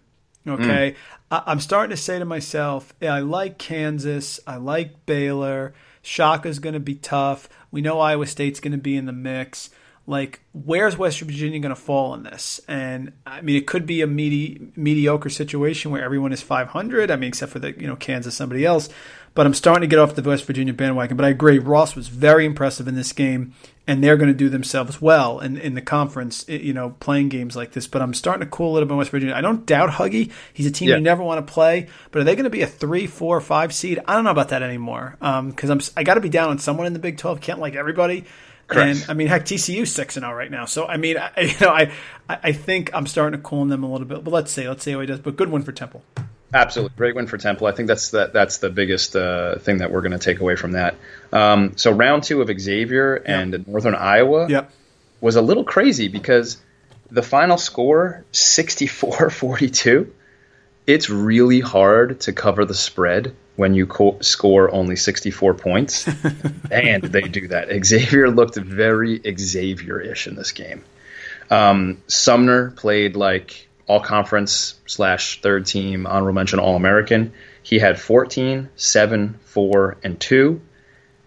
Okay, 0.47 0.93
mm. 0.93 0.97
I, 1.31 1.43
I'm 1.47 1.61
starting 1.61 1.89
to 1.91 1.97
say 1.97 2.19
to 2.19 2.27
myself, 2.27 2.93
I 3.01 3.21
like 3.21 3.57
Kansas. 3.57 4.41
I 4.47 4.57
like 4.57 5.07
Baylor. 5.07 5.73
Shaka's 6.03 6.59
going 6.59 6.75
to 6.75 6.81
be 6.81 6.97
tough. 6.97 7.49
We 7.71 7.81
know 7.81 8.01
Iowa 8.01 8.27
State's 8.27 8.61
going 8.61 8.73
to 8.73 8.79
be 8.79 8.97
in 8.97 9.07
the 9.07 9.13
mix. 9.13 9.71
Like, 10.05 10.41
where's 10.53 10.99
West 10.99 11.21
Virginia 11.21 11.61
going 11.61 11.75
to 11.75 11.81
fall 11.81 12.13
in 12.15 12.25
this? 12.25 12.61
And 12.67 13.13
I 13.25 13.41
mean, 13.41 13.55
it 13.55 13.69
could 13.69 13.87
be 13.87 14.03
a 14.03 14.07
medi- 14.07 14.73
mediocre 14.75 15.31
situation 15.31 15.93
where 15.93 16.03
everyone 16.03 16.33
is 16.33 16.43
500. 16.43 17.11
I 17.11 17.17
mean, 17.17 17.29
except 17.29 17.53
for 17.53 17.61
the 17.61 17.73
you 17.81 17.87
know 17.87 17.95
Kansas, 17.95 18.37
somebody 18.37 18.67
else. 18.67 18.89
But 19.35 19.47
I'm 19.47 19.55
starting 19.55 19.83
to 19.83 19.87
get 19.87 19.99
off 19.99 20.15
the 20.15 20.23
West 20.23 20.45
Virginia 20.45 20.75
bandwagon. 20.75 21.17
But 21.17 21.25
I 21.25 21.31
agree, 21.31 21.59
Ross 21.59 21.97
was 21.97 22.09
very 22.09 22.45
impressive 22.45 22.87
in 22.87 22.97
this 22.97 23.13
game, 23.13 23.55
and 23.87 24.05
they're 24.05 24.17
going 24.17 24.31
to 24.31 24.37
do 24.37 24.49
themselves 24.49 25.01
well 25.01 25.41
in, 25.41 25.57
in 25.57 25.75
the 25.75 25.81
conference, 25.81 26.45
you 26.49 26.75
know, 26.75 26.91
playing 27.01 27.31
games 27.31 27.57
like 27.57 27.73
this. 27.73 27.87
But 27.87 28.03
I'm 28.03 28.13
starting 28.13 28.45
to 28.45 28.51
cool 28.51 28.73
a 28.73 28.75
little 28.75 28.89
bit 28.89 28.97
West 28.97 29.11
Virginia. 29.11 29.35
I 29.35 29.41
don't 29.41 29.65
doubt 29.65 29.91
Huggy. 29.91 30.31
He's 30.53 30.67
a 30.67 30.71
team 30.71 30.91
yeah. 30.91 30.97
you 30.97 31.01
never 31.01 31.23
want 31.23 31.47
to 31.47 31.53
play. 31.53 31.89
But 32.11 32.21
are 32.21 32.25
they 32.25 32.35
going 32.35 32.45
to 32.45 32.51
be 32.51 32.63
a 32.63 32.67
three, 32.67 33.07
four, 33.07 33.41
five 33.41 33.73
seed? 33.73 34.01
I 34.07 34.15
don't 34.15 34.25
know 34.25 34.31
about 34.31 34.51
that 34.51 34.63
anymore. 34.63 35.17
Because 35.19 35.71
um, 35.71 35.79
I'm 35.79 35.81
I 35.97 36.03
got 36.05 36.15
to 36.15 36.21
be 36.21 36.29
down 36.29 36.51
on 36.51 36.59
someone 36.59 36.87
in 36.87 36.93
the 36.93 36.99
Big 36.99 37.17
12. 37.17 37.41
Can't 37.41 37.59
like 37.59 37.75
everybody. 37.75 38.27
Correct. 38.67 39.01
And 39.01 39.11
I 39.11 39.15
mean, 39.15 39.29
heck, 39.29 39.45
TCU 39.45 39.87
six 39.87 40.17
and 40.17 40.25
zero 40.25 40.33
oh 40.33 40.37
right 40.37 40.51
now. 40.51 40.65
So 40.65 40.87
I 40.87 40.97
mean, 40.97 41.17
I, 41.19 41.31
you 41.41 41.55
know, 41.61 41.71
I 41.71 41.93
I 42.29 42.53
think 42.53 42.91
I'm 42.95 43.07
starting 43.07 43.39
to 43.39 43.43
cool 43.43 43.61
on 43.61 43.69
them 43.69 43.83
a 43.83 43.91
little 43.91 44.07
bit. 44.07 44.25
But 44.25 44.33
let's 44.33 44.53
see, 44.53 44.69
let's 44.69 44.83
see 44.83 44.93
how 44.93 45.01
he 45.01 45.07
does. 45.07 45.21
But 45.21 45.37
good 45.37 45.51
one 45.51 45.63
for 45.63 45.73
Temple. 45.73 46.05
Absolutely, 46.55 46.95
great 46.97 47.15
win 47.15 47.27
for 47.27 47.39
Temple. 47.39 47.67
I 47.67 47.73
think 47.73 47.89
that's 47.89 48.11
the, 48.11 48.31
that's 48.33 48.59
the 48.59 48.71
biggest 48.71 49.17
uh, 49.17 49.59
thing 49.59 49.79
that 49.79 49.91
we're 49.91 50.03
going 50.03 50.13
to 50.13 50.19
take 50.19 50.41
away 50.41 50.57
from 50.57 50.73
that. 50.73 50.97
Um, 51.33 51.77
so 51.77 51.91
round 51.91 52.25
two 52.25 52.43
of 52.43 52.51
Xavier 52.61 53.15
and 53.15 53.53
yep. 53.53 53.67
Northern 53.67 53.95
Iowa 53.95 54.49
yep. 54.49 54.71
was 55.21 55.37
a 55.37 55.43
little 55.43 55.65
crazy 55.65 56.09
because 56.09 56.59
the 57.11 57.23
final 57.23 57.59
score 57.59 58.25
64-42. 58.33 60.11
It's 60.85 61.09
really 61.09 61.61
hard 61.61 62.21
to 62.23 62.33
cover 62.33 62.65
the 62.65 62.75
spread 62.75 63.37
when 63.57 63.75
you 63.75 63.87
co- 63.87 64.19
score 64.21 64.75
only 64.75 64.97
64 64.97 65.55
points, 65.55 66.09
and 66.71 67.03
they 67.05 67.21
do 67.23 67.49
that. 67.49 67.69
Xavier 67.85 68.31
looked 68.31 68.57
very 68.57 69.21
Xavier-ish 69.39 70.27
in 70.27 70.35
this 70.35 70.53
game. 70.53 70.83
Um, 71.51 72.03
Sumner 72.09 72.71
played 72.71 73.15
like 73.15 73.69
all 73.93 74.01
conference 74.01 74.81
slash 74.87 75.43
third 75.43 75.67
team 75.67 76.07
honorable 76.07 76.33
mention 76.33 76.59
All 76.59 76.77
American. 76.77 77.35
He 77.63 77.79
had 77.79 78.01
14, 78.01 78.71
7, 78.75 79.39
4, 79.45 79.97
and 80.03 80.19
2. 80.19 80.61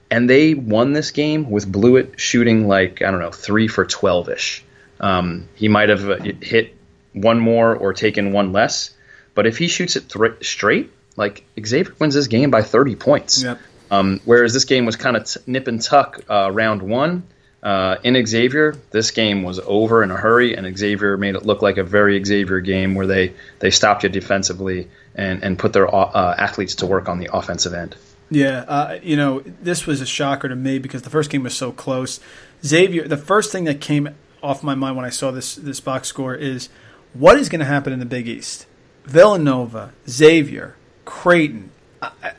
And 0.09 0.27
they 0.27 0.55
won 0.55 0.93
this 0.93 1.11
game 1.11 1.51
with 1.51 1.71
Bluiett 1.71 2.17
shooting 2.17 2.67
like, 2.67 3.03
I 3.03 3.11
don't 3.11 3.19
know, 3.19 3.29
3 3.29 3.67
for 3.67 3.85
12 3.85 4.29
ish. 4.29 4.63
Um, 4.99 5.47
he 5.53 5.67
might 5.67 5.89
have 5.89 6.09
uh, 6.09 6.17
hit 6.41 6.75
one 7.13 7.39
more 7.39 7.75
or 7.75 7.93
taken 7.93 8.31
one 8.31 8.51
less. 8.51 8.95
But 9.35 9.45
if 9.45 9.59
he 9.59 9.67
shoots 9.67 9.95
it 9.95 10.09
th- 10.09 10.43
straight, 10.43 10.91
like 11.15 11.43
Xavier 11.63 11.93
wins 11.99 12.15
this 12.15 12.27
game 12.27 12.49
by 12.49 12.63
30 12.63 12.95
points. 12.95 13.43
Yep. 13.43 13.59
Um, 13.91 14.21
whereas 14.25 14.53
this 14.53 14.65
game 14.65 14.87
was 14.87 14.95
kind 14.95 15.15
of 15.15 15.25
t- 15.25 15.39
nip 15.45 15.67
and 15.67 15.79
tuck 15.79 16.21
uh, 16.27 16.49
round 16.51 16.81
one. 16.81 17.27
Uh, 17.63 17.97
in 18.03 18.23
Xavier, 18.25 18.75
this 18.91 19.11
game 19.11 19.41
was 19.41 19.59
over 19.59 20.03
in 20.03 20.11
a 20.11 20.15
hurry, 20.15 20.55
and 20.55 20.77
Xavier 20.77 21.17
made 21.17 21.35
it 21.35 21.45
look 21.45 21.61
like 21.61 21.77
a 21.77 21.83
very 21.83 22.23
Xavier 22.23 22.59
game 22.59 22.93
where 22.93 23.07
they, 23.07 23.33
they 23.59 23.71
stopped 23.71 24.03
you 24.03 24.09
defensively 24.09 24.87
and, 25.15 25.43
and 25.43 25.57
put 25.57 25.73
their 25.73 25.93
uh, 25.93 26.35
athletes 26.37 26.75
to 26.75 26.85
work 26.85 27.09
on 27.09 27.17
the 27.17 27.29
offensive 27.33 27.73
end. 27.73 27.95
Yeah, 28.29 28.65
uh, 28.67 28.99
you 29.01 29.15
know, 29.15 29.39
this 29.39 29.85
was 29.85 30.01
a 30.01 30.05
shocker 30.05 30.47
to 30.49 30.55
me 30.55 30.79
because 30.79 31.03
the 31.03 31.09
first 31.09 31.29
game 31.29 31.43
was 31.43 31.55
so 31.55 31.71
close. 31.71 32.19
Xavier, 32.63 33.07
the 33.07 33.17
first 33.17 33.51
thing 33.51 33.65
that 33.65 33.81
came 33.81 34.09
off 34.41 34.63
my 34.63 34.75
mind 34.75 34.95
when 34.95 35.05
I 35.05 35.09
saw 35.09 35.31
this 35.31 35.55
this 35.55 35.79
box 35.79 36.07
score 36.07 36.35
is 36.35 36.69
what 37.13 37.37
is 37.37 37.49
going 37.49 37.59
to 37.59 37.65
happen 37.65 37.93
in 37.93 37.99
the 37.99 38.05
Big 38.05 38.27
East? 38.27 38.65
Villanova, 39.05 39.93
Xavier, 40.09 40.75
Creighton, 41.05 41.71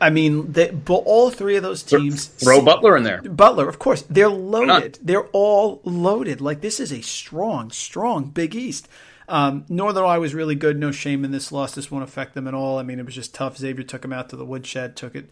I 0.01 0.11
mean, 0.11 0.53
they, 0.53 0.71
all 0.89 1.31
three 1.31 1.57
of 1.57 1.63
those 1.63 1.83
teams. 1.83 2.27
Throw 2.27 2.63
Butler 2.63 2.97
in 2.97 3.03
there. 3.03 3.23
Butler, 3.23 3.69
of 3.69 3.79
course. 3.79 4.03
They're 4.03 4.29
loaded. 4.29 4.99
They're 5.03 5.27
all 5.29 5.81
loaded. 5.85 6.41
Like, 6.41 6.61
this 6.61 6.81
is 6.81 6.93
a 6.93 7.03
strong, 7.03 7.71
strong 7.71 8.25
Big 8.25 8.55
East. 8.55 8.89
Um, 9.29 9.65
Northern 9.69 10.05
Iowa 10.05 10.21
was 10.21 10.35
really 10.35 10.55
good. 10.55 10.79
No 10.79 10.93
shame 10.93 11.25
in 11.25 11.33
this 11.33 11.51
loss. 11.51 11.75
This 11.75 11.91
won't 11.91 12.05
affect 12.05 12.35
them 12.35 12.47
at 12.47 12.55
all. 12.55 12.79
I 12.79 12.83
mean, 12.83 12.99
it 12.99 13.07
was 13.07 13.15
just 13.15 13.35
tough. 13.35 13.57
Xavier 13.57 13.85
took 13.85 14.03
them 14.03 14.13
out 14.13 14.29
to 14.31 14.37
the 14.37 14.45
woodshed, 14.45 14.97
took 14.97 15.15
it, 15.15 15.29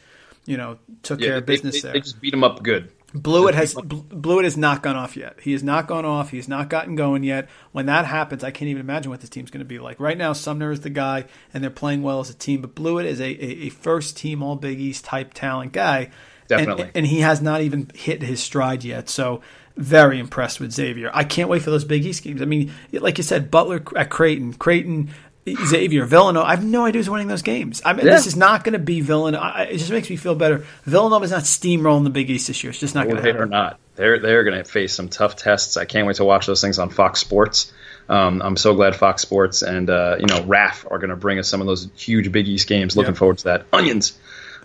you 0.47 0.57
know, 0.57 0.79
took 1.03 1.21
yeah, 1.21 1.29
care 1.29 1.37
of 1.37 1.47
business 1.47 1.77
they, 1.77 1.81
there. 1.81 1.93
They 1.93 2.01
just 2.01 2.21
beat 2.21 2.31
them 2.31 2.45
up 2.45 2.63
good. 2.63 2.91
Bluiett 3.15 3.55
has 3.55 3.75
Bluiett 3.75 4.43
has 4.43 4.57
not 4.57 4.83
gone 4.83 4.97
off 4.97 5.17
yet. 5.17 5.39
He 5.41 5.53
has 5.53 5.63
not 5.63 5.87
gone 5.87 6.05
off. 6.05 6.31
He's 6.31 6.49
not 6.49 6.69
gotten 6.69 6.97
going 6.97 7.23
yet. 7.23 7.49
When 7.71 7.87
that 7.87 8.07
happens, 8.07 8.43
I 8.43 8.51
can't 8.51 8.69
even 8.69 8.81
imagine 8.81 9.11
what 9.11 9.21
this 9.21 9.31
team's 9.31 9.53
going 9.53 9.61
to 9.61 9.65
be 9.65 9.79
like. 9.79 10.01
Right 10.01 10.19
now, 10.19 10.33
Sumner 10.33 10.73
is 10.73 10.81
the 10.81 10.91
guy, 10.91 11.27
and 11.53 11.63
they're 11.63 11.71
playing 11.71 12.03
well 12.03 12.19
as 12.19 12.29
a 12.29 12.35
team. 12.35 12.61
But 12.61 12.75
Bluiett 12.75 13.05
is 13.05 13.21
a, 13.21 13.25
a, 13.25 13.67
a 13.67 13.69
first 13.69 14.17
team 14.17 14.43
All 14.43 14.57
Big 14.57 14.81
East 14.81 15.05
type 15.05 15.33
talent 15.33 15.73
guy. 15.73 16.11
Definitely, 16.49 16.83
and, 16.83 16.93
and, 16.97 17.07
he 17.07 17.21
has 17.21 17.41
not 17.41 17.63
even 17.63 17.91
hit 17.95 18.21
his 18.21 18.43
stride 18.43 18.85
yet. 18.85 19.09
So 19.09 19.41
very 19.77 20.19
impressed 20.19 20.59
with 20.59 20.73
Xavier. 20.73 21.11
I 21.15 21.25
can't 21.25 21.49
wait 21.49 21.63
for 21.63 21.71
those 21.71 21.85
Big 21.85 22.05
East 22.05 22.25
games. 22.25 22.43
I 22.43 22.47
mean, 22.47 22.73
like 22.93 23.17
you 23.17 23.25
said, 23.25 23.51
Butler 23.51 23.83
at 23.97 24.11
Creighton, 24.11 24.55
Creighton 24.55 25.11
Xavier, 25.47 26.07
Villanova. 26.07 26.47
I 26.47 26.51
have 26.53 26.65
no 26.65 26.87
idea 26.87 27.01
who's 27.01 27.11
winning 27.11 27.29
those 27.29 27.43
games. 27.43 27.83
I 27.85 27.93
mean, 27.93 28.07
yeah. 28.07 28.13
this 28.13 28.27
is 28.27 28.37
not 28.37 28.65
going 28.65 28.73
to 28.73 28.79
be 28.79 29.03
Villanova. 29.03 29.67
It 29.71 29.77
just 29.77 29.91
makes 29.91 30.09
me 30.09 30.17
feel 30.17 30.35
better. 30.35 30.65
Villanova 30.85 31.25
is 31.25 31.31
not 31.31 31.43
steamrolling 31.43 32.05
the 32.05 32.11
Big 32.11 32.31
East 32.31 32.47
this 32.47 32.65
year. 32.65 32.71
It's 32.71 32.81
just 32.81 32.95
not 32.95 33.05
going 33.05 33.17
to 33.17 33.23
happen. 33.23 33.37
They're 33.37 33.47
not. 33.47 33.79
They're 33.97 34.19
they're 34.19 34.45
going 34.45 34.57
to 34.57 34.65
face 34.65 34.95
some 34.95 35.09
tough 35.09 35.37
tests. 35.37 35.77
I 35.77 35.85
can't 35.85 36.07
wait 36.07 36.17
to 36.17 36.25
watch 36.25 36.47
those 36.47 36.61
things 36.61 36.79
on 36.79 36.91
Fox 36.91 37.21
Sports. 37.21 37.73
Um, 38.09 38.43
I'm 38.43 38.57
so 38.57 38.75
glad 38.75 38.97
Fox 38.97 39.23
Sports 39.23 39.63
and 39.63 39.89
uh, 39.89 40.17
you 40.19 40.27
know 40.27 40.43
RAF 40.45 40.87
are 40.91 40.99
going 40.99 41.11
to 41.11 41.17
bring 41.17 41.39
us 41.39 41.49
some 41.49 41.61
of 41.61 41.67
those 41.67 41.89
huge 41.95 42.33
Big 42.33 42.49
East 42.49 42.67
games. 42.67 42.97
Looking 42.97 43.15
forward 43.15 43.39
to 43.39 43.45
that. 43.45 43.67
Onions. 43.73 44.19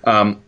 Um, 0.04 0.42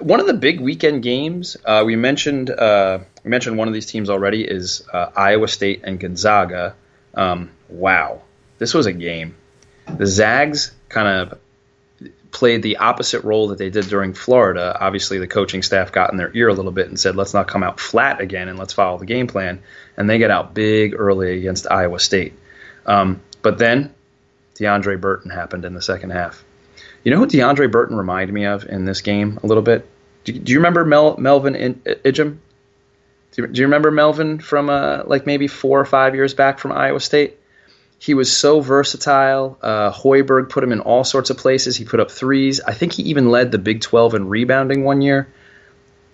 one 0.00 0.20
of 0.20 0.26
the 0.26 0.34
big 0.34 0.60
weekend 0.60 1.02
games 1.02 1.56
uh, 1.64 1.82
we 1.86 1.96
mentioned 1.96 2.50
uh, 2.50 3.00
we 3.22 3.30
mentioned 3.30 3.58
one 3.58 3.68
of 3.68 3.74
these 3.74 3.86
teams 3.86 4.10
already 4.10 4.42
is 4.42 4.82
uh, 4.92 5.10
Iowa 5.14 5.48
State 5.48 5.82
and 5.84 6.00
Gonzaga. 6.00 6.74
Um, 7.14 7.50
wow, 7.68 8.22
this 8.58 8.74
was 8.74 8.86
a 8.86 8.92
game. 8.92 9.36
The 9.86 10.06
Zags 10.06 10.72
kind 10.88 11.08
of 11.08 11.38
played 12.30 12.62
the 12.62 12.78
opposite 12.78 13.22
role 13.24 13.48
that 13.48 13.58
they 13.58 13.70
did 13.70 13.86
during 13.86 14.12
Florida. 14.12 14.76
Obviously, 14.78 15.18
the 15.18 15.26
coaching 15.26 15.62
staff 15.62 15.92
got 15.92 16.10
in 16.10 16.16
their 16.16 16.34
ear 16.34 16.48
a 16.48 16.52
little 16.52 16.72
bit 16.72 16.88
and 16.88 16.98
said, 16.98 17.16
let's 17.16 17.32
not 17.32 17.46
come 17.46 17.62
out 17.62 17.78
flat 17.78 18.20
again 18.20 18.48
and 18.48 18.58
let's 18.58 18.72
follow 18.72 18.98
the 18.98 19.06
game 19.06 19.26
plan. 19.26 19.62
And 19.96 20.10
they 20.10 20.18
get 20.18 20.30
out 20.30 20.52
big 20.52 20.94
early 20.98 21.38
against 21.38 21.70
Iowa 21.70 22.00
State. 22.00 22.34
Um, 22.86 23.22
but 23.40 23.58
then 23.58 23.94
Deonte 24.56 25.00
Burton 25.00 25.30
happened 25.30 25.64
in 25.64 25.74
the 25.74 25.82
second 25.82 26.10
half. 26.10 26.44
You 27.04 27.12
know 27.12 27.18
who 27.18 27.26
Deonte 27.26 27.70
Burton 27.70 27.96
reminded 27.96 28.32
me 28.32 28.46
of 28.46 28.64
in 28.66 28.84
this 28.84 29.00
game 29.00 29.38
a 29.42 29.46
little 29.46 29.62
bit? 29.62 29.88
Do, 30.24 30.32
do 30.32 30.52
you 30.52 30.58
remember 30.58 30.84
Mel, 30.84 31.16
Melvin 31.18 31.54
in? 31.54 31.80
Do 31.84 32.00
you, 33.42 33.46
do 33.46 33.60
you, 33.60 33.66
remember 33.66 33.90
Melvin 33.90 34.38
from 34.38 34.70
uh, 34.70 35.02
like 35.06 35.26
maybe 35.26 35.46
four 35.48 35.80
or 35.80 35.84
five 35.84 36.14
years 36.14 36.34
back 36.34 36.58
from 36.58 36.72
Iowa 36.72 37.00
State? 37.00 37.38
He 37.98 38.14
was 38.14 38.34
so 38.34 38.60
versatile. 38.60 39.58
Uh, 39.62 39.90
Hoiberg 39.90 40.50
put 40.50 40.62
him 40.62 40.72
in 40.72 40.80
all 40.80 41.04
sorts 41.04 41.30
of 41.30 41.38
places. 41.38 41.76
He 41.76 41.84
put 41.84 42.00
up 42.00 42.10
threes. 42.10 42.60
I 42.60 42.74
think 42.74 42.92
he 42.92 43.04
even 43.04 43.30
led 43.30 43.50
the 43.50 43.58
Big 43.58 43.80
12 43.80 44.14
in 44.14 44.28
rebounding 44.28 44.84
one 44.84 45.00
year. 45.00 45.28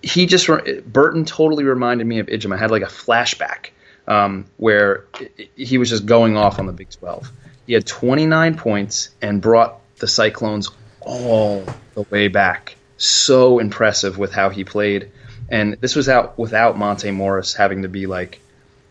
He 0.01 0.25
just 0.25 0.47
Burton 0.47 1.25
totally 1.25 1.63
reminded 1.63 2.07
me 2.07 2.19
of 2.19 2.27
Ejim. 2.27 2.53
I 2.53 2.57
had 2.57 2.71
like 2.71 2.81
a 2.81 2.87
flashback 2.87 3.69
um, 4.07 4.45
where 4.57 5.05
he 5.55 5.77
was 5.77 5.89
just 5.89 6.05
going 6.05 6.37
off 6.37 6.59
on 6.59 6.65
the 6.65 6.73
Big 6.73 6.89
12. 6.89 7.31
He 7.67 7.73
had 7.73 7.85
29 7.85 8.57
points 8.57 9.09
and 9.21 9.41
brought 9.41 9.79
the 9.97 10.07
Cyclones 10.07 10.69
all 11.01 11.65
the 11.93 12.03
way 12.09 12.27
back. 12.27 12.75
So 12.97 13.59
impressive 13.59 14.17
with 14.17 14.31
how 14.31 14.49
he 14.49 14.63
played. 14.63 15.11
And 15.49 15.73
this 15.81 15.95
was 15.95 16.07
out 16.07 16.37
without 16.37 16.77
Monte 16.77 17.11
Morris 17.11 17.53
having 17.53 17.81
to 17.81 17.89
be 17.89 18.07
like, 18.07 18.39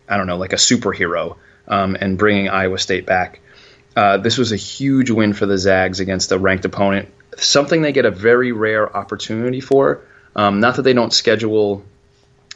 I 0.07 0.17
don't 0.17 0.27
know, 0.27 0.37
like 0.37 0.53
a 0.53 0.57
superhero 0.57 1.37
um, 1.71 1.97
and 1.99 2.17
bringing 2.17 2.49
Iowa 2.49 2.77
State 2.77 3.07
back. 3.07 3.39
Uh, 3.95 4.17
this 4.17 4.37
was 4.37 4.51
a 4.51 4.55
huge 4.57 5.09
win 5.09 5.33
for 5.33 5.47
the 5.47 5.57
Zags 5.57 5.99
against 5.99 6.31
a 6.31 6.37
ranked 6.37 6.65
opponent, 6.65 7.09
something 7.37 7.81
they 7.81 7.91
get 7.91 8.05
a 8.05 8.11
very 8.11 8.51
rare 8.51 8.95
opportunity 8.95 9.61
for. 9.61 10.01
Um, 10.35 10.59
not 10.59 10.75
that 10.75 10.83
they 10.83 10.93
don't 10.93 11.11
schedule 11.11 11.83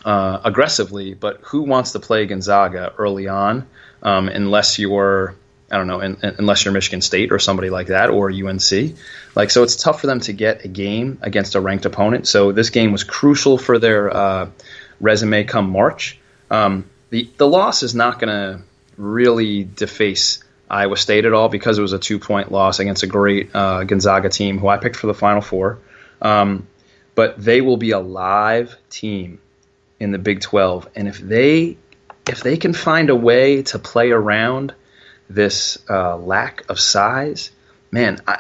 uh, 0.06 0.40
aggressively, 0.44 1.14
but 1.14 1.40
who 1.42 1.64
wants 1.64 1.94
to 1.94 2.00
play 2.00 2.26
Gonzaga 2.26 2.94
early 2.98 3.28
on 3.28 3.68
um, 4.04 4.30
unless 4.30 4.78
you're 4.78 5.36
I 5.72 5.78
don't 5.78 5.88
know, 5.88 6.00
in, 6.00 6.18
in, 6.22 6.36
unless 6.38 6.64
you're 6.64 6.74
Michigan 6.74 7.02
State 7.02 7.32
or 7.32 7.40
somebody 7.40 7.72
like 7.72 7.88
that, 7.88 8.12
or 8.12 8.30
UNC. 8.30 8.96
Like, 9.36 9.50
so 9.50 9.64
it's 9.64 9.76
tough 9.76 10.00
for 10.00 10.06
them 10.06 10.20
to 10.22 10.32
get 10.32 10.64
a 10.64 10.68
game 10.68 11.18
against 11.24 11.56
a 11.56 11.60
ranked 11.60 11.88
opponent. 11.88 12.28
So 12.28 12.52
this 12.52 12.70
game 12.70 12.92
was 12.92 13.04
crucial 13.04 13.58
for 13.58 13.80
their 13.80 14.16
uh, 14.16 14.50
resume 15.02 15.44
come 15.46 15.72
March. 15.72 16.20
Um, 16.52 16.88
the 17.10 17.30
the 17.38 17.48
loss 17.48 17.82
is 17.82 17.96
not 17.96 18.20
going 18.20 18.30
to 18.30 18.62
really 18.98 19.64
deface 19.64 20.44
Iowa 20.70 20.98
State 20.98 21.26
at 21.26 21.34
all 21.34 21.50
because 21.50 21.78
it 21.78 21.82
was 21.82 21.94
a 21.94 22.00
two 22.00 22.20
point 22.20 22.52
loss 22.52 22.80
against 22.80 23.04
a 23.04 23.08
great 23.08 23.56
uh, 23.56 23.84
Gonzaga 23.84 24.30
team 24.30 24.58
who 24.58 24.68
I 24.68 24.78
picked 24.78 24.96
for 24.96 25.08
the 25.08 25.14
Final 25.14 25.42
Four. 25.42 25.80
Um, 26.22 26.68
but 27.14 27.42
they 27.42 27.62
will 27.62 27.78
be 27.78 27.92
a 27.92 28.00
live 28.00 28.76
team 28.90 29.40
in 30.00 30.12
the 30.12 30.18
Big 30.18 30.42
12, 30.42 30.90
and 30.96 31.08
if 31.08 31.20
they 31.20 31.78
if 32.28 32.42
they 32.42 32.58
can 32.58 32.74
find 32.74 33.10
a 33.10 33.16
way 33.16 33.62
to 33.64 33.80
play 33.80 34.12
around 34.12 34.74
this 35.30 35.78
uh, 35.90 36.18
lack 36.18 36.70
of 36.70 36.80
size, 36.80 37.52
man, 37.92 38.20
I, 38.28 38.40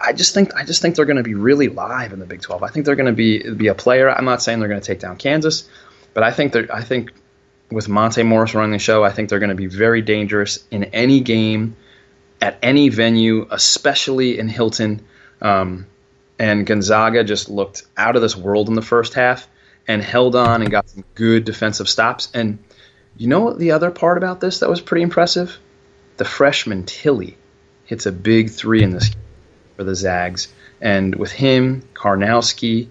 I 0.00 0.12
just 0.12 0.34
think 0.34 0.54
I 0.54 0.64
just 0.64 0.82
think 0.82 0.96
they're 0.96 1.06
going 1.06 1.16
to 1.16 1.22
be 1.22 1.34
really 1.34 1.68
live 1.68 2.12
in 2.12 2.18
the 2.18 2.26
Big 2.26 2.42
12. 2.42 2.62
I 2.62 2.68
think 2.68 2.84
they're 2.84 2.96
going 2.96 3.06
to 3.06 3.12
be 3.12 3.50
be 3.54 3.68
a 3.68 3.74
player. 3.74 4.10
I'm 4.10 4.24
not 4.24 4.42
saying 4.42 4.58
they're 4.58 4.68
going 4.68 4.80
to 4.80 4.86
take 4.86 5.00
down 5.00 5.16
Kansas, 5.16 5.68
but 6.12 6.22
I 6.22 6.32
think 6.32 6.52
they're 6.52 6.72
I 6.74 6.82
think 6.82 7.12
with 7.70 7.88
Monte 7.88 8.22
Morris 8.22 8.54
running 8.54 8.72
the 8.72 8.78
show, 8.78 9.04
I 9.04 9.10
think 9.10 9.28
they're 9.28 9.38
going 9.38 9.50
to 9.50 9.54
be 9.54 9.66
very 9.66 10.02
dangerous 10.02 10.64
in 10.70 10.84
any 10.84 11.20
game, 11.20 11.76
at 12.40 12.58
any 12.62 12.88
venue, 12.88 13.46
especially 13.50 14.38
in 14.38 14.48
Hilton. 14.48 15.04
Um, 15.40 15.86
and 16.38 16.66
Gonzaga 16.66 17.24
just 17.24 17.48
looked 17.48 17.84
out 17.96 18.16
of 18.16 18.22
this 18.22 18.36
world 18.36 18.68
in 18.68 18.74
the 18.74 18.82
first 18.82 19.14
half 19.14 19.48
and 19.86 20.02
held 20.02 20.36
on 20.36 20.62
and 20.62 20.70
got 20.70 20.88
some 20.88 21.04
good 21.14 21.44
defensive 21.44 21.88
stops. 21.88 22.30
And 22.34 22.58
you 23.16 23.28
know 23.28 23.52
the 23.52 23.72
other 23.72 23.90
part 23.90 24.18
about 24.18 24.40
this 24.40 24.60
that 24.60 24.68
was 24.68 24.80
pretty 24.80 25.02
impressive? 25.02 25.58
The 26.16 26.24
freshman 26.24 26.84
Tillie 26.84 27.36
hits 27.84 28.06
a 28.06 28.12
big 28.12 28.50
three 28.50 28.82
in 28.82 28.90
this 28.90 29.10
for 29.76 29.84
the 29.84 29.94
Zags. 29.94 30.48
And 30.80 31.14
with 31.14 31.32
him, 31.32 31.82
Karnowski, 31.94 32.88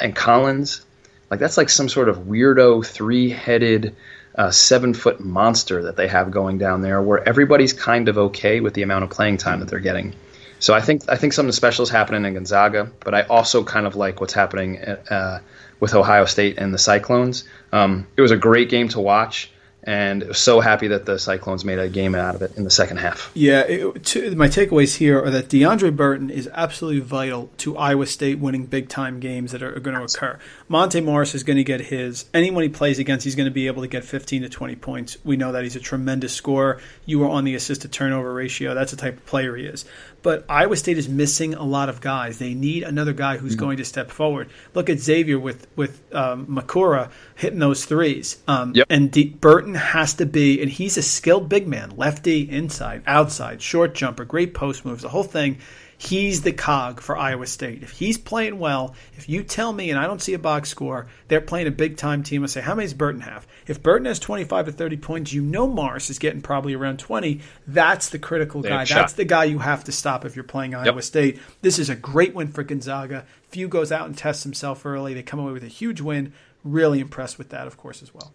and 0.00 0.14
Collins, 0.14 0.84
like 1.32 1.40
that's 1.40 1.56
like 1.56 1.70
some 1.70 1.88
sort 1.88 2.10
of 2.10 2.18
weirdo 2.18 2.84
three-headed 2.84 3.96
uh, 4.34 4.50
seven-foot 4.50 5.18
monster 5.18 5.84
that 5.84 5.96
they 5.96 6.06
have 6.06 6.30
going 6.30 6.58
down 6.58 6.82
there, 6.82 7.00
where 7.00 7.26
everybody's 7.26 7.72
kind 7.72 8.10
of 8.10 8.18
okay 8.18 8.60
with 8.60 8.74
the 8.74 8.82
amount 8.82 9.02
of 9.02 9.08
playing 9.08 9.38
time 9.38 9.60
that 9.60 9.68
they're 9.70 9.80
getting. 9.80 10.14
So 10.58 10.74
I 10.74 10.82
think 10.82 11.08
I 11.08 11.16
think 11.16 11.32
something 11.32 11.52
special 11.52 11.84
is 11.84 11.88
happening 11.88 12.26
in 12.26 12.34
Gonzaga, 12.34 12.92
but 13.00 13.14
I 13.14 13.22
also 13.22 13.64
kind 13.64 13.86
of 13.86 13.96
like 13.96 14.20
what's 14.20 14.34
happening 14.34 14.78
uh, 14.78 15.40
with 15.80 15.94
Iowa 15.94 16.26
State 16.26 16.58
and 16.58 16.74
the 16.74 16.78
Cyclones. 16.78 17.44
Um, 17.72 18.06
it 18.14 18.20
was 18.20 18.30
a 18.30 18.36
great 18.36 18.68
game 18.68 18.88
to 18.88 19.00
watch, 19.00 19.50
and 19.84 20.34
so 20.34 20.60
happy 20.60 20.88
that 20.88 21.06
the 21.06 21.18
Cyclones 21.18 21.64
made 21.64 21.78
a 21.78 21.88
game 21.88 22.14
out 22.14 22.34
of 22.34 22.42
it 22.42 22.56
in 22.56 22.64
the 22.64 22.70
second 22.70 22.98
half. 22.98 23.30
Yeah, 23.34 23.60
it, 23.62 24.04
to, 24.04 24.34
my 24.36 24.46
takeaways 24.46 24.96
here 24.96 25.20
are 25.22 25.30
that 25.30 25.48
Deonte 25.48 25.96
Burton 25.96 26.30
is 26.30 26.48
absolutely 26.52 27.00
vital 27.00 27.50
to 27.58 27.76
Iowa 27.76 28.06
State 28.06 28.38
winning 28.38 28.66
big 28.66 28.88
time 28.88 29.18
games 29.18 29.52
that 29.52 29.62
are, 29.62 29.74
are 29.74 29.80
going 29.80 29.96
to 29.96 30.04
occur. 30.04 30.38
Monte 30.68 31.00
Morris 31.00 31.34
is 31.34 31.42
going 31.42 31.56
to 31.56 31.64
get 31.64 31.80
his. 31.80 32.26
Anyone 32.32 32.62
he 32.62 32.68
plays 32.68 32.98
against, 32.98 33.24
he's 33.24 33.34
going 33.34 33.46
to 33.46 33.52
be 33.52 33.66
able 33.66 33.82
to 33.82 33.88
get 33.88 34.04
15 34.04 34.42
to 34.42 34.48
20 34.48 34.76
points. 34.76 35.16
We 35.24 35.36
know 35.36 35.52
that 35.52 35.64
he's 35.64 35.76
a 35.76 35.80
tremendous 35.80 36.32
scorer. 36.32 36.80
You 37.04 37.18
were 37.18 37.28
on 37.28 37.44
the 37.44 37.54
assist 37.56 37.82
to 37.82 37.88
turnover 37.88 38.32
ratio. 38.32 38.74
That's 38.74 38.92
the 38.92 38.96
type 38.96 39.16
of 39.16 39.26
player 39.26 39.56
he 39.56 39.64
is. 39.64 39.84
But 40.22 40.44
Iowa 40.48 40.76
State 40.76 40.98
is 40.98 41.08
missing 41.08 41.54
a 41.54 41.64
lot 41.64 41.88
of 41.88 42.00
guys. 42.00 42.38
They 42.38 42.54
need 42.54 42.84
another 42.84 43.12
guy 43.12 43.36
who's 43.36 43.52
mm-hmm. 43.52 43.60
going 43.60 43.76
to 43.78 43.84
step 43.84 44.10
forward. 44.10 44.48
Look 44.74 44.88
at 44.88 44.98
Xavier 44.98 45.38
with 45.38 45.66
with 45.76 46.02
um, 46.14 46.46
Macura 46.46 47.10
hitting 47.34 47.58
those 47.58 47.84
threes. 47.84 48.40
Um, 48.46 48.72
yep. 48.74 48.86
And 48.88 49.10
D- 49.10 49.24
Burton 49.24 49.74
has 49.74 50.14
to 50.14 50.26
be, 50.26 50.60
and 50.62 50.70
he's 50.70 50.96
a 50.96 51.02
skilled 51.02 51.48
big 51.48 51.66
man, 51.66 51.96
lefty, 51.96 52.48
inside, 52.48 53.02
outside, 53.06 53.60
short 53.60 53.94
jumper, 53.94 54.24
great 54.24 54.54
post 54.54 54.84
moves, 54.84 55.02
the 55.02 55.08
whole 55.08 55.24
thing. 55.24 55.58
He's 56.02 56.42
the 56.42 56.52
cog 56.52 57.00
for 57.00 57.16
Iowa 57.16 57.46
State. 57.46 57.84
If 57.84 57.92
he's 57.92 58.18
playing 58.18 58.58
well, 58.58 58.96
if 59.14 59.28
you 59.28 59.44
tell 59.44 59.72
me 59.72 59.88
and 59.88 60.00
I 60.00 60.08
don't 60.08 60.20
see 60.20 60.34
a 60.34 60.38
box 60.38 60.68
score, 60.68 61.06
they're 61.28 61.40
playing 61.40 61.68
a 61.68 61.70
big 61.70 61.96
time 61.96 62.24
team, 62.24 62.42
I 62.42 62.46
say, 62.46 62.60
how 62.60 62.74
many 62.74 62.86
does 62.86 62.94
Burton 62.94 63.20
have? 63.20 63.46
If 63.68 63.84
Burton 63.84 64.06
has 64.06 64.18
25 64.18 64.66
to 64.66 64.72
30 64.72 64.96
points, 64.96 65.32
you 65.32 65.42
know 65.42 65.68
Morris 65.68 66.10
is 66.10 66.18
getting 66.18 66.42
probably 66.42 66.74
around 66.74 66.98
20. 66.98 67.40
That's 67.68 68.08
the 68.08 68.18
critical 68.18 68.62
guy. 68.62 68.84
That's 68.84 69.12
the 69.12 69.24
guy 69.24 69.44
you 69.44 69.60
have 69.60 69.84
to 69.84 69.92
stop 69.92 70.24
if 70.24 70.34
you're 70.34 70.42
playing 70.42 70.74
Iowa 70.74 70.96
yep. 70.96 71.04
State. 71.04 71.38
This 71.60 71.78
is 71.78 71.88
a 71.88 71.94
great 71.94 72.34
win 72.34 72.48
for 72.48 72.64
Gonzaga. 72.64 73.24
Few 73.50 73.68
goes 73.68 73.92
out 73.92 74.06
and 74.06 74.18
tests 74.18 74.42
himself 74.42 74.84
early. 74.84 75.14
They 75.14 75.22
come 75.22 75.38
away 75.38 75.52
with 75.52 75.62
a 75.62 75.68
huge 75.68 76.00
win. 76.00 76.32
Really 76.64 76.98
impressed 76.98 77.38
with 77.38 77.50
that, 77.50 77.68
of 77.68 77.76
course, 77.76 78.02
as 78.02 78.12
well. 78.12 78.32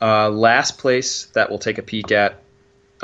Uh, 0.00 0.30
last 0.30 0.78
place 0.78 1.26
that 1.34 1.50
we'll 1.50 1.58
take 1.58 1.76
a 1.76 1.82
peek 1.82 2.10
at 2.12 2.43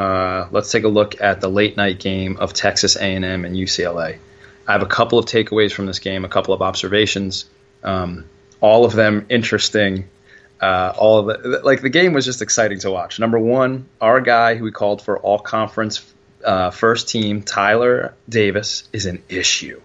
uh, 0.00 0.48
let's 0.50 0.72
take 0.72 0.84
a 0.84 0.88
look 0.88 1.20
at 1.20 1.42
the 1.42 1.48
late 1.48 1.76
night 1.76 1.98
game 1.98 2.38
of 2.38 2.54
Texas 2.54 2.96
A&M 2.96 3.44
and 3.44 3.54
UCLA. 3.54 4.16
I 4.66 4.72
have 4.72 4.80
a 4.80 4.86
couple 4.86 5.18
of 5.18 5.26
takeaways 5.26 5.72
from 5.72 5.84
this 5.84 5.98
game, 5.98 6.24
a 6.24 6.28
couple 6.28 6.54
of 6.54 6.62
observations, 6.62 7.44
um, 7.84 8.24
all 8.62 8.86
of 8.86 8.94
them 8.94 9.26
interesting. 9.28 10.08
Uh, 10.58 10.94
all 10.96 11.18
of 11.18 11.42
the, 11.42 11.60
like 11.62 11.82
the 11.82 11.90
game 11.90 12.14
was 12.14 12.24
just 12.24 12.40
exciting 12.40 12.78
to 12.78 12.90
watch. 12.90 13.18
Number 13.18 13.38
one, 13.38 13.88
our 14.00 14.22
guy 14.22 14.54
who 14.54 14.64
we 14.64 14.70
called 14.70 15.02
for 15.02 15.18
all 15.18 15.38
conference 15.38 16.02
uh, 16.42 16.70
first 16.70 17.10
team, 17.10 17.42
Tyler 17.42 18.14
Davis, 18.26 18.88
is 18.94 19.04
an 19.04 19.22
issue. 19.28 19.82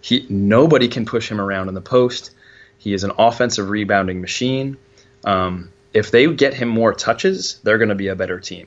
He 0.00 0.26
nobody 0.28 0.88
can 0.88 1.06
push 1.06 1.30
him 1.30 1.40
around 1.40 1.68
in 1.68 1.74
the 1.74 1.80
post. 1.80 2.32
He 2.78 2.92
is 2.92 3.04
an 3.04 3.12
offensive 3.16 3.68
rebounding 3.68 4.20
machine. 4.20 4.76
Um, 5.24 5.70
if 5.92 6.10
they 6.10 6.26
get 6.34 6.54
him 6.54 6.68
more 6.68 6.92
touches, 6.92 7.60
they're 7.62 7.78
going 7.78 7.90
to 7.90 7.94
be 7.94 8.08
a 8.08 8.16
better 8.16 8.40
team. 8.40 8.66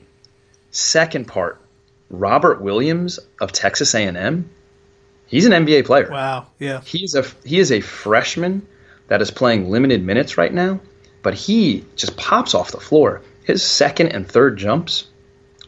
Second 0.70 1.26
part, 1.26 1.60
Robert 2.10 2.60
Williams 2.60 3.18
of 3.40 3.52
Texas 3.52 3.94
A&M, 3.94 4.50
he's 5.26 5.46
an 5.46 5.52
NBA 5.52 5.86
player. 5.86 6.08
Wow, 6.10 6.46
yeah. 6.58 6.80
He's 6.82 7.14
a 7.14 7.24
he 7.44 7.58
is 7.58 7.72
a 7.72 7.80
freshman 7.80 8.66
that 9.08 9.22
is 9.22 9.30
playing 9.30 9.70
limited 9.70 10.02
minutes 10.02 10.36
right 10.38 10.52
now, 10.52 10.80
but 11.22 11.34
he 11.34 11.84
just 11.96 12.16
pops 12.16 12.54
off 12.54 12.70
the 12.70 12.80
floor. 12.80 13.22
His 13.44 13.62
second 13.62 14.08
and 14.08 14.28
third 14.28 14.58
jumps 14.58 15.06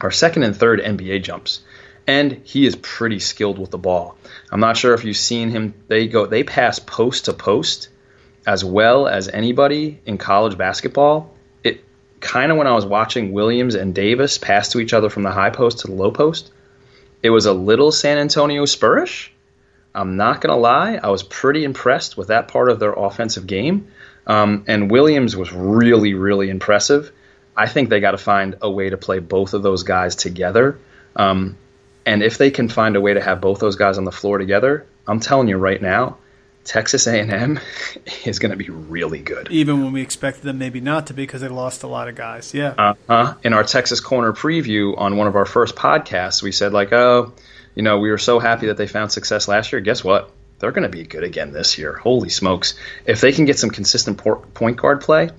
are 0.00 0.10
second 0.10 0.42
and 0.42 0.56
third 0.56 0.80
NBA 0.80 1.22
jumps. 1.22 1.60
And 2.06 2.40
he 2.44 2.66
is 2.66 2.76
pretty 2.76 3.20
skilled 3.20 3.58
with 3.58 3.70
the 3.70 3.78
ball. 3.78 4.16
I'm 4.50 4.60
not 4.60 4.76
sure 4.76 4.94
if 4.94 5.04
you've 5.04 5.16
seen 5.16 5.50
him. 5.50 5.74
They 5.88 6.08
go 6.08 6.26
they 6.26 6.42
pass 6.42 6.78
post 6.78 7.26
to 7.26 7.32
post 7.32 7.88
as 8.46 8.64
well 8.64 9.06
as 9.06 9.28
anybody 9.28 10.00
in 10.06 10.18
college 10.18 10.56
basketball 10.56 11.34
kind 12.20 12.52
of 12.52 12.58
when 12.58 12.66
I 12.66 12.74
was 12.74 12.86
watching 12.86 13.32
Williams 13.32 13.74
and 13.74 13.94
Davis 13.94 14.38
pass 14.38 14.68
to 14.70 14.80
each 14.80 14.92
other 14.92 15.10
from 15.10 15.22
the 15.22 15.30
high 15.30 15.50
post 15.50 15.80
to 15.80 15.88
the 15.88 15.94
low 15.94 16.10
post, 16.10 16.50
it 17.22 17.30
was 17.30 17.46
a 17.46 17.52
little 17.52 17.92
San 17.92 18.18
Antonio 18.18 18.64
Spurish. 18.64 19.30
I'm 19.94 20.16
not 20.16 20.40
going 20.40 20.54
to 20.54 20.60
lie. 20.60 21.00
I 21.02 21.10
was 21.10 21.22
pretty 21.22 21.64
impressed 21.64 22.16
with 22.16 22.28
that 22.28 22.48
part 22.48 22.70
of 22.70 22.78
their 22.78 22.92
offensive 22.92 23.46
game. 23.46 23.88
Um, 24.26 24.64
and 24.68 24.90
Williams 24.90 25.36
was 25.36 25.52
really, 25.52 26.14
really 26.14 26.50
impressive. 26.50 27.10
I 27.56 27.66
think 27.66 27.88
they 27.88 28.00
got 28.00 28.12
to 28.12 28.18
find 28.18 28.56
a 28.62 28.70
way 28.70 28.90
to 28.90 28.96
play 28.96 29.18
both 29.18 29.54
of 29.54 29.62
those 29.62 29.82
guys 29.82 30.14
together. 30.14 30.78
Um, 31.16 31.56
and 32.06 32.22
if 32.22 32.38
they 32.38 32.50
can 32.50 32.68
find 32.68 32.96
a 32.96 33.00
way 33.00 33.14
to 33.14 33.20
have 33.20 33.40
both 33.40 33.58
those 33.58 33.76
guys 33.76 33.98
on 33.98 34.04
the 34.04 34.12
floor 34.12 34.38
together, 34.38 34.86
I'm 35.06 35.20
telling 35.20 35.48
you 35.48 35.56
right 35.56 35.80
now, 35.82 36.18
Texas 36.64 37.06
A&M 37.06 37.58
is 38.24 38.38
going 38.38 38.50
to 38.50 38.56
be 38.56 38.68
really 38.68 39.20
good. 39.20 39.48
Even 39.50 39.82
when 39.82 39.92
we 39.92 40.02
expected 40.02 40.42
them 40.42 40.58
maybe 40.58 40.80
not 40.80 41.06
to 41.06 41.14
be 41.14 41.22
because 41.22 41.40
they 41.40 41.48
lost 41.48 41.82
a 41.82 41.86
lot 41.86 42.08
of 42.08 42.14
guys. 42.14 42.54
Yeah. 42.54 42.74
Uh-huh. 42.76 43.34
In 43.42 43.52
our 43.52 43.64
Texas 43.64 44.00
Corner 44.00 44.32
preview 44.32 44.96
on 44.98 45.16
one 45.16 45.26
of 45.26 45.36
our 45.36 45.46
first 45.46 45.74
podcasts, 45.74 46.42
we 46.42 46.52
said 46.52 46.72
like, 46.72 46.92
"Oh, 46.92 47.32
you 47.74 47.82
know, 47.82 47.98
we 47.98 48.10
were 48.10 48.18
so 48.18 48.38
happy 48.38 48.66
that 48.66 48.76
they 48.76 48.86
found 48.86 49.10
success 49.10 49.48
last 49.48 49.72
year. 49.72 49.80
Guess 49.80 50.04
what? 50.04 50.30
They're 50.58 50.72
going 50.72 50.82
to 50.82 50.90
be 50.90 51.04
good 51.04 51.24
again 51.24 51.52
this 51.52 51.78
year. 51.78 51.94
Holy 51.96 52.28
smokes. 52.28 52.74
If 53.06 53.20
they 53.22 53.32
can 53.32 53.46
get 53.46 53.58
some 53.58 53.70
consistent 53.70 54.18
point 54.18 54.76
guard 54.76 55.00
play, 55.00 55.30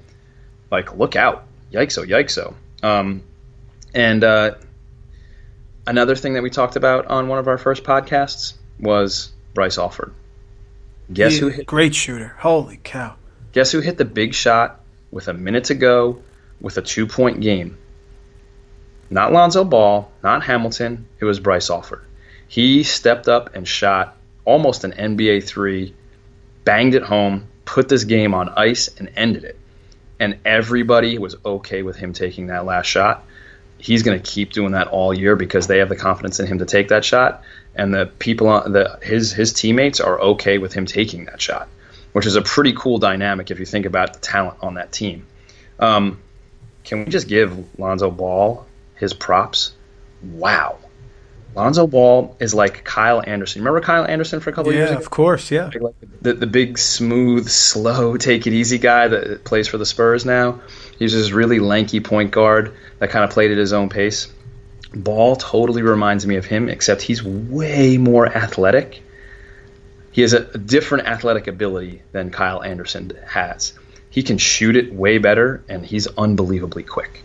like 0.72 0.98
look 0.98 1.16
out. 1.16 1.46
Yikes, 1.72 1.98
oh, 1.98 2.06
yikes, 2.06 2.38
oh. 2.38 2.56
Um, 2.86 3.24
and 3.94 4.24
uh, 4.24 4.56
another 5.86 6.16
thing 6.16 6.34
that 6.34 6.44
we 6.44 6.50
talked 6.50 6.76
about 6.76 7.06
on 7.06 7.28
one 7.28 7.38
of 7.38 7.48
our 7.48 7.60
first 7.60 7.84
podcasts 7.84 8.56
was 8.80 9.32
Bryce 9.54 9.78
Alford 9.78 10.14
Guess 11.14 11.38
who 11.38 11.50
hit? 11.50 11.66
Great 11.66 11.96
shooter. 11.96 12.36
Holy 12.40 12.80
cow. 12.84 13.16
Guess 13.52 13.72
who 13.72 13.80
hit 13.80 13.98
the 13.98 14.06
big 14.06 14.34
shot 14.34 14.80
with 15.12 15.28
a 15.28 15.34
minute 15.34 15.66
to 15.66 15.76
go 15.76 16.22
with 16.60 16.78
a 16.78 16.82
two 16.82 17.08
point 17.08 17.42
game? 17.42 17.78
Not 19.10 19.34
Lonzo 19.34 19.66
Ball, 19.66 20.10
not 20.24 20.44
Hamilton. 20.44 21.08
It 21.20 21.26
was 21.26 21.40
Bryce 21.40 21.70
Alford. 21.70 22.06
He 22.48 22.84
stepped 22.84 23.28
up 23.28 23.56
and 23.56 23.68
shot 23.68 24.16
almost 24.46 24.84
an 24.84 24.94
NBA 24.94 25.44
three, 25.44 25.94
banged 26.64 26.96
it 26.96 27.04
home, 27.04 27.48
put 27.66 27.90
this 27.90 28.06
game 28.06 28.34
on 28.34 28.50
ice, 28.50 28.90
and 28.98 29.12
ended 29.16 29.44
it. 29.44 29.58
And 30.20 30.38
everybody 30.46 31.18
was 31.18 31.36
okay 31.44 31.82
with 31.84 31.98
him 31.98 32.14
taking 32.14 32.48
that 32.48 32.66
last 32.66 32.86
shot. 32.86 33.26
He's 33.78 34.04
going 34.04 34.22
to 34.22 34.32
keep 34.32 34.54
doing 34.54 34.74
that 34.74 34.88
all 34.88 35.14
year 35.14 35.36
because 35.36 35.68
they 35.68 35.80
have 35.80 35.90
the 35.90 35.96
confidence 35.96 36.40
in 36.40 36.46
him 36.48 36.60
to 36.60 36.66
take 36.66 36.90
that 36.90 37.04
shot 37.04 37.44
and 37.76 37.94
the 37.94 38.06
people 38.20 38.48
on 38.48 38.72
the 38.72 39.00
his 39.02 39.32
his 39.32 39.54
teammates 39.54 40.00
are 40.00 40.20
okay 40.20 40.58
with 40.58 40.74
him 40.74 40.86
taking 40.86 41.26
that 41.26 41.42
shot, 41.42 41.68
which 42.12 42.26
is 42.26 42.36
a 42.36 42.42
pretty 42.42 42.74
cool 42.74 42.98
dynamic 42.98 43.52
if 43.52 43.60
you 43.60 43.66
think 43.66 43.86
about 43.86 44.14
the 44.14 44.20
talent 44.20 44.58
on 44.62 44.76
that 44.76 44.92
team. 44.92 45.26
Um, 45.80 46.20
can 46.84 47.06
we 47.06 47.12
just 47.12 47.28
give 47.28 47.80
Lonzo 47.80 48.12
Ball 48.12 48.66
his 48.96 49.14
props? 49.14 49.74
Wow. 50.22 50.78
Lonzo 51.56 51.86
Ball 51.86 52.36
is 52.40 52.54
like 52.54 52.84
Kyle 52.84 53.22
Anderson. 53.26 53.62
Remember 53.62 53.82
Kyle 53.82 54.06
Anderson 54.06 54.40
for 54.40 54.50
a 54.50 54.54
couple 54.54 54.72
yeah, 54.72 54.80
years 54.80 54.92
ago? 54.92 55.00
of 55.00 55.10
course, 55.10 55.52
yeah. 55.52 55.70
Like 55.80 55.96
the, 56.22 56.34
the 56.34 56.48
big, 56.48 56.78
smooth, 56.78 57.50
slow, 57.50 58.16
take 58.16 58.48
it 58.48 58.54
easy 58.54 58.78
guy 58.78 59.10
that 59.10 59.44
plays 59.44 59.68
for 59.68 59.78
the 59.78 59.86
Spurs 59.86 60.26
now. 60.26 60.62
He's 60.98 61.14
this 61.14 61.32
really 61.32 61.60
lanky 61.60 62.00
point 62.00 62.32
guard 62.32 62.74
that 63.00 63.10
kind 63.10 63.26
of 63.26 63.32
played 63.32 63.52
at 63.52 63.58
his 63.58 63.74
own 63.74 63.90
pace. 63.90 64.32
Ball 64.94 65.36
totally 65.36 65.82
reminds 65.82 66.28
me 66.28 66.36
of 66.36 66.46
him, 66.46 66.68
except 66.70 67.02
he's 67.02 67.24
way 67.24 67.98
more 67.98 68.28
athletic. 68.28 69.02
He 70.12 70.22
has 70.22 70.34
a, 70.34 70.42
different 70.58 71.08
athletic 71.08 71.48
ability 71.48 72.02
than 72.12 72.30
Kyle 72.30 72.62
Anderson 72.62 73.14
has. 73.26 73.74
He 74.10 74.24
can 74.24 74.38
shoot 74.38 74.76
it 74.76 74.94
way 74.94 75.18
better, 75.18 75.64
and 75.70 75.86
he's 75.86 76.08
unbelievably 76.08 76.84
quick. 76.84 77.24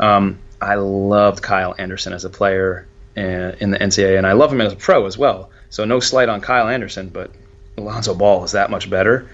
Um, 0.00 0.38
I 0.60 0.76
loved 0.76 1.42
Kyle 1.42 1.74
Anderson 1.76 2.14
as 2.14 2.24
a 2.24 2.30
player 2.30 2.86
in 3.14 3.70
the 3.70 3.78
NCAA, 3.78 4.16
and 4.16 4.26
I 4.26 4.32
love 4.32 4.52
him 4.52 4.60
as 4.62 4.72
a 4.72 4.76
pro 4.76 5.06
as 5.06 5.18
well. 5.18 5.50
So 5.68 5.84
no 5.84 6.00
slight 6.00 6.28
on 6.28 6.40
Kyle 6.40 6.68
Anderson, 6.68 7.10
but 7.10 7.30
Alonzo 7.76 8.14
Ball 8.14 8.44
is 8.44 8.52
that 8.52 8.70
much 8.70 8.88
better. 8.88 9.28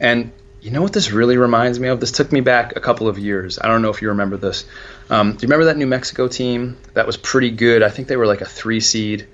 And 0.00 0.32
you 0.60 0.70
know 0.70 0.82
what 0.82 0.92
this 0.92 1.10
really 1.10 1.36
reminds 1.36 1.80
me 1.80 1.88
of? 1.88 2.00
This 2.00 2.12
took 2.12 2.32
me 2.32 2.40
back 2.40 2.76
a 2.76 2.80
couple 2.80 3.08
of 3.08 3.18
years. 3.18 3.58
I 3.58 3.68
don't 3.68 3.82
know 3.82 3.90
if 3.90 4.02
you 4.02 4.08
remember 4.08 4.36
this. 4.36 4.64
Um, 5.08 5.32
do 5.32 5.42
you 5.42 5.48
remember 5.48 5.66
that 5.66 5.76
New 5.76 5.86
Mexico 5.86 6.28
team 6.28 6.76
that 6.94 7.06
was 7.06 7.16
pretty 7.16 7.50
good? 7.50 7.82
I 7.82 7.90
think 7.90 8.08
they 8.08 8.16
were 8.16 8.26
like 8.26 8.40
a 8.40 8.46
three 8.46 8.80
seed, 8.80 9.28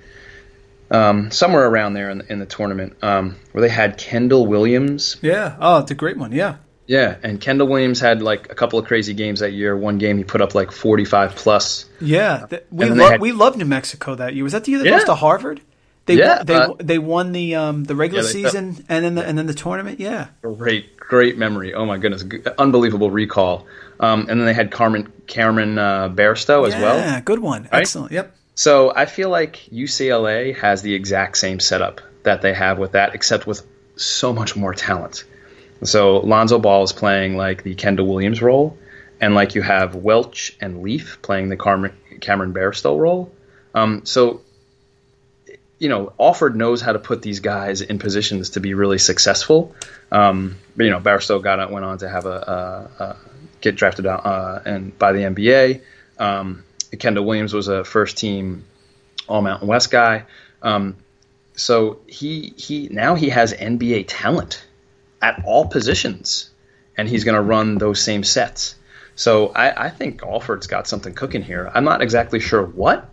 um, 0.89 1.31
somewhere 1.31 1.67
around 1.67 1.93
there 1.93 2.09
in 2.09 2.19
the, 2.19 2.31
in 2.31 2.39
the 2.39 2.45
tournament, 2.45 2.97
um, 3.01 3.35
where 3.51 3.61
they 3.61 3.69
had 3.69 3.97
Kendall 3.97 4.47
Williams. 4.47 5.17
Yeah. 5.21 5.55
Oh, 5.59 5.79
it's 5.79 5.91
a 5.91 5.95
great 5.95 6.17
one. 6.17 6.31
Yeah. 6.31 6.57
Yeah, 6.87 7.17
and 7.21 7.41
Kendall 7.41 7.67
Williams 7.67 7.99
had 7.99 8.21
like 8.21 8.49
a 8.49 8.55
couple 8.55 8.79
of 8.79 8.85
crazy 8.85 9.13
games 9.13 9.41
that 9.41 9.51
year. 9.51 9.75
One 9.75 9.97
game 9.97 10.17
he 10.17 10.23
put 10.23 10.39
up 10.39 10.55
like 10.55 10.71
forty-five 10.71 11.35
plus. 11.35 11.83
Yeah, 11.99 12.45
we 12.71 12.89
lo- 12.89 13.09
had, 13.09 13.19
we 13.19 13.33
loved 13.33 13.57
New 13.57 13.65
Mexico 13.65 14.15
that 14.15 14.33
year. 14.35 14.45
Was 14.45 14.53
that 14.53 14.63
the 14.63 14.71
year 14.71 14.79
they 14.79 14.85
yeah. 14.85 14.93
lost 14.93 15.07
to 15.07 15.15
Harvard? 15.15 15.59
They 16.07 16.15
yeah, 16.15 16.41
they 16.41 16.55
uh, 16.55 16.73
they 16.79 16.99
won 16.99 17.33
the 17.33 17.55
um, 17.55 17.83
the 17.83 17.93
regular 17.93 18.23
yeah, 18.23 18.29
season 18.29 18.85
and 18.87 19.03
then 19.03 19.15
the 19.15 19.25
and 19.25 19.37
then 19.37 19.45
the 19.45 19.53
tournament. 19.53 19.99
Yeah, 19.99 20.29
great 20.41 20.97
great 20.97 21.37
memory. 21.37 21.73
Oh 21.73 21.85
my 21.85 21.97
goodness, 21.97 22.23
unbelievable 22.57 23.11
recall. 23.11 23.67
Um, 23.99 24.21
and 24.21 24.39
then 24.39 24.45
they 24.45 24.53
had 24.53 24.71
Carmen 24.71 25.11
Cameron 25.27 25.77
uh, 25.77 26.07
Bairstow 26.07 26.65
as 26.65 26.73
yeah, 26.73 26.81
well. 26.81 26.97
Yeah, 26.97 27.19
good 27.19 27.39
one. 27.39 27.63
Right? 27.63 27.81
Excellent. 27.81 28.13
Yep. 28.13 28.33
So 28.55 28.93
I 28.95 29.05
feel 29.05 29.29
like 29.29 29.57
UCLA 29.71 30.55
has 30.55 30.81
the 30.81 30.93
exact 30.93 31.37
same 31.37 31.59
setup 31.59 31.99
that 32.23 32.41
they 32.41 32.53
have 32.53 32.79
with 32.79 32.93
that, 32.93 33.13
except 33.13 33.45
with 33.45 33.65
so 33.97 34.31
much 34.31 34.55
more 34.55 34.73
talent. 34.73 35.25
So 35.83 36.19
Lonzo 36.19 36.57
Ball 36.57 36.83
is 36.83 36.93
playing 36.93 37.35
like 37.35 37.63
the 37.63 37.75
Kendall 37.75 38.07
Williams 38.07 38.41
role, 38.41 38.77
and 39.19 39.35
like 39.35 39.55
you 39.55 39.61
have 39.61 39.95
Welsh 39.95 40.53
and 40.61 40.81
Leaf 40.81 41.21
playing 41.21 41.49
the 41.49 41.57
Cameron, 41.57 41.95
Cameron 42.21 42.53
Bairstow 42.53 42.97
role. 42.97 43.31
Um, 43.75 44.05
so, 44.05 44.41
you 45.79 45.89
know, 45.89 46.13
Alford 46.19 46.55
knows 46.55 46.81
how 46.81 46.93
to 46.93 46.99
put 46.99 47.21
these 47.21 47.39
guys 47.39 47.81
in 47.81 47.99
positions 47.99 48.51
to 48.51 48.59
be 48.59 48.73
really 48.73 48.97
successful. 48.97 49.75
Um, 50.11 50.57
you 50.75 50.89
know, 50.89 50.99
Bairstow 50.99 51.41
got 51.41 51.71
went 51.71 51.85
on 51.85 51.99
to 51.99 52.09
have 52.09 52.25
a, 52.25 52.89
a, 52.99 53.03
a 53.03 53.17
get 53.61 53.75
drafted 53.75 54.05
out 54.05 54.25
uh, 54.25 54.61
and 54.65 54.97
by 54.97 55.13
the 55.13 55.19
NBA. 55.19 55.81
Um, 56.17 56.63
Kendall 56.97 57.25
Williams 57.25 57.53
was 57.53 57.67
a 57.67 57.83
first 57.83 58.17
team 58.17 58.65
All 59.27 59.41
Mountain 59.41 59.67
West 59.67 59.91
guy. 59.91 60.25
Um, 60.61 60.95
so 61.55 61.99
he 62.07 62.53
he 62.55 62.87
now 62.89 63.15
he 63.15 63.29
has 63.29 63.53
NBA 63.53 64.05
talent 64.07 64.63
at 65.21 65.43
all 65.45 65.67
positions, 65.67 66.49
and 66.97 67.07
he's 67.07 67.23
going 67.23 67.35
to 67.35 67.41
run 67.41 67.77
those 67.77 68.01
same 68.01 68.23
sets. 68.23 68.75
So 69.15 69.47
I, 69.49 69.85
I 69.85 69.89
think 69.89 70.21
Alford's 70.23 70.67
got 70.67 70.87
something 70.87 71.13
cooking 71.13 71.41
here. 71.41 71.69
I'm 71.73 71.83
not 71.83 72.03
exactly 72.03 72.39
sure 72.39 72.63
what, 72.63 73.09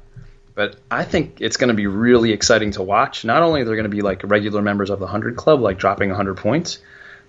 but 0.54 0.76
I 0.90 1.04
think 1.04 1.40
it's 1.40 1.56
going 1.56 1.68
to 1.68 1.74
be 1.74 1.86
really 1.86 2.32
exciting 2.32 2.72
to 2.72 2.82
watch. 2.82 3.24
Not 3.24 3.42
only 3.42 3.62
are 3.62 3.64
they 3.64 3.72
going 3.72 3.84
to 3.84 3.88
be 3.88 4.02
like 4.02 4.22
regular 4.24 4.62
members 4.62 4.90
of 4.90 4.98
the 4.98 5.06
100 5.06 5.36
Club, 5.36 5.60
like 5.60 5.78
dropping 5.78 6.10
100 6.10 6.36
points, 6.36 6.78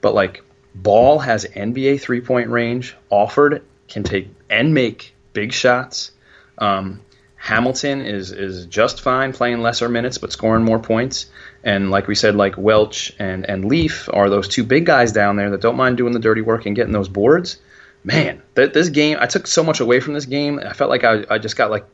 but 0.01 0.13
like 0.13 0.43
Ball 0.75 1.19
has 1.19 1.45
NBA 1.45 2.01
three 2.01 2.21
point 2.21 2.49
range. 2.49 2.95
Alford 3.11 3.63
can 3.87 4.03
take 4.03 4.29
and 4.49 4.73
make 4.73 5.15
big 5.33 5.53
shots. 5.53 6.11
Um, 6.57 7.01
Hamilton 7.35 8.01
is 8.01 8.31
is 8.31 8.65
just 8.65 9.01
fine 9.01 9.31
playing 9.31 9.61
lesser 9.61 9.87
minutes 9.87 10.17
but 10.17 10.31
scoring 10.31 10.65
more 10.65 10.79
points. 10.79 11.27
And 11.63 11.91
like 11.91 12.07
we 12.07 12.15
said, 12.15 12.35
like 12.35 12.57
Welsh 12.57 13.11
and 13.19 13.47
and 13.49 13.65
Leaf 13.65 14.09
are 14.11 14.29
those 14.29 14.47
two 14.47 14.63
big 14.63 14.85
guys 14.85 15.11
down 15.11 15.35
there 15.35 15.51
that 15.51 15.61
don't 15.61 15.77
mind 15.77 15.97
doing 15.97 16.13
the 16.13 16.19
dirty 16.19 16.41
work 16.41 16.65
and 16.65 16.75
getting 16.75 16.93
those 16.93 17.07
boards. 17.09 17.57
Man, 18.03 18.41
th- 18.55 18.73
this 18.73 18.89
game 18.89 19.17
I 19.19 19.27
took 19.27 19.47
so 19.47 19.63
much 19.63 19.79
away 19.79 19.99
from 19.99 20.13
this 20.13 20.25
game. 20.25 20.59
I 20.59 20.73
felt 20.73 20.89
like 20.89 21.03
I, 21.03 21.23
I 21.29 21.37
just 21.37 21.55
got 21.55 21.71
like 21.71 21.85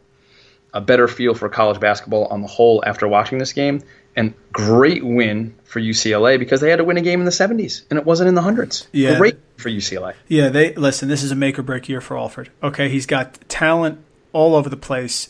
a 0.74 0.82
better 0.82 1.08
feel 1.08 1.34
for 1.34 1.50
college 1.50 1.80
basketball 1.80 2.26
on 2.28 2.42
the 2.42 2.48
whole 2.48 2.84
after 2.86 3.08
watching 3.08 3.38
this 3.38 3.54
game. 3.54 3.82
And 4.16 4.34
great 4.52 5.06
win 5.06 5.56
for 5.64 5.80
UCLA 5.80 6.38
because 6.38 6.60
they 6.60 6.70
had 6.70 6.78
to 6.78 6.84
win 6.84 6.98
a 6.98 7.02
game 7.02 7.20
in 7.22 7.26
the 7.26 7.32
70s 7.32 7.84
and 7.90 7.98
it 7.98 8.06
wasn't 8.06 8.28
in 8.28 8.36
the 8.36 8.42
hundreds. 8.42 8.88
Yeah. 8.92 9.18
Great 9.18 9.38
for 9.58 9.70
UCLA. 9.70 10.16
Yeah, 10.28 10.50
they 10.50 10.74
listen. 10.76 11.08
This 11.08 11.24
is 11.24 11.32
a 11.32 11.36
make 11.36 11.58
or 11.58 11.64
break 11.64 11.88
year 11.88 12.02
for 12.02 12.18
Alford. 12.18 12.50
Okay, 12.62 12.90
he's 12.90 13.06
got 13.06 13.40
talent 13.48 14.00
all 14.34 14.54
over 14.56 14.68
the 14.70 14.76
place 14.78 15.30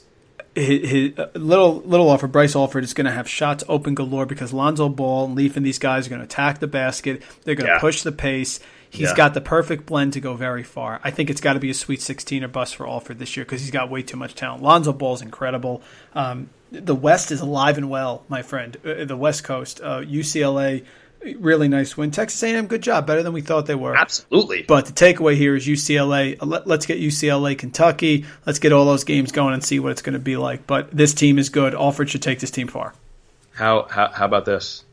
his, 0.56 0.90
his 0.90 1.18
uh, 1.20 1.30
little 1.36 1.82
little 1.82 2.10
Alford 2.12 2.32
Bryce 2.32 2.56
Alford 2.56 2.84
is 2.84 2.94
going 2.94 3.06
to 3.06 3.12
have 3.12 3.30
shots 3.30 3.64
open 3.70 3.96
galore 3.96 4.26
because 4.26 4.52
Lonzo 4.52 4.90
Ball 4.90 5.26
and 5.26 5.36
Leaf 5.36 5.56
and 5.56 5.66
these 5.66 5.80
guys 5.80 6.08
are 6.08 6.10
going 6.10 6.20
to 6.20 6.26
attack 6.26 6.60
the 6.60 6.68
basket. 6.68 7.22
They're 7.44 7.56
going 7.56 7.68
to 7.68 7.74
Yeah. 7.74 7.80
push 7.80 8.02
the 8.02 8.12
pace. 8.12 8.60
He's 8.94 9.10
Yeah. 9.10 9.16
got 9.16 9.34
the 9.34 9.42
perfect 9.42 9.86
blend 9.86 10.14
to 10.14 10.20
go 10.20 10.34
very 10.36 10.64
far. 10.64 11.00
I 11.02 11.12
think 11.12 11.30
it's 11.30 11.40
got 11.40 11.54
to 11.54 11.60
be 11.60 11.70
a 11.70 11.74
Sweet 11.74 12.02
16 12.02 12.44
or 12.44 12.50
bust 12.50 12.76
for 12.76 12.86
Alford 12.88 13.20
this 13.20 13.38
year 13.38 13.46
because 13.46 13.62
he's 13.62 13.72
got 13.72 13.90
way 13.90 14.02
too 14.04 14.18
much 14.18 14.36
talent. 14.36 14.62
Lonzo 14.62 14.92
Ball's 14.92 15.22
incredible. 15.22 15.82
Um, 16.14 16.50
the 16.72 16.94
West 16.94 17.32
is 17.32 17.40
alive 17.40 17.78
and 17.78 17.90
well, 17.90 18.24
my 18.28 18.42
friend. 18.42 18.76
Uh, 18.86 19.06
the 19.06 19.16
West 19.16 19.46
Coast, 19.46 19.80
uh, 19.82 20.02
UCLA, 20.02 20.84
really 21.40 21.70
nice 21.70 21.96
win. 21.96 22.12
Texas 22.12 22.44
A&M, 22.44 22.68
good 22.68 22.82
job, 22.82 23.08
better 23.08 23.24
than 23.24 23.32
we 23.32 23.40
thought 23.40 23.66
they 23.66 23.76
were. 23.76 23.96
Absolutely. 23.96 24.64
But 24.64 24.88
the 24.88 24.92
takeaway 24.94 25.36
here 25.38 25.56
is 25.56 25.66
UCLA. 25.66 26.36
Uh, 26.42 26.46
Let, 26.46 26.68
us 26.70 26.86
get 26.86 27.00
UCLA, 27.00 27.58
Kentucky. 27.58 28.26
Let's 28.46 28.60
get 28.60 28.74
all 28.74 28.84
those 28.84 29.06
games 29.06 29.32
going 29.32 29.54
and 29.54 29.64
see 29.64 29.80
what 29.80 29.94
it's 29.94 30.02
going 30.02 30.14
to 30.14 30.20
be 30.20 30.36
like. 30.36 30.68
But 30.68 30.92
this 30.92 31.14
team 31.14 31.40
is 31.40 31.48
good. 31.48 31.74
Alford 31.74 32.10
should 32.10 32.22
take 32.22 32.40
this 32.42 32.52
team 32.52 32.68
far. 32.68 32.94
How, 33.54 33.88
how 33.90 34.10
how 34.10 34.26
about 34.26 34.44
this? 34.46 34.84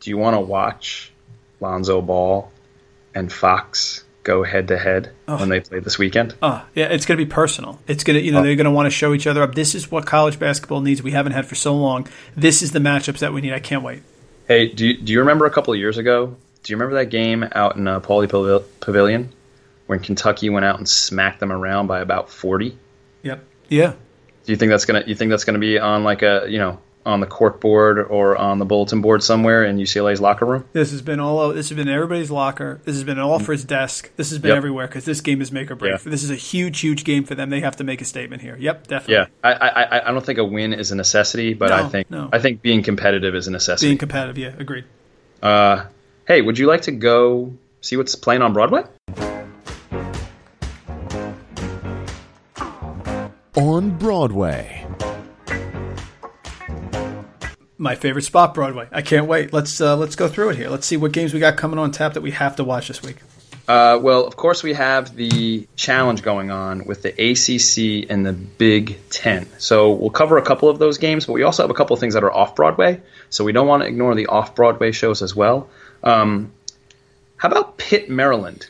Do 0.00 0.10
you 0.10 0.18
want 0.18 0.34
to 0.34 0.40
watch 0.40 1.10
Lonzo 1.60 2.00
Ball 2.00 2.50
and 3.14 3.32
Fox 3.32 4.04
go 4.22 4.44
head 4.44 4.68
to 4.68 4.78
head 4.78 5.10
when 5.26 5.48
they 5.48 5.60
play 5.60 5.80
this 5.80 5.98
weekend? 5.98 6.34
Oh, 6.42 6.64
yeah, 6.74 6.86
it's 6.86 7.06
going 7.06 7.18
to 7.18 7.24
be 7.24 7.30
personal. 7.30 7.78
It's 7.86 8.04
going 8.04 8.18
to, 8.18 8.24
you 8.24 8.32
know, 8.32 8.42
they're 8.42 8.56
going 8.56 8.64
to 8.66 8.70
want 8.70 8.86
to 8.86 8.90
show 8.90 9.14
each 9.14 9.26
other 9.26 9.42
up. 9.42 9.54
This 9.54 9.74
is 9.74 9.90
what 9.90 10.06
college 10.06 10.38
basketball 10.38 10.80
needs. 10.80 11.02
We 11.02 11.12
haven't 11.12 11.32
had 11.32 11.46
for 11.46 11.54
so 11.54 11.74
long. 11.74 12.06
This 12.36 12.62
is 12.62 12.72
the 12.72 12.78
matchups 12.78 13.18
that 13.20 13.32
we 13.32 13.40
need. 13.40 13.52
I 13.52 13.60
can't 13.60 13.82
wait. 13.82 14.02
Hey, 14.46 14.68
do 14.68 14.86
you, 14.86 14.96
do 14.98 15.12
you 15.12 15.20
remember 15.20 15.46
a 15.46 15.50
couple 15.50 15.72
of 15.72 15.78
years 15.80 15.96
ago? 15.96 16.36
Do 16.62 16.72
you 16.72 16.76
remember 16.76 16.96
that 16.96 17.06
game 17.06 17.48
out 17.52 17.76
in 17.76 17.88
uh, 17.88 18.00
Pauley 18.00 18.28
Pavil- 18.28 18.64
Pavilion 18.80 19.32
when 19.86 20.00
Kentucky 20.00 20.50
went 20.50 20.64
out 20.64 20.78
and 20.78 20.88
smacked 20.88 21.40
them 21.40 21.50
around 21.52 21.86
by 21.86 22.00
about 22.00 22.30
forty? 22.30 22.76
Yep. 23.22 23.44
Yeah. 23.68 23.92
Do 24.44 24.52
you 24.52 24.56
think 24.56 24.70
that's 24.70 24.84
gonna 24.84 25.04
you 25.06 25.14
think 25.14 25.30
that's 25.30 25.44
gonna 25.44 25.58
be 25.58 25.78
on 25.78 26.04
like 26.04 26.22
a 26.22 26.46
you 26.48 26.58
know 26.58 26.80
on 27.06 27.20
the 27.20 27.26
court 27.26 27.60
board 27.60 27.98
or 27.98 28.36
on 28.36 28.58
the 28.58 28.64
bulletin 28.66 29.00
board 29.00 29.22
somewhere 29.22 29.64
in 29.64 29.78
UCLA's 29.78 30.20
locker 30.20 30.44
room? 30.44 30.64
This 30.74 30.90
has 30.90 31.00
been 31.02 31.18
all. 31.18 31.48
This 31.52 31.70
has 31.70 31.76
been 31.76 31.88
everybody's 31.88 32.30
locker. 32.30 32.80
This 32.84 32.94
has 32.94 33.04
been 33.04 33.18
all 33.18 33.38
for 33.38 33.52
his 33.52 33.64
desk. 33.64 34.10
This 34.16 34.28
has 34.30 34.38
been 34.38 34.50
Yep. 34.50 34.56
everywhere 34.58 34.86
because 34.86 35.04
this 35.06 35.20
game 35.20 35.40
is 35.40 35.50
make 35.50 35.70
or 35.70 35.76
break. 35.76 35.92
Yeah. 35.92 35.98
This 36.10 36.22
is 36.22 36.30
a 36.30 36.34
huge, 36.36 36.80
huge 36.80 37.04
game 37.04 37.24
for 37.24 37.34
them. 37.34 37.48
They 37.50 37.60
have 37.60 37.76
to 37.76 37.84
make 37.84 38.00
a 38.02 38.04
statement 38.04 38.42
here. 38.42 38.56
Yep, 38.60 38.86
definitely. 38.86 39.14
Yeah, 39.14 39.26
I, 39.42 39.52
I 39.52 39.82
I- 39.98 40.08
I 40.08 40.12
don't 40.12 40.24
think 40.24 40.38
a 40.38 40.44
win 40.44 40.72
is 40.74 40.92
a 40.92 40.94
necessity, 40.96 41.54
but 41.54 41.72
I 41.72 41.88
think 41.88 42.10
no. 42.10 42.28
I 42.32 42.38
think 42.38 42.60
being 42.62 42.82
competitive 42.82 43.34
is 43.34 43.46
a 43.48 43.50
necessity. 43.50 43.88
Being 43.88 43.98
competitive. 43.98 44.36
Yeah, 44.38 44.52
agreed. 44.58 44.84
Uh, 45.42 45.84
hey, 46.28 46.42
would 46.42 46.58
you 46.58 46.66
like 46.66 46.82
to 46.82 46.92
go 46.92 47.54
see 47.80 47.96
what's 47.96 48.14
playing 48.14 48.42
on 48.42 48.52
Broadway? 48.52 48.82
On 53.56 53.90
Broadway. 53.98 54.79
My 57.80 57.94
favorite 57.94 58.22
spot, 58.22 58.52
Broadway. 58.52 58.86
I 58.92 59.00
can't 59.00 59.26
wait. 59.26 59.52
Let's 59.52 59.80
uh, 59.80 59.96
let's 59.96 60.14
go 60.14 60.28
through 60.28 60.50
it 60.50 60.56
here. 60.56 60.68
Let's 60.68 60.86
see 60.86 60.98
what 60.98 61.12
games 61.12 61.32
we 61.32 61.40
got 61.40 61.56
coming 61.56 61.78
on 61.78 61.90
tap 61.90 62.14
that 62.14 62.20
we 62.20 62.30
have 62.32 62.56
to 62.56 62.64
watch 62.64 62.88
this 62.88 63.02
week. 63.02 63.16
Uh, 63.66 63.98
well, 64.02 64.26
of 64.26 64.36
course, 64.36 64.62
we 64.62 64.74
have 64.74 65.14
the 65.14 65.66
challenge 65.76 66.22
going 66.22 66.50
on 66.50 66.84
with 66.84 67.02
the 67.02 67.08
ACC 67.10 68.10
and 68.10 68.26
the 68.26 68.32
Big 68.32 68.98
Ten. 69.10 69.46
So 69.58 69.92
we'll 69.92 70.10
cover 70.10 70.38
a 70.38 70.42
couple 70.42 70.68
of 70.68 70.78
those 70.78 70.98
games, 70.98 71.24
but 71.24 71.32
we 71.32 71.42
also 71.42 71.62
have 71.62 71.70
a 71.70 71.74
couple 71.74 71.94
of 71.94 72.00
things 72.00 72.14
that 72.14 72.24
are 72.24 72.32
off 72.32 72.54
Broadway. 72.54 73.00
So 73.30 73.44
we 73.44 73.52
don't 73.52 73.66
want 73.66 73.82
to 73.82 73.88
ignore 73.88 74.14
the 74.14 74.26
off 74.26 74.54
Broadway 74.54 74.92
shows 74.92 75.22
as 75.22 75.34
well. 75.34 75.70
Um, 76.02 76.52
how 77.36 77.48
about 77.48 77.78
Pitt, 77.78 78.10
Maryland? 78.10 78.68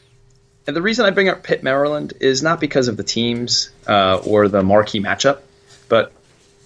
And 0.67 0.77
the 0.77 0.83
reason 0.83 1.07
I 1.07 1.11
bring 1.11 1.29
up 1.29 1.43
Pitt, 1.43 1.63
Maryland 1.63 2.13
is 2.21 2.43
not 2.43 2.61
because 2.61 2.89
of 2.89 2.97
the 2.97 3.03
teams 3.03 3.71
uh, 3.89 4.21
or 4.25 4.49
the 4.49 4.63
marquee 4.63 5.01
matchup, 5.01 5.41
but 5.89 6.13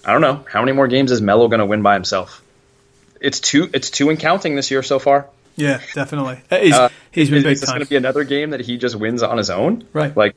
I 0.04 0.12
don't 0.12 0.20
know 0.20 0.44
how 0.50 0.60
many 0.60 0.72
more 0.72 0.88
games 0.88 1.10
is 1.10 1.20
Melo 1.20 1.48
going 1.48 1.60
to 1.60 1.66
win 1.66 1.82
by 1.82 1.94
himself. 1.94 2.42
It's 3.20 3.40
two. 3.40 3.70
It's 3.72 3.90
two 3.90 4.10
and 4.10 4.18
counting 4.18 4.54
this 4.54 4.70
year 4.70 4.82
so 4.82 4.98
far. 4.98 5.28
Yeah, 5.56 5.80
definitely. 5.94 6.40
Uh, 6.50 6.58
He's, 6.58 6.74
Uh, 6.74 6.88
he's 7.10 7.30
been 7.30 7.38
is, 7.38 7.44
big 7.44 7.52
is 7.52 7.60
this 7.60 7.70
going 7.70 7.82
to 7.82 7.88
be 7.88 7.96
another 7.96 8.24
game 8.24 8.50
that 8.50 8.60
he 8.60 8.76
just 8.76 8.96
wins 8.96 9.22
on 9.22 9.38
his 9.38 9.50
own? 9.50 9.86
Right. 9.92 10.14
Like, 10.16 10.34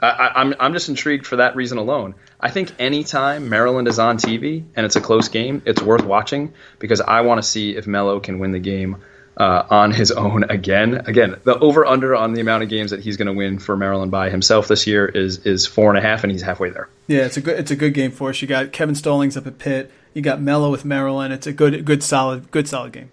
I, 0.00 0.06
I, 0.08 0.40
I'm 0.40 0.54
I'm 0.58 0.72
just 0.72 0.88
intrigued 0.88 1.26
for 1.26 1.36
that 1.36 1.54
reason 1.54 1.78
alone. 1.78 2.14
I 2.40 2.50
think 2.50 2.72
anytime 2.78 3.48
Maryland 3.48 3.88
is 3.88 3.98
on 3.98 4.16
TV 4.16 4.64
and 4.74 4.86
it's 4.86 4.96
a 4.96 5.00
close 5.00 5.28
game, 5.28 5.62
it's 5.66 5.82
worth 5.82 6.04
watching 6.04 6.54
because 6.78 7.00
I 7.00 7.20
want 7.22 7.42
to 7.42 7.48
see 7.48 7.76
if 7.76 7.86
Melo 7.86 8.20
can 8.20 8.38
win 8.38 8.52
the 8.52 8.58
game 8.58 8.98
uh, 9.38 9.64
on 9.70 9.92
his 9.92 10.10
own 10.10 10.44
again. 10.44 10.94
Again, 11.06 11.36
the 11.44 11.56
over 11.58 11.86
under 11.86 12.14
on 12.16 12.34
the 12.34 12.40
amount 12.40 12.64
of 12.64 12.68
games 12.68 12.90
that 12.90 13.00
he's 13.00 13.16
going 13.16 13.26
to 13.26 13.32
win 13.32 13.58
for 13.58 13.76
Maryland 13.76 14.10
by 14.10 14.30
himself 14.30 14.68
this 14.68 14.86
year 14.86 15.06
is 15.06 15.46
is 15.46 15.66
four 15.66 15.90
and 15.90 15.98
a 15.98 16.00
half, 16.00 16.24
and 16.24 16.32
he's 16.32 16.42
halfway 16.42 16.70
there. 16.70 16.88
yeah, 17.06 17.20
it's 17.20 17.36
a 17.36 17.40
good 17.40 17.58
it's 17.58 17.70
a 17.70 17.76
good 17.76 17.94
game 17.94 18.10
for 18.10 18.30
us. 18.30 18.42
You 18.42 18.48
got 18.48 18.72
Kevin 18.72 18.94
Stallings 18.94 19.36
up 19.36 19.46
at 19.46 19.58
Pitt. 19.58 19.90
You 20.12 20.22
got 20.22 20.40
Melo 20.40 20.70
with 20.70 20.84
Maryland. 20.84 21.32
It's 21.32 21.46
a 21.46 21.52
good 21.52 21.84
good 21.84 22.02
solid 22.02 22.50
good 22.50 22.68
solid 22.68 22.92
game. 22.92 23.10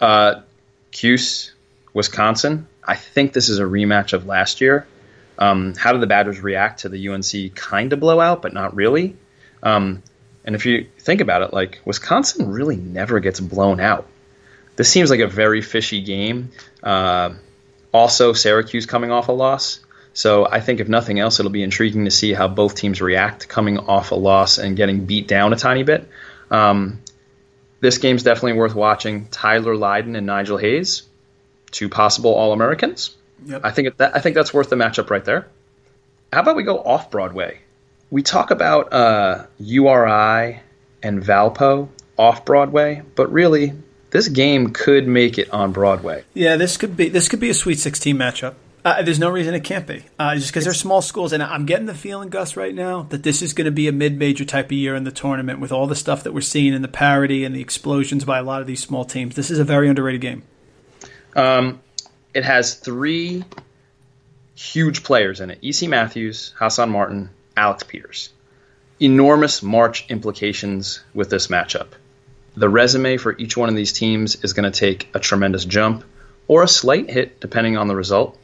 Uh, 0.00 0.42
Cuse, 0.92 1.52
Wisconsin. 1.92 2.68
I 2.84 2.94
think 2.94 3.32
this 3.32 3.48
is 3.48 3.58
a 3.58 3.64
rematch 3.64 4.12
of 4.12 4.26
last 4.26 4.60
year. 4.60 4.86
Um, 5.38 5.74
how 5.74 5.92
did 5.92 6.00
the 6.00 6.06
Badgers 6.06 6.40
react 6.40 6.80
to 6.80 6.88
the 6.88 7.08
UNC 7.08 7.54
kind 7.56 7.92
of 7.92 8.00
blowout, 8.00 8.40
but 8.40 8.54
not 8.54 8.74
really? 8.76 9.16
Um, 9.62 10.02
and 10.44 10.54
if 10.54 10.64
you 10.64 10.86
think 11.00 11.20
about 11.20 11.42
it, 11.42 11.52
like 11.52 11.80
Wisconsin 11.84 12.48
really 12.48 12.76
never 12.76 13.18
gets 13.18 13.40
blown 13.40 13.80
out. 13.80 14.06
This 14.76 14.88
seems 14.90 15.10
like 15.10 15.20
a 15.20 15.26
very 15.26 15.62
fishy 15.62 16.02
game. 16.02 16.50
Uh, 16.82 17.34
also, 17.92 18.32
Syracuse 18.32 18.86
coming 18.86 19.10
off 19.10 19.28
a 19.28 19.32
loss. 19.32 19.80
So 20.12 20.46
I 20.50 20.60
think 20.60 20.80
if 20.80 20.88
nothing 20.88 21.18
else, 21.18 21.40
it'll 21.40 21.52
be 21.52 21.62
intriguing 21.62 22.04
to 22.06 22.10
see 22.10 22.32
how 22.32 22.48
both 22.48 22.74
teams 22.74 23.02
react 23.02 23.48
coming 23.48 23.78
off 23.78 24.12
a 24.12 24.14
loss 24.14 24.58
and 24.58 24.76
getting 24.76 25.04
beat 25.04 25.28
down 25.28 25.52
a 25.52 25.56
tiny 25.56 25.82
bit. 25.82 26.08
Um, 26.50 27.00
this 27.80 27.98
game's 27.98 28.22
definitely 28.22 28.54
worth 28.54 28.74
watching. 28.74 29.28
Tyler 29.28 29.76
Lydon 29.76 30.16
and 30.16 30.26
Nigel 30.26 30.56
Hayes, 30.56 31.02
two 31.70 31.88
possible 31.88 32.34
All 32.34 32.52
Americans. 32.52 33.14
Yep. 33.44 33.60
I 33.64 33.70
think 33.70 33.96
that, 33.98 34.16
I 34.16 34.20
think 34.20 34.34
that's 34.34 34.54
worth 34.54 34.70
the 34.70 34.76
matchup 34.76 35.10
right 35.10 35.24
there. 35.24 35.48
How 36.32 36.40
about 36.40 36.56
we 36.56 36.62
go 36.62 36.78
off 36.78 37.10
Broadway? 37.10 37.60
We 38.10 38.22
talk 38.22 38.50
about 38.50 38.92
uh, 38.92 39.46
URI 39.58 40.60
and 41.02 41.22
Valpo 41.22 41.88
off 42.16 42.44
Broadway, 42.44 43.02
but 43.14 43.30
really, 43.32 43.74
this 44.16 44.28
game 44.28 44.70
could 44.70 45.06
make 45.06 45.36
it 45.36 45.50
on 45.50 45.72
Broadway. 45.72 46.24
Yeah, 46.32 46.56
this 46.56 46.78
could 46.78 46.96
be 46.96 47.10
this 47.10 47.28
could 47.28 47.38
be 47.38 47.50
a 47.50 47.54
Sweet 47.54 47.78
16 47.78 48.16
matchup. 48.16 48.54
Uh, 48.82 49.02
there's 49.02 49.18
no 49.18 49.28
reason 49.28 49.52
it 49.52 49.62
can't 49.62 49.86
be, 49.86 50.04
uh, 50.18 50.34
just 50.36 50.48
because 50.48 50.64
they're 50.64 50.72
small 50.72 51.02
schools, 51.02 51.32
and 51.32 51.42
I'm 51.42 51.66
getting 51.66 51.86
the 51.86 51.94
feeling, 51.94 52.28
Gus, 52.30 52.56
right 52.56 52.74
now 52.74 53.02
that 53.10 53.24
this 53.24 53.42
is 53.42 53.52
going 53.52 53.64
to 53.64 53.72
be 53.72 53.88
a 53.88 53.92
mid-major 53.92 54.44
type 54.44 54.66
of 54.66 54.72
year 54.72 54.94
in 54.94 55.02
the 55.02 55.10
tournament 55.10 55.58
with 55.58 55.72
all 55.72 55.88
the 55.88 55.96
stuff 55.96 56.22
that 56.22 56.32
we're 56.32 56.40
seeing 56.40 56.72
in 56.72 56.82
the 56.82 56.88
parity 56.88 57.44
and 57.44 57.54
the 57.54 57.60
explosions 57.60 58.24
by 58.24 58.38
a 58.38 58.44
lot 58.44 58.60
of 58.60 58.68
these 58.68 58.80
small 58.80 59.04
teams. 59.04 59.34
This 59.34 59.50
is 59.50 59.58
a 59.58 59.64
very 59.64 59.88
underrated 59.88 60.20
game. 60.20 60.44
Um, 61.34 61.80
it 62.32 62.44
has 62.44 62.74
three 62.76 63.44
huge 64.54 65.02
players 65.02 65.40
in 65.40 65.50
it 65.50 65.58
EC 65.62 65.90
Matthews, 65.90 66.54
Hassan 66.56 66.90
Martin, 66.90 67.28
Alec 67.56 67.88
Peters. 67.88 68.30
Enormous 69.00 69.62
March 69.64 70.08
implications 70.08 71.02
with 71.12 71.28
this 71.28 71.48
matchup. 71.48 71.88
The 72.56 72.68
resume 72.68 73.18
for 73.18 73.36
each 73.36 73.56
one 73.56 73.68
of 73.68 73.76
these 73.76 73.92
teams 73.92 74.42
is 74.42 74.54
going 74.54 74.70
to 74.70 74.78
take 74.78 75.08
a 75.14 75.18
tremendous 75.18 75.64
jump 75.64 76.04
or 76.48 76.62
a 76.62 76.68
slight 76.68 77.10
hit, 77.10 77.40
depending 77.40 77.76
on 77.76 77.88
the 77.88 77.96
result. 77.96 78.38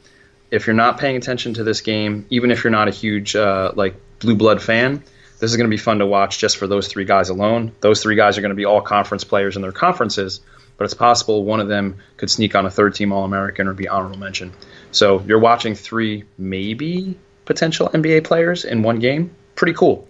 If 0.51 0.67
you're 0.67 0.77
not 0.77 0.99
paying 0.99 1.17
attention 1.17 1.55
to 1.55 1.65
this 1.65 1.81
game, 1.81 2.27
even 2.29 2.51
if 2.51 2.63
you're 2.63 2.71
not 2.71 2.89
a 2.89 2.91
huge 2.91 3.35
uh, 3.35 3.73
like 3.75 3.95
blue 4.19 4.35
blood 4.35 4.61
fan, 4.61 5.03
this 5.39 5.51
is 5.51 5.57
going 5.57 5.69
to 5.69 5.75
be 5.75 5.79
fun 5.79 5.99
to 5.99 6.07
watch 6.07 6.39
just 6.39 6.59
for 6.59 6.67
those 6.67 6.89
three 6.89 7.07
guys 7.07 7.31
alone. 7.31 7.73
Those 7.81 8.03
three 8.03 8.17
guys 8.17 8.37
are 8.37 8.43
going 8.43 8.51
to 8.51 8.57
be 8.57 8.67
all 8.67 8.83
conference 8.83 9.25
players 9.25 9.57
in 9.57 9.63
their 9.63 9.73
conferences, 9.73 10.41
but 10.77 10.85
it's 10.85 10.95
possible 10.95 11.45
one 11.45 11.61
of 11.61 11.69
them 11.69 11.97
could 12.19 12.31
sneak 12.31 12.55
on 12.55 12.67
a 12.67 12.71
third 12.71 12.95
team 12.95 13.13
All 13.13 13.25
American 13.25 13.67
or 13.67 13.73
be 13.73 13.89
honorable 13.89 14.19
mention. 14.19 14.53
So 14.91 15.21
you're 15.23 15.39
watching 15.39 15.75
three 15.75 16.25
maybe 16.37 17.19
potential 17.45 17.89
NBA 17.89 18.25
players 18.25 18.65
in 18.65 18.83
one 18.83 18.99
game. 18.99 19.35
Pretty 19.55 19.73
cool. 19.73 20.07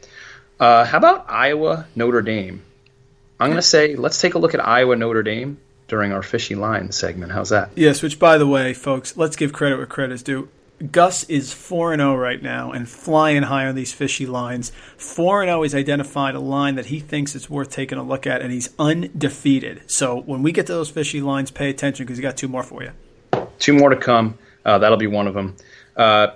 Uh, 0.58 0.84
how 0.84 0.98
about 0.98 1.30
Iowa 1.30 1.86
Notre 1.94 2.22
Dame? 2.22 2.62
I'm 3.42 3.48
going 3.48 3.56
to 3.56 3.62
say 3.62 3.96
let's 3.96 4.20
take 4.20 4.34
a 4.34 4.38
look 4.38 4.54
at 4.54 4.64
Iowa 4.64 4.94
Notre 4.94 5.24
Dame 5.24 5.58
during 5.88 6.12
our 6.12 6.22
fishy 6.22 6.54
line 6.54 6.92
segment. 6.92 7.32
How's 7.32 7.48
that? 7.48 7.70
Yes, 7.74 8.00
which 8.00 8.20
by 8.20 8.38
the 8.38 8.46
way, 8.46 8.72
folks, 8.72 9.16
let's 9.16 9.34
give 9.34 9.52
credit 9.52 9.78
where 9.78 9.86
credit's 9.86 10.22
due. 10.22 10.48
Gus 10.92 11.24
is 11.24 11.52
4 11.52 11.96
0 11.96 12.14
right 12.14 12.40
now 12.40 12.70
and 12.70 12.88
flying 12.88 13.42
high 13.42 13.66
on 13.66 13.74
these 13.74 13.92
fishy 13.92 14.26
lines. 14.26 14.70
4 14.96 15.44
0 15.44 15.62
he's 15.62 15.74
identified 15.74 16.36
a 16.36 16.40
line 16.40 16.76
that 16.76 16.86
he 16.86 17.00
thinks 17.00 17.34
is 17.34 17.50
worth 17.50 17.70
taking 17.70 17.98
a 17.98 18.04
look 18.04 18.28
at, 18.28 18.42
and 18.42 18.52
he's 18.52 18.70
undefeated. 18.78 19.82
So 19.90 20.20
when 20.20 20.42
we 20.42 20.52
get 20.52 20.66
to 20.68 20.72
those 20.72 20.90
fishy 20.90 21.20
lines, 21.20 21.50
pay 21.50 21.68
attention 21.68 22.06
because 22.06 22.18
he 22.18 22.22
got 22.22 22.36
two 22.36 22.48
more 22.48 22.62
for 22.62 22.84
you. 22.84 22.92
Two 23.58 23.72
more 23.72 23.90
to 23.90 23.96
come. 23.96 24.38
Uh, 24.64 24.78
that'll 24.78 24.98
be 24.98 25.08
one 25.08 25.26
of 25.26 25.34
them. 25.34 25.56
Uh, 25.96 26.28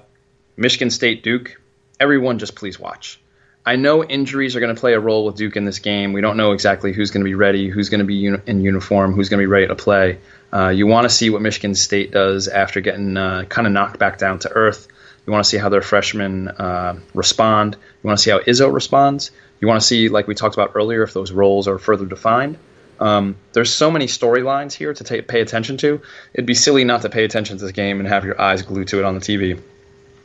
Michigan 0.57 0.90
State 0.90 1.22
Duke. 1.22 1.61
Everyone 2.00 2.40
just 2.40 2.57
please 2.57 2.80
watch. 2.80 3.20
I 3.66 3.74
know 3.74 4.04
injuries 4.04 4.54
are 4.54 4.60
going 4.60 4.74
to 4.74 4.80
play 4.80 4.94
a 4.94 5.00
role 5.00 5.26
with 5.26 5.34
Duke 5.34 5.56
in 5.56 5.64
this 5.64 5.80
game. 5.80 6.12
We 6.12 6.20
don't 6.20 6.36
know 6.36 6.52
exactly 6.52 6.92
who's 6.92 7.10
going 7.10 7.22
to 7.22 7.28
be 7.28 7.34
ready, 7.34 7.68
who's 7.68 7.88
going 7.88 7.98
to 7.98 8.04
be 8.04 8.14
uni- 8.14 8.42
in 8.46 8.60
uniform, 8.60 9.12
who's 9.12 9.28
going 9.28 9.38
to 9.38 9.42
be 9.42 9.46
ready 9.46 9.66
to 9.66 9.74
play. 9.74 10.18
Uh, 10.52 10.68
you 10.68 10.86
want 10.86 11.04
to 11.04 11.08
see 11.08 11.30
what 11.30 11.42
Michigan 11.42 11.74
State 11.74 12.12
does 12.12 12.46
after 12.46 12.80
getting 12.80 13.16
uh, 13.16 13.44
kind 13.48 13.66
of 13.66 13.72
knocked 13.72 13.98
back 13.98 14.18
down 14.18 14.38
to 14.38 14.50
earth. 14.50 14.86
You 15.26 15.32
want 15.32 15.44
to 15.44 15.50
see 15.50 15.56
how 15.56 15.68
their 15.68 15.82
freshmen 15.82 16.46
uh, 16.46 17.00
respond. 17.12 17.76
You 18.02 18.06
want 18.06 18.18
to 18.18 18.22
see 18.22 18.30
how 18.30 18.38
Izzo 18.38 18.72
responds. 18.72 19.32
You 19.60 19.66
want 19.66 19.80
to 19.80 19.86
see, 19.86 20.08
like 20.08 20.28
we 20.28 20.36
talked 20.36 20.54
about 20.54 20.72
earlier, 20.76 21.02
if 21.02 21.12
those 21.12 21.32
roles 21.32 21.66
are 21.66 21.78
further 21.78 22.06
defined. 22.06 22.58
Um, 23.00 23.34
there's 23.52 23.74
so 23.74 23.90
many 23.90 24.06
storylines 24.06 24.72
here 24.72 24.94
to 24.94 25.04
t- 25.04 25.22
pay 25.22 25.40
attention 25.40 25.76
to. 25.78 26.00
It'd 26.32 26.46
be 26.46 26.54
silly 26.54 26.84
not 26.84 27.02
to 27.02 27.08
pay 27.08 27.24
attention 27.24 27.58
to 27.58 27.64
this 27.64 27.72
game 27.72 27.98
and 27.98 28.08
have 28.08 28.24
your 28.24 28.40
eyes 28.40 28.62
glued 28.62 28.88
to 28.88 29.00
it 29.00 29.04
on 29.04 29.14
the 29.14 29.20
TV. 29.20 29.60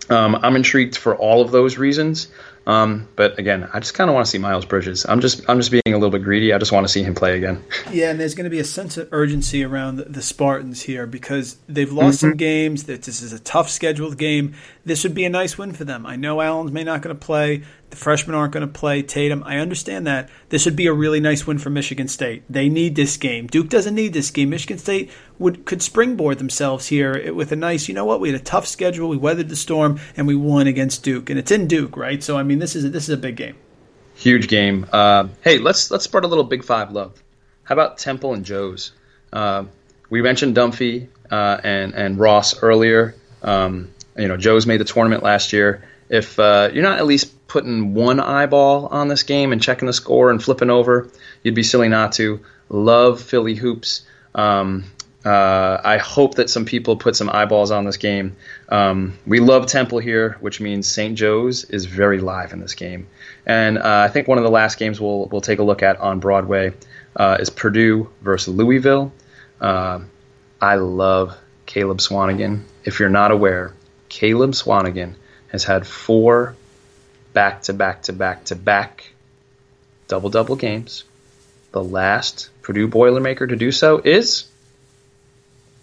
Um, 0.09 0.35
I'm 0.35 0.55
intrigued 0.55 0.97
for 0.97 1.15
all 1.15 1.41
of 1.41 1.51
those 1.51 1.77
reasons. 1.77 2.27
Um, 2.67 3.07
but 3.15 3.39
again, 3.39 3.67
I 3.73 3.79
just 3.79 3.95
kind 3.95 4.09
of 4.09 4.13
want 4.13 4.25
to 4.25 4.29
see 4.29 4.37
Miles 4.37 4.65
Bridges. 4.65 5.05
I'm 5.07 5.19
just 5.19 5.49
I'm 5.49 5.59
just 5.59 5.71
being 5.71 5.81
a 5.87 5.93
little 5.97 6.11
bit 6.11 6.23
greedy. 6.23 6.53
I 6.53 6.59
just 6.59 6.71
want 6.71 6.85
to 6.85 6.91
see 6.91 7.03
him 7.03 7.15
play 7.15 7.37
again. 7.37 7.63
Yeah, 7.91 8.11
and 8.11 8.19
there's 8.19 8.35
going 8.35 8.45
to 8.45 8.49
be 8.49 8.59
a 8.59 8.63
sense 8.63 8.95
of 8.95 9.09
urgency 9.11 9.65
around 9.65 9.97
the, 9.97 10.21
Spartans 10.21 10.83
here 10.83 11.05
because 11.05 11.57
they've 11.67 11.91
lost 11.91 12.19
mm-hmm. 12.19 12.29
some 12.29 12.37
games. 12.37 12.83
That 12.83 13.03
this 13.03 13.21
is 13.21 13.33
a 13.33 13.39
tough 13.39 13.69
scheduled 13.69 14.17
game. 14.17 14.53
This 14.85 15.03
would 15.03 15.13
be 15.13 15.25
a 15.25 15.29
nice 15.29 15.57
win 15.57 15.73
for 15.73 15.83
them. 15.83 16.05
I 16.05 16.15
know 16.15 16.39
Allen's 16.39 16.71
may 16.71 16.83
not 16.83 17.01
going 17.01 17.15
to 17.15 17.19
play. 17.19 17.63
The 17.91 17.97
freshmen 17.97 18.35
aren't 18.35 18.53
going 18.53 18.65
to 18.65 18.73
play. 18.73 19.01
Tatum, 19.03 19.43
I 19.45 19.57
understand 19.57 20.07
that. 20.07 20.29
This 20.49 20.65
would 20.65 20.77
be 20.77 20.87
a 20.87 20.93
really 20.93 21.19
nice 21.19 21.45
win 21.45 21.57
for 21.57 21.69
Michigan 21.69 22.07
State. 22.07 22.43
They 22.49 22.69
need 22.69 22.95
this 22.95 23.17
game. 23.17 23.47
Duke 23.47 23.69
doesn't 23.69 23.93
need 23.93 24.13
this 24.13 24.31
game. 24.31 24.49
Michigan 24.49 24.77
State 24.77 25.11
would 25.37 25.65
could 25.65 25.81
springboard 25.81 26.37
themselves 26.37 26.87
here 26.87 27.33
with 27.33 27.51
a 27.51 27.55
nice. 27.55 27.87
You 27.89 27.93
know 27.93 28.05
what? 28.05 28.21
We 28.21 28.31
had 28.31 28.39
a 28.39 28.43
tough 28.43 28.65
schedule. 28.65 29.09
We 29.09 29.17
weathered 29.17 29.49
the 29.49 29.55
storm 29.55 29.99
and 30.15 30.25
we 30.25 30.35
won 30.35 30.67
against 30.67 31.03
Duke, 31.03 31.29
and 31.29 31.37
it's 31.37 31.51
in 31.51 31.67
Duke, 31.67 31.97
right? 31.97 32.23
So 32.23 32.37
I 32.37 32.43
mean, 32.43 32.59
this 32.59 32.75
is 32.75 32.85
a, 32.85 32.89
this 32.89 33.03
is 33.03 33.09
a 33.09 33.17
big 33.17 33.35
game. 33.35 33.57
Huge 34.15 34.47
game. 34.47 34.87
Uh, 34.91 35.27
hey, 35.41 35.57
let's 35.57 35.91
let's 35.91 36.05
spread 36.05 36.23
a 36.23 36.27
little 36.27 36.43
Big 36.43 36.63
Five 36.63 36.91
love. 36.91 37.21
How 37.63 37.73
about 37.73 37.97
Temple 37.97 38.33
and 38.33 38.45
Joe's? 38.45 38.93
Uh, 39.33 39.65
we 40.09 40.21
mentioned 40.21 40.55
Dunphy 40.55 41.07
uh, 41.29 41.59
and 41.63 41.93
and 41.93 42.17
Ross 42.17 42.61
earlier. 42.61 43.15
Um, 43.41 43.93
you 44.17 44.27
know, 44.27 44.37
Joe's 44.37 44.65
made 44.65 44.79
the 44.79 44.85
tournament 44.85 45.23
last 45.23 45.53
year. 45.53 45.87
If 46.09 46.37
uh, 46.37 46.69
you're 46.73 46.83
not 46.83 46.99
at 46.99 47.05
least 47.05 47.40
putting 47.51 47.93
one 47.93 48.21
eyeball 48.21 48.87
on 48.87 49.09
this 49.09 49.23
game 49.23 49.51
and 49.51 49.61
checking 49.61 49.85
the 49.85 49.91
score 49.91 50.31
and 50.31 50.41
flipping 50.41 50.69
over. 50.69 51.09
You'd 51.43 51.53
be 51.53 51.63
silly 51.63 51.89
not 51.89 52.13
to. 52.13 52.39
Love 52.69 53.19
Philly 53.19 53.55
hoops. 53.55 54.03
Um, 54.33 54.85
uh, 55.25 55.81
I 55.83 55.97
hope 55.97 56.35
that 56.35 56.49
some 56.49 56.63
people 56.63 56.95
put 56.95 57.17
some 57.17 57.29
eyeballs 57.29 57.69
on 57.69 57.83
this 57.83 57.97
game. 57.97 58.37
Um, 58.69 59.17
we 59.27 59.41
love 59.41 59.65
Temple 59.65 59.99
here, 59.99 60.37
which 60.39 60.61
means 60.61 60.87
St. 60.87 61.17
Joe's 61.17 61.65
is 61.65 61.83
very 61.83 62.21
live 62.21 62.53
in 62.53 62.61
this 62.61 62.73
game. 62.73 63.07
And 63.45 63.77
uh, 63.77 64.05
I 64.05 64.07
think 64.07 64.29
one 64.29 64.37
of 64.37 64.45
the 64.45 64.49
last 64.49 64.79
games 64.79 65.01
we'll, 65.01 65.25
we'll 65.25 65.41
take 65.41 65.59
a 65.59 65.63
look 65.63 65.83
at 65.83 65.99
on 65.99 66.21
Broadway 66.21 66.71
uh, 67.17 67.35
is 67.37 67.49
Purdue 67.49 68.09
versus 68.21 68.53
Louisville. 68.53 69.11
Uh, 69.59 69.99
I 70.61 70.75
love 70.75 71.37
Caleb 71.65 71.97
Swanigan. 71.97 72.63
If 72.85 73.01
you're 73.01 73.09
not 73.09 73.31
aware, 73.31 73.73
Caleb 74.07 74.51
Swanigan 74.51 75.15
has 75.49 75.65
had 75.65 75.85
four 75.85 76.55
back 77.33 77.63
to 77.63 77.73
back 77.73 78.03
to 78.03 78.13
back 78.13 78.45
to 78.45 78.55
back 78.55 79.11
double 80.07 80.29
double 80.29 80.55
games. 80.55 81.03
The 81.71 81.83
last 81.83 82.49
Purdue 82.61 82.87
Boilermaker 82.87 83.47
to 83.47 83.55
do 83.55 83.71
so 83.71 84.01
is 84.03 84.45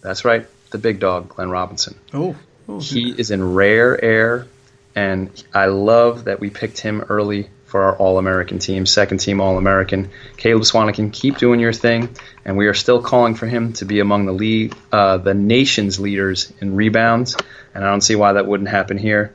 that's 0.02 0.24
right, 0.24 0.46
the 0.70 0.78
big 0.78 1.00
dog, 1.00 1.28
Glenn 1.30 1.50
Robinson. 1.50 1.98
Oh, 2.12 2.36
oh 2.68 2.80
he 2.80 3.10
is 3.10 3.30
in 3.30 3.54
rare 3.54 4.02
air, 4.02 4.46
and 4.94 5.30
I 5.54 5.66
love 5.66 6.24
that 6.24 6.40
we 6.40 6.50
picked 6.50 6.78
him 6.78 7.04
early 7.08 7.48
for 7.66 7.82
our 7.82 7.96
All 7.96 8.18
American 8.18 8.58
team, 8.58 8.86
second 8.86 9.18
team 9.18 9.40
All 9.40 9.58
American. 9.58 10.10
Caleb 10.36 10.62
Swanigan, 10.62 11.12
keep 11.12 11.36
doing 11.36 11.60
your 11.60 11.72
thing, 11.72 12.08
and 12.44 12.56
we 12.56 12.66
are 12.66 12.74
still 12.74 13.02
calling 13.02 13.34
for 13.34 13.46
him 13.46 13.74
to 13.74 13.84
be 13.84 14.00
among 14.00 14.26
the 14.26 14.32
lead, 14.32 14.74
uh, 14.90 15.18
the 15.18 15.34
nation's 15.34 16.00
leaders 16.00 16.52
in 16.60 16.76
rebounds, 16.76 17.36
and 17.74 17.84
I 17.84 17.88
don't 17.88 18.00
see 18.00 18.16
why 18.16 18.34
that 18.34 18.46
wouldn't 18.46 18.70
happen 18.70 18.96
here. 18.96 19.34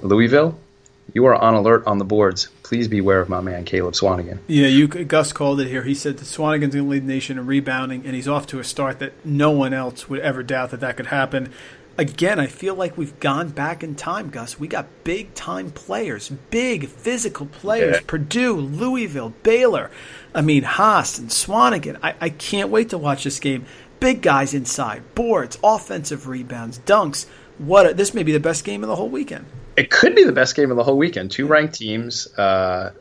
Louisville, 0.00 0.58
you 1.14 1.26
are 1.26 1.34
on 1.34 1.54
alert 1.54 1.86
on 1.86 1.98
the 1.98 2.04
boards. 2.04 2.48
Please 2.62 2.88
beware 2.88 3.20
of 3.20 3.28
my 3.28 3.40
man 3.40 3.64
Caleb 3.64 3.94
Swanigan. 3.94 4.38
Yeah, 4.46 4.66
you 4.66 4.88
Gus 4.88 5.32
called 5.32 5.60
it 5.60 5.68
here. 5.68 5.82
He 5.82 5.94
said 5.94 6.16
that 6.18 6.24
Swanigan's 6.24 6.74
going 6.74 6.84
to 6.84 6.90
lead 6.90 7.02
the 7.02 7.12
nation 7.12 7.38
in 7.38 7.46
rebounding, 7.46 8.06
and 8.06 8.14
he's 8.14 8.28
off 8.28 8.46
to 8.48 8.58
a 8.58 8.64
start 8.64 8.98
that 9.00 9.12
no 9.24 9.50
one 9.50 9.74
else 9.74 10.08
would 10.08 10.20
ever 10.20 10.42
doubt 10.42 10.70
that 10.70 10.80
that 10.80 10.96
could 10.96 11.06
happen. 11.06 11.52
Again, 11.98 12.40
I 12.40 12.46
feel 12.46 12.74
like 12.74 12.96
we've 12.96 13.18
gone 13.20 13.50
back 13.50 13.84
in 13.84 13.94
time, 13.94 14.30
Gus. 14.30 14.58
We 14.58 14.66
got 14.66 14.86
big 15.04 15.34
time 15.34 15.70
players, 15.70 16.30
big 16.50 16.88
physical 16.88 17.44
players. 17.44 17.96
Yeah. 17.96 18.02
Purdue, 18.06 18.56
Louisville, 18.56 19.34
Baylor. 19.42 19.90
I 20.34 20.40
mean, 20.40 20.62
Haas 20.62 21.18
and 21.18 21.28
Swanigan. 21.28 21.98
I, 22.02 22.14
I 22.18 22.28
can't 22.30 22.70
wait 22.70 22.88
to 22.90 22.98
watch 22.98 23.24
this 23.24 23.38
game. 23.38 23.66
Big 24.00 24.22
guys 24.22 24.54
inside, 24.54 25.14
boards, 25.14 25.58
offensive 25.62 26.26
rebounds, 26.26 26.78
dunks. 26.80 27.26
What 27.58 27.90
a, 27.90 27.94
this 27.94 28.14
may 28.14 28.22
be 28.22 28.32
the 28.32 28.40
best 28.40 28.64
game 28.64 28.82
of 28.82 28.88
the 28.88 28.96
whole 28.96 29.10
weekend 29.10 29.44
it 29.76 29.90
could 29.90 30.14
be 30.14 30.24
the 30.24 30.32
best 30.32 30.56
game 30.56 30.70
of 30.70 30.76
the 30.76 30.84
whole 30.84 30.96
weekend. 30.96 31.30
Two 31.30 31.46
ranked 31.46 31.74
teams. 31.74 32.26
Uh, 32.36 32.92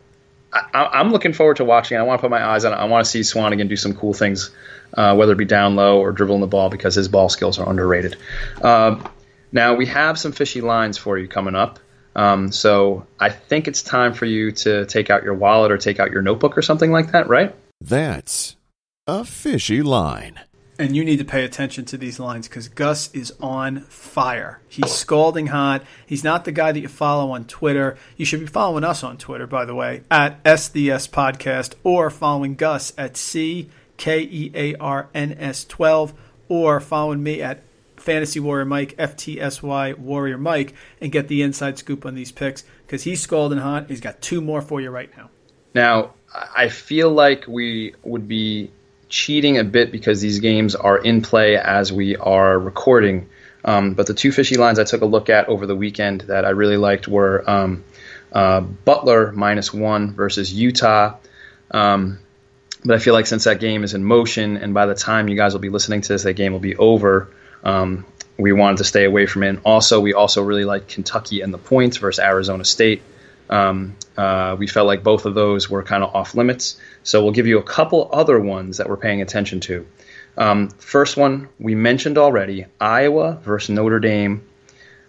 I, 0.53 0.99
am 0.99 1.11
looking 1.11 1.34
forward 1.34 1.57
to 1.57 1.65
watching. 1.65 1.97
I 1.97 2.03
want 2.03 2.19
to 2.19 2.22
put 2.22 2.32
my 2.32 2.43
eyes 2.43 2.65
on 2.65 2.74
it. 2.74 2.76
I 2.76 2.86
want 2.86 3.05
to 3.05 3.09
see 3.09 3.22
Swanigan 3.22 3.69
do 3.69 3.78
some 3.78 3.93
cool 3.95 4.13
things, 4.13 4.51
uh, 4.93 5.15
whether 5.15 5.34
it 5.34 5.38
be 5.38 5.45
down 5.45 5.76
low 5.76 5.99
or 5.99 6.11
dribbling 6.11 6.41
the 6.41 6.47
ball, 6.47 6.69
because 6.69 6.95
his 6.95 7.07
ball 7.07 7.30
skills 7.30 7.57
are 7.57 7.69
underrated. 7.69 8.17
Uh, 8.61 9.01
now 9.51 9.76
we 9.76 9.86
have 9.88 10.19
some 10.19 10.32
fishy 10.32 10.61
lines 10.61 10.97
for 10.97 11.17
you 11.17 11.28
coming 11.28 11.55
up. 11.55 11.80
Um, 12.15 12.51
so 12.51 13.07
I 13.19 13.30
think 13.30 13.69
it's 13.69 13.82
time 13.82 14.13
for 14.13 14.26
you 14.26 14.51
to 14.51 14.86
take 14.86 15.09
out 15.09 15.24
your 15.24 15.34
wallet 15.34 15.72
or 15.72 15.78
take 15.78 15.99
out 15.99 16.11
your 16.11 16.22
notebook 16.22 16.57
or 16.57 16.61
something 16.61 16.91
like 16.91 17.13
that, 17.13 17.30
right? 17.30 17.55
That's 17.80 18.57
a 19.07 19.24
fishy 19.24 19.82
line 19.82 20.39
and 20.82 20.95
you 20.95 21.05
need 21.05 21.19
to 21.19 21.25
pay 21.25 21.45
attention 21.45 21.86
to 21.86 21.97
these 21.97 22.19
lines 22.19 22.47
because 22.47 22.67
Gus 22.67 23.13
is 23.13 23.32
on 23.39 23.82
fire. 23.82 24.59
He's 24.67 24.91
scalding 24.91 25.47
hot. 25.47 25.84
He's 26.05 26.23
not 26.23 26.43
the 26.43 26.51
guy 26.51 26.71
that 26.71 26.79
you 26.79 26.88
follow 26.88 27.32
on 27.32 27.45
Twitter. 27.45 27.97
You 28.17 28.25
should 28.25 28.39
be 28.39 28.47
following 28.47 28.84
us 28.84 29.03
on 29.03 29.17
Twitter, 29.17 29.45
by 29.45 29.65
the 29.65 29.75
way, 29.75 30.01
at 30.09 30.43
SDS 30.43 31.09
Podcast, 31.09 31.75
or 31.84 32.09
following 32.09 32.55
Gus 32.55 32.93
at 32.97 33.15
C 33.15 33.69
K 33.97 34.21
E 34.21 34.51
A 34.55 34.75
R 34.75 35.09
N 35.13 35.34
S 35.34 35.65
12, 35.65 36.13
or 36.49 36.79
following 36.79 37.21
me 37.21 37.41
at 37.41 37.61
Fantasy 37.97 38.39
Warrior 38.39 38.65
Mike, 38.65 38.95
F 38.97 39.15
T 39.15 39.39
S 39.39 39.61
Y 39.61 39.93
Warrior 39.93 40.39
Mike, 40.39 40.73
and 40.99 41.11
get 41.11 41.27
the 41.27 41.43
inside 41.43 41.77
scoop 41.77 42.07
on 42.07 42.15
these 42.15 42.32
picks 42.32 42.63
because 42.88 43.03
he's 43.03 43.21
scalding 43.21 43.59
hot. 43.59 43.88
He's 43.88 44.01
got 44.01 44.19
two 44.21 44.41
more 44.41 44.63
for 44.63 44.82
you 44.82 44.89
right 44.89 45.15
now. 45.15 45.29
Now, 45.75 46.15
I 46.34 46.69
feel 46.69 47.11
like 47.11 47.45
we 47.47 47.93
would 48.03 48.27
be 48.27 48.71
cheating 49.12 49.59
a 49.59 49.64
bit 49.64 49.91
because 49.91 50.22
these 50.22 50.39
games 50.39 50.74
are 50.74 50.97
in 50.97 51.22
play 51.22 51.57
as 51.57 51.91
we 51.91 52.16
are 52.16 52.57
recording. 52.57 53.30
Um, 53.64 53.93
but 53.93 54.07
the 54.07 54.14
two 54.16 54.32
fishy 54.32 54.55
lines 54.55 54.80
I 54.80 54.86
took 54.86 55.01
a 55.01 55.05
look 55.05 55.30
at 55.30 55.49
over 55.49 55.68
the 55.68 55.76
weekend 55.76 56.22
that 56.22 56.45
I 56.45 56.49
really 56.51 56.78
liked 56.78 57.07
were 57.07 57.47
um, 57.47 57.84
uh, 58.32 58.62
Butler 58.62 59.32
minus 59.34 59.72
one 59.74 60.14
versus 60.14 60.51
Utah. 60.51 61.18
Um, 61.70 62.20
but 62.84 62.95
I 62.95 62.99
feel 62.99 63.14
like 63.14 63.28
since 63.28 63.43
that 63.43 63.59
game 63.59 63.84
is 63.84 63.93
in 63.93 64.03
motion, 64.03 64.57
and 64.57 64.74
by 64.74 64.88
the 64.88 64.95
time 64.95 65.28
you 65.28 65.36
guys 65.36 65.53
will 65.53 65.59
be 65.59 65.70
listening 65.70 66.01
to 66.01 66.07
this, 66.14 66.24
that 66.24 66.34
game 66.34 66.53
will 66.53 66.59
be 66.59 66.76
over. 66.76 67.28
Um, 67.64 68.05
we 68.38 68.53
wanted 68.53 68.78
to 68.78 68.86
stay 68.86 69.03
away 69.03 69.28
from 69.28 69.43
it. 69.43 69.49
And 69.49 69.62
also, 69.66 69.99
we 69.99 70.14
also 70.14 70.41
really 70.41 70.66
like 70.66 70.88
Kentucky 70.88 71.41
and 71.41 71.53
the 71.53 71.59
points 71.59 71.97
versus 71.97 72.24
Arizona 72.24 72.66
State. 72.66 73.03
Um, 73.52 73.97
uh, 74.18 74.56
we 74.58 74.66
felt 74.66 74.88
like 74.88 75.04
both 75.04 75.26
of 75.26 75.36
those 75.36 75.70
were 75.70 75.84
kind 75.84 76.04
of 76.04 76.16
off 76.16 76.34
limits. 76.34 76.80
So 77.04 77.22
we'll 77.22 77.34
give 77.34 77.47
you 77.47 77.60
a 77.60 77.64
couple 77.64 78.10
other 78.12 78.39
ones 78.39 78.78
that 78.78 78.89
we're 78.89 78.97
paying 78.97 79.22
attention 79.22 79.60
to. 79.62 79.86
Um, 80.38 80.70
first 80.70 81.18
one 81.18 81.49
we 81.60 81.76
mentioned 81.76 82.18
already 82.18 82.66
Iowa 82.80 83.39
versus 83.43 83.70
Notre 83.70 83.99
Dame. 83.99 84.47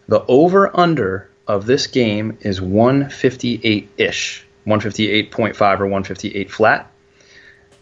The 0.09 0.24
over 0.26 0.76
under 0.76 1.30
of 1.47 1.66
this 1.66 1.86
game 1.86 2.38
is 2.40 2.61
158 2.61 3.90
ish, 3.97 4.45
158.5 4.66 5.80
or 5.80 5.86
158 5.86 6.51
flat. 6.51 6.90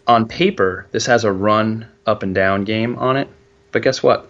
On 0.07 0.27
paper, 0.27 0.87
this 0.91 1.07
has 1.07 1.23
a 1.23 1.31
run 1.31 1.87
up 2.05 2.21
and 2.23 2.35
down 2.35 2.63
game 2.63 2.97
on 2.97 3.17
it. 3.17 3.27
But 3.71 3.81
guess 3.81 4.03
what? 4.03 4.27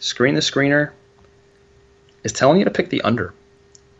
Screen 0.00 0.34
the 0.34 0.40
Screener 0.40 0.90
is 2.24 2.32
telling 2.32 2.58
you 2.58 2.64
to 2.64 2.70
pick 2.70 2.88
the 2.88 3.02
under. 3.02 3.32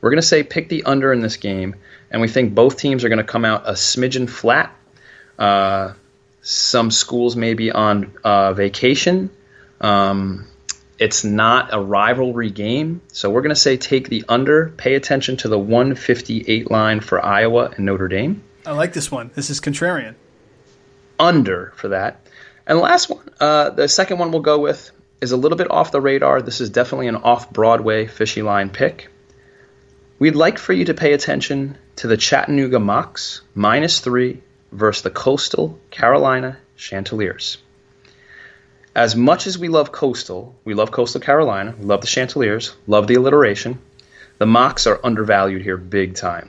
We're 0.04 0.10
going 0.10 0.20
to 0.20 0.26
say 0.26 0.42
pick 0.42 0.68
the 0.68 0.84
under 0.84 1.14
in 1.14 1.20
this 1.20 1.38
game, 1.38 1.76
and 2.10 2.20
we 2.20 2.28
think 2.28 2.54
both 2.54 2.76
teams 2.76 3.04
are 3.04 3.08
going 3.08 3.20
to 3.20 3.24
come 3.24 3.46
out 3.46 3.66
a 3.66 3.72
smidgen 3.72 4.28
flat. 4.28 4.70
Uh, 5.38 5.94
some 6.42 6.90
schools 6.90 7.36
may 7.36 7.54
be 7.54 7.72
on 7.72 8.12
uh, 8.22 8.52
vacation. 8.52 9.30
Um, 9.80 10.46
it's 10.98 11.24
not 11.24 11.72
a 11.72 11.80
rivalry 11.80 12.50
game, 12.50 13.00
so 13.12 13.30
we're 13.30 13.40
going 13.40 13.54
to 13.54 13.58
say 13.58 13.78
take 13.78 14.10
the 14.10 14.26
under. 14.28 14.68
Pay 14.76 14.94
attention 14.94 15.38
to 15.38 15.48
the 15.48 15.58
158 15.58 16.70
line 16.70 17.00
for 17.00 17.24
Iowa 17.24 17.72
and 17.74 17.86
Notre 17.86 18.08
Dame. 18.08 18.42
I 18.66 18.72
like 18.72 18.92
this 18.92 19.10
one. 19.10 19.30
This 19.34 19.48
is 19.48 19.58
contrarian. 19.58 20.16
Under 21.18 21.72
for 21.76 21.88
that. 21.88 22.20
And 22.66 22.76
the 22.76 22.82
last 22.82 23.08
one, 23.08 23.26
uh, 23.40 23.70
the 23.70 23.88
second 23.88 24.18
one 24.18 24.32
we'll 24.32 24.42
go 24.42 24.58
with 24.58 24.90
is 25.22 25.32
a 25.32 25.38
little 25.38 25.56
bit 25.56 25.70
off 25.70 25.92
the 25.92 26.00
radar. 26.02 26.42
This 26.42 26.60
is 26.60 26.68
definitely 26.68 27.08
an 27.08 27.16
off 27.16 27.50
Broadway 27.50 28.06
fishy 28.06 28.42
line 28.42 28.68
pick. 28.68 29.08
We'd 30.24 30.36
like 30.36 30.56
for 30.56 30.72
you 30.72 30.86
to 30.86 30.94
pay 30.94 31.12
attention 31.12 31.76
to 31.96 32.06
the 32.06 32.16
Chattanooga 32.16 32.78
Mocs 32.78 33.42
minus 33.54 34.00
three 34.00 34.40
versus 34.72 35.02
the 35.02 35.10
Coastal 35.10 35.78
Carolina 35.90 36.56
Chanticleers. 36.78 37.58
As 38.96 39.14
much 39.14 39.46
as 39.46 39.58
we 39.58 39.68
love 39.68 39.92
Coastal, 39.92 40.54
we 40.64 40.72
love 40.72 40.90
Coastal 40.90 41.20
Carolina, 41.20 41.74
we 41.78 41.84
love 41.84 42.00
the 42.00 42.06
Chanticleers, 42.06 42.74
love 42.86 43.06
the 43.06 43.16
alliteration, 43.16 43.78
the 44.38 44.46
Mocs 44.46 44.86
are 44.86 44.98
undervalued 45.04 45.60
here 45.60 45.76
big 45.76 46.14
time. 46.14 46.48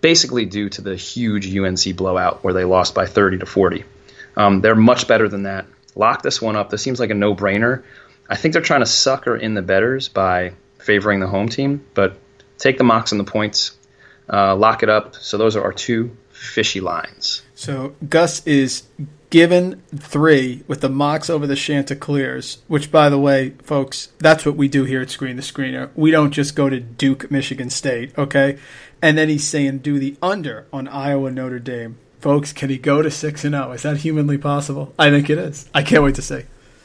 Basically, 0.00 0.46
due 0.46 0.70
to 0.70 0.80
the 0.80 0.96
huge 0.96 1.54
UNC 1.54 1.96
blowout 1.96 2.42
where 2.42 2.54
they 2.54 2.64
lost 2.64 2.94
by 2.94 3.04
30 3.04 3.40
to 3.40 3.46
40. 3.46 3.84
Um, 4.38 4.62
they're 4.62 4.74
much 4.74 5.06
better 5.06 5.28
than 5.28 5.42
that. 5.42 5.66
Lock 5.94 6.22
this 6.22 6.40
one 6.40 6.56
up. 6.56 6.70
This 6.70 6.80
seems 6.80 6.98
like 6.98 7.10
a 7.10 7.14
no 7.14 7.34
brainer. 7.34 7.82
I 8.26 8.36
think 8.36 8.54
they're 8.54 8.62
trying 8.62 8.80
to 8.80 8.86
sucker 8.86 9.36
in 9.36 9.52
the 9.52 9.60
bettors 9.60 10.08
by 10.08 10.52
favoring 10.78 11.20
the 11.20 11.26
home 11.26 11.50
team, 11.50 11.84
but 11.92 12.16
take 12.58 12.78
the 12.78 12.84
Mocs 12.84 13.12
and 13.12 13.20
the 13.20 13.30
points, 13.30 13.76
uh, 14.30 14.54
lock 14.56 14.82
it 14.82 14.88
up. 14.88 15.14
So 15.14 15.38
those 15.38 15.56
are 15.56 15.62
our 15.62 15.72
two 15.72 16.16
fishy 16.30 16.80
lines. 16.80 17.42
So 17.54 17.94
Gus 18.08 18.46
is 18.46 18.84
given 19.30 19.82
three 19.94 20.62
with 20.66 20.80
the 20.80 20.88
Mocs 20.88 21.28
over 21.28 21.46
the 21.46 21.56
Chanticleers, 21.56 22.58
which, 22.66 22.90
by 22.90 23.08
the 23.08 23.18
way, 23.18 23.50
folks, 23.62 24.08
that's 24.18 24.46
what 24.46 24.56
we 24.56 24.68
do 24.68 24.84
here 24.84 25.02
at 25.02 25.10
Screen 25.10 25.36
the 25.36 25.42
Screener. 25.42 25.90
We 25.94 26.10
don't 26.10 26.30
just 26.30 26.54
go 26.54 26.70
to 26.70 26.80
Duke, 26.80 27.30
Michigan 27.30 27.70
State, 27.70 28.16
okay? 28.16 28.58
And 29.02 29.18
then 29.18 29.28
he's 29.28 29.46
saying 29.46 29.78
do 29.78 29.98
the 29.98 30.16
under 30.22 30.66
on 30.72 30.88
Iowa, 30.88 31.30
Notre 31.30 31.58
Dame. 31.58 31.98
Folks, 32.20 32.52
can 32.52 32.68
he 32.68 32.78
go 32.78 33.00
to 33.00 33.10
6 33.10 33.44
and 33.44 33.54
0? 33.54 33.72
Is 33.72 33.82
that 33.82 33.98
humanly 33.98 34.38
possible? 34.38 34.92
I 34.98 35.10
think 35.10 35.30
it 35.30 35.38
is. 35.38 35.68
I 35.72 35.82
can't 35.82 36.02
wait 36.02 36.16
to 36.16 36.22
see. 36.22 36.42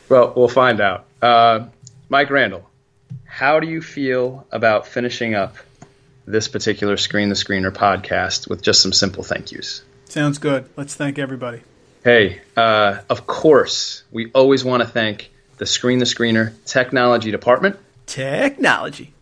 Well, 0.10 0.34
we'll 0.36 0.48
find 0.48 0.80
out. 0.80 1.06
Uh, 1.22 1.68
Mike 2.10 2.30
Randle, 2.30 2.70
how 3.26 3.60
do 3.60 3.68
you 3.68 3.82
feel 3.82 4.46
about 4.52 4.88
finishing 4.88 5.36
up 5.36 5.56
this 6.26 6.48
particular 6.48 6.98
Screen 6.98 7.30
the 7.30 7.36
Screener 7.36 7.72
podcast 7.72 8.50
with 8.50 8.62
just 8.62 8.82
some 8.82 8.94
simple 8.94 9.24
thank 9.24 9.52
yous? 9.52 9.84
Sounds 10.06 10.38
good. 10.38 10.70
Let's 10.78 10.96
thank 10.96 11.20
everybody. 11.20 11.62
Hey, 12.04 12.42
uh, 12.56 13.00
of 13.10 13.26
course, 13.26 14.04
we 14.12 14.32
always 14.32 14.64
want 14.64 14.84
to 14.84 14.90
thank 14.90 15.32
the 15.58 15.66
Screen 15.66 16.00
the 16.00 16.06
Screener 16.06 16.54
Technology 16.66 17.32
Department. 17.32 17.78
Technology. 18.06 19.14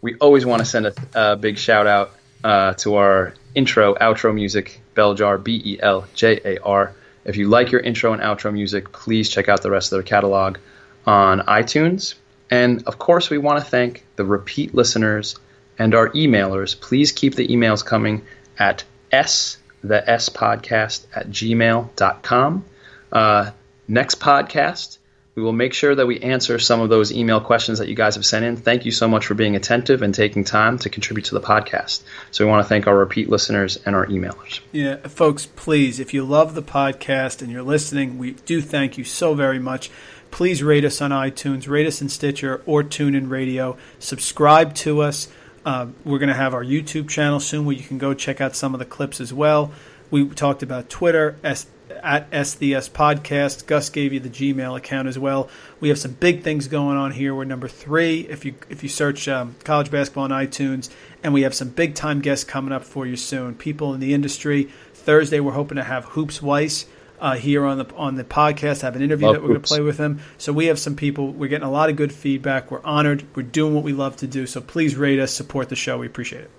We 0.00 0.16
always 0.16 0.46
want 0.46 0.60
to 0.60 0.64
send 0.64 0.86
a, 0.86 0.94
a 1.14 1.36
big 1.36 1.58
shout 1.58 1.86
out 1.86 2.12
uh, 2.42 2.74
to 2.74 2.96
our 2.96 3.34
intro, 3.54 3.94
outro 3.94 4.34
music, 4.34 4.80
Beljar, 4.94 5.42
B 5.42 5.60
E 5.64 5.78
L 5.80 6.06
J 6.14 6.40
A 6.44 6.62
R. 6.62 6.94
If 7.24 7.36
you 7.36 7.48
like 7.48 7.72
your 7.72 7.80
intro 7.80 8.12
and 8.12 8.22
outro 8.22 8.52
music, 8.52 8.92
please 8.92 9.28
check 9.28 9.48
out 9.48 9.62
the 9.62 9.70
rest 9.70 9.92
of 9.92 9.96
their 9.96 10.02
catalog 10.02 10.58
on 11.06 11.40
iTunes. 11.40 12.14
And 12.50 12.82
of 12.86 12.98
course, 12.98 13.30
we 13.30 13.38
want 13.38 13.62
to 13.62 13.64
thank 13.64 14.04
the 14.16 14.24
repeat 14.24 14.74
listeners 14.74 15.36
and 15.78 15.94
our 15.94 16.08
emailers. 16.10 16.78
Please 16.78 17.12
keep 17.12 17.34
the 17.34 17.48
emails 17.48 17.84
coming 17.84 18.22
at 18.58 18.84
s 19.12 19.58
the 19.82 20.08
s 20.10 20.28
podcast 20.28 21.06
at 21.14 21.28
gmail.com. 21.28 22.64
Uh, 23.12 23.50
next 23.86 24.20
podcast, 24.20 24.98
we 25.38 25.44
will 25.44 25.52
make 25.52 25.72
sure 25.72 25.94
that 25.94 26.06
we 26.06 26.18
answer 26.18 26.58
some 26.58 26.80
of 26.80 26.88
those 26.88 27.12
email 27.12 27.40
questions 27.40 27.78
that 27.78 27.86
you 27.86 27.94
guys 27.94 28.16
have 28.16 28.26
sent 28.26 28.44
in. 28.44 28.56
Thank 28.56 28.84
you 28.84 28.90
so 28.90 29.06
much 29.06 29.26
for 29.26 29.34
being 29.34 29.54
attentive 29.54 30.02
and 30.02 30.12
taking 30.12 30.42
time 30.42 30.78
to 30.78 30.90
contribute 30.90 31.26
to 31.26 31.34
the 31.34 31.40
podcast. 31.40 32.02
So 32.32 32.44
we 32.44 32.50
want 32.50 32.64
to 32.64 32.68
thank 32.68 32.88
our 32.88 32.96
repeat 32.96 33.30
listeners 33.30 33.78
and 33.86 33.94
our 33.94 34.04
emailers. 34.06 34.58
Yeah, 34.72 34.96
folks, 34.96 35.46
please, 35.46 36.00
if 36.00 36.12
you 36.12 36.24
love 36.24 36.56
the 36.56 36.62
podcast 36.62 37.40
and 37.40 37.52
you're 37.52 37.62
listening, 37.62 38.18
we 38.18 38.32
do 38.32 38.60
thank 38.60 38.98
you 38.98 39.04
so 39.04 39.34
very 39.34 39.60
much. 39.60 39.92
Please 40.30 40.62
rate 40.62 40.84
us 40.84 41.00
on 41.00 41.10
iTunes, 41.10 41.68
rate 41.68 41.86
us 41.86 42.00
in 42.00 42.08
Stitcher 42.08 42.62
or 42.66 42.82
TuneIn 42.82 43.30
Radio. 43.30 43.76
Subscribe 43.98 44.74
to 44.76 45.00
us. 45.02 45.28
Uh, 45.64 45.86
we're 46.04 46.18
going 46.18 46.28
to 46.28 46.34
have 46.34 46.54
our 46.54 46.64
YouTube 46.64 47.08
channel 47.08 47.40
soon 47.40 47.64
where 47.64 47.76
you 47.76 47.82
can 47.82 47.98
go 47.98 48.14
check 48.14 48.40
out 48.40 48.54
some 48.54 48.74
of 48.74 48.78
the 48.78 48.86
clips 48.86 49.20
as 49.20 49.32
well. 49.32 49.72
We 50.10 50.28
talked 50.28 50.62
about 50.62 50.88
Twitter, 50.88 51.36
S- 51.42 51.66
at 52.02 52.30
SDS 52.30 52.90
Podcast. 52.90 53.66
Gus 53.66 53.90
gave 53.90 54.12
you 54.12 54.20
the 54.20 54.28
Gmail 54.28 54.76
account 54.76 55.08
as 55.08 55.18
well. 55.18 55.48
We 55.80 55.88
have 55.88 55.98
some 55.98 56.12
big 56.12 56.42
things 56.42 56.68
going 56.68 56.96
on 56.96 57.12
here. 57.12 57.34
We're 57.34 57.44
number 57.44 57.68
three 57.68 58.20
if 58.20 58.44
you 58.44 58.54
if 58.68 58.82
you 58.82 58.88
search 58.88 59.28
um, 59.28 59.56
college 59.64 59.90
basketball 59.90 60.24
on 60.24 60.30
iTunes, 60.30 60.90
and 61.22 61.32
we 61.32 61.42
have 61.42 61.54
some 61.54 61.68
big 61.68 61.94
time 61.94 62.20
guests 62.20 62.44
coming 62.44 62.72
up 62.72 62.84
for 62.84 63.06
you 63.06 63.16
soon. 63.16 63.54
People 63.54 63.94
in 63.94 64.00
the 64.00 64.14
industry. 64.14 64.68
Thursday, 64.94 65.40
we're 65.40 65.52
hoping 65.52 65.76
to 65.76 65.84
have 65.84 66.04
Hoops 66.06 66.42
Weiss. 66.42 66.86
Uh, 67.20 67.34
here 67.34 67.64
on 67.64 67.78
the 67.78 67.94
on 67.96 68.14
the 68.14 68.22
podcast, 68.22 68.82
have 68.82 68.94
an 68.94 69.02
interview 69.02 69.26
Love 69.26 69.34
that 69.34 69.42
we're 69.42 69.48
going 69.48 69.60
to 69.62 69.66
play 69.66 69.80
with 69.80 69.98
him. 69.98 70.20
So 70.38 70.52
we 70.52 70.66
have 70.66 70.78
some 70.78 70.94
people. 70.94 71.32
We're 71.32 71.48
getting 71.48 71.66
a 71.66 71.70
lot 71.70 71.90
of 71.90 71.96
good 71.96 72.12
feedback. 72.12 72.70
We're 72.70 72.82
honored. 72.84 73.24
We're 73.34 73.42
doing 73.42 73.74
what 73.74 73.82
we 73.82 73.92
love 73.92 74.16
to 74.18 74.28
do. 74.28 74.46
So 74.46 74.60
please 74.60 74.94
rate 74.94 75.18
us, 75.18 75.32
support 75.32 75.68
the 75.68 75.76
show. 75.76 75.98
We 75.98 76.06
appreciate 76.06 76.42
it. 76.44 76.50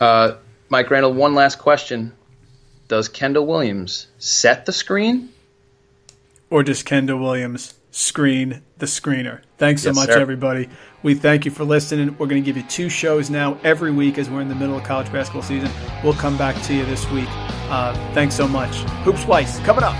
Uh, 0.00 0.36
Mike 0.70 0.90
Randle, 0.90 1.12
one 1.12 1.34
last 1.34 1.58
question. 1.58 2.12
Does 2.88 3.08
Kendall 3.08 3.46
Williams 3.46 4.06
set 4.18 4.64
the 4.66 4.72
screen? 4.72 5.28
or 6.54 6.62
does 6.62 6.84
Kendall 6.84 7.18
Williams 7.18 7.74
screen 7.96 8.60
the 8.78 8.86
screener. 8.86 9.40
Thanks 9.56 9.82
so 9.82 9.90
Yes, 9.90 9.96
much, 9.96 10.08
sir. 10.08 10.18
everybody. 10.18 10.68
We 11.04 11.14
thank 11.14 11.44
you 11.44 11.52
for 11.52 11.62
listening. 11.64 12.08
We're 12.18 12.26
going 12.26 12.42
to 12.42 12.44
give 12.44 12.56
you 12.56 12.64
two 12.64 12.88
shows 12.88 13.30
now 13.30 13.56
every 13.62 13.92
week 13.92 14.18
as 14.18 14.28
we're 14.28 14.40
in 14.40 14.48
the 14.48 14.54
middle 14.54 14.76
of 14.76 14.82
college 14.82 15.12
basketball 15.12 15.42
season. 15.42 15.70
We'll 16.02 16.12
come 16.14 16.36
back 16.36 16.60
to 16.64 16.74
you 16.74 16.84
this 16.86 17.08
week. 17.12 17.28
Uh, 17.70 17.94
thanks 18.12 18.34
so 18.34 18.48
much. 18.48 18.74
Hoops 19.04 19.24
Weiss 19.26 19.60
coming 19.60 19.84
up. 19.84 19.94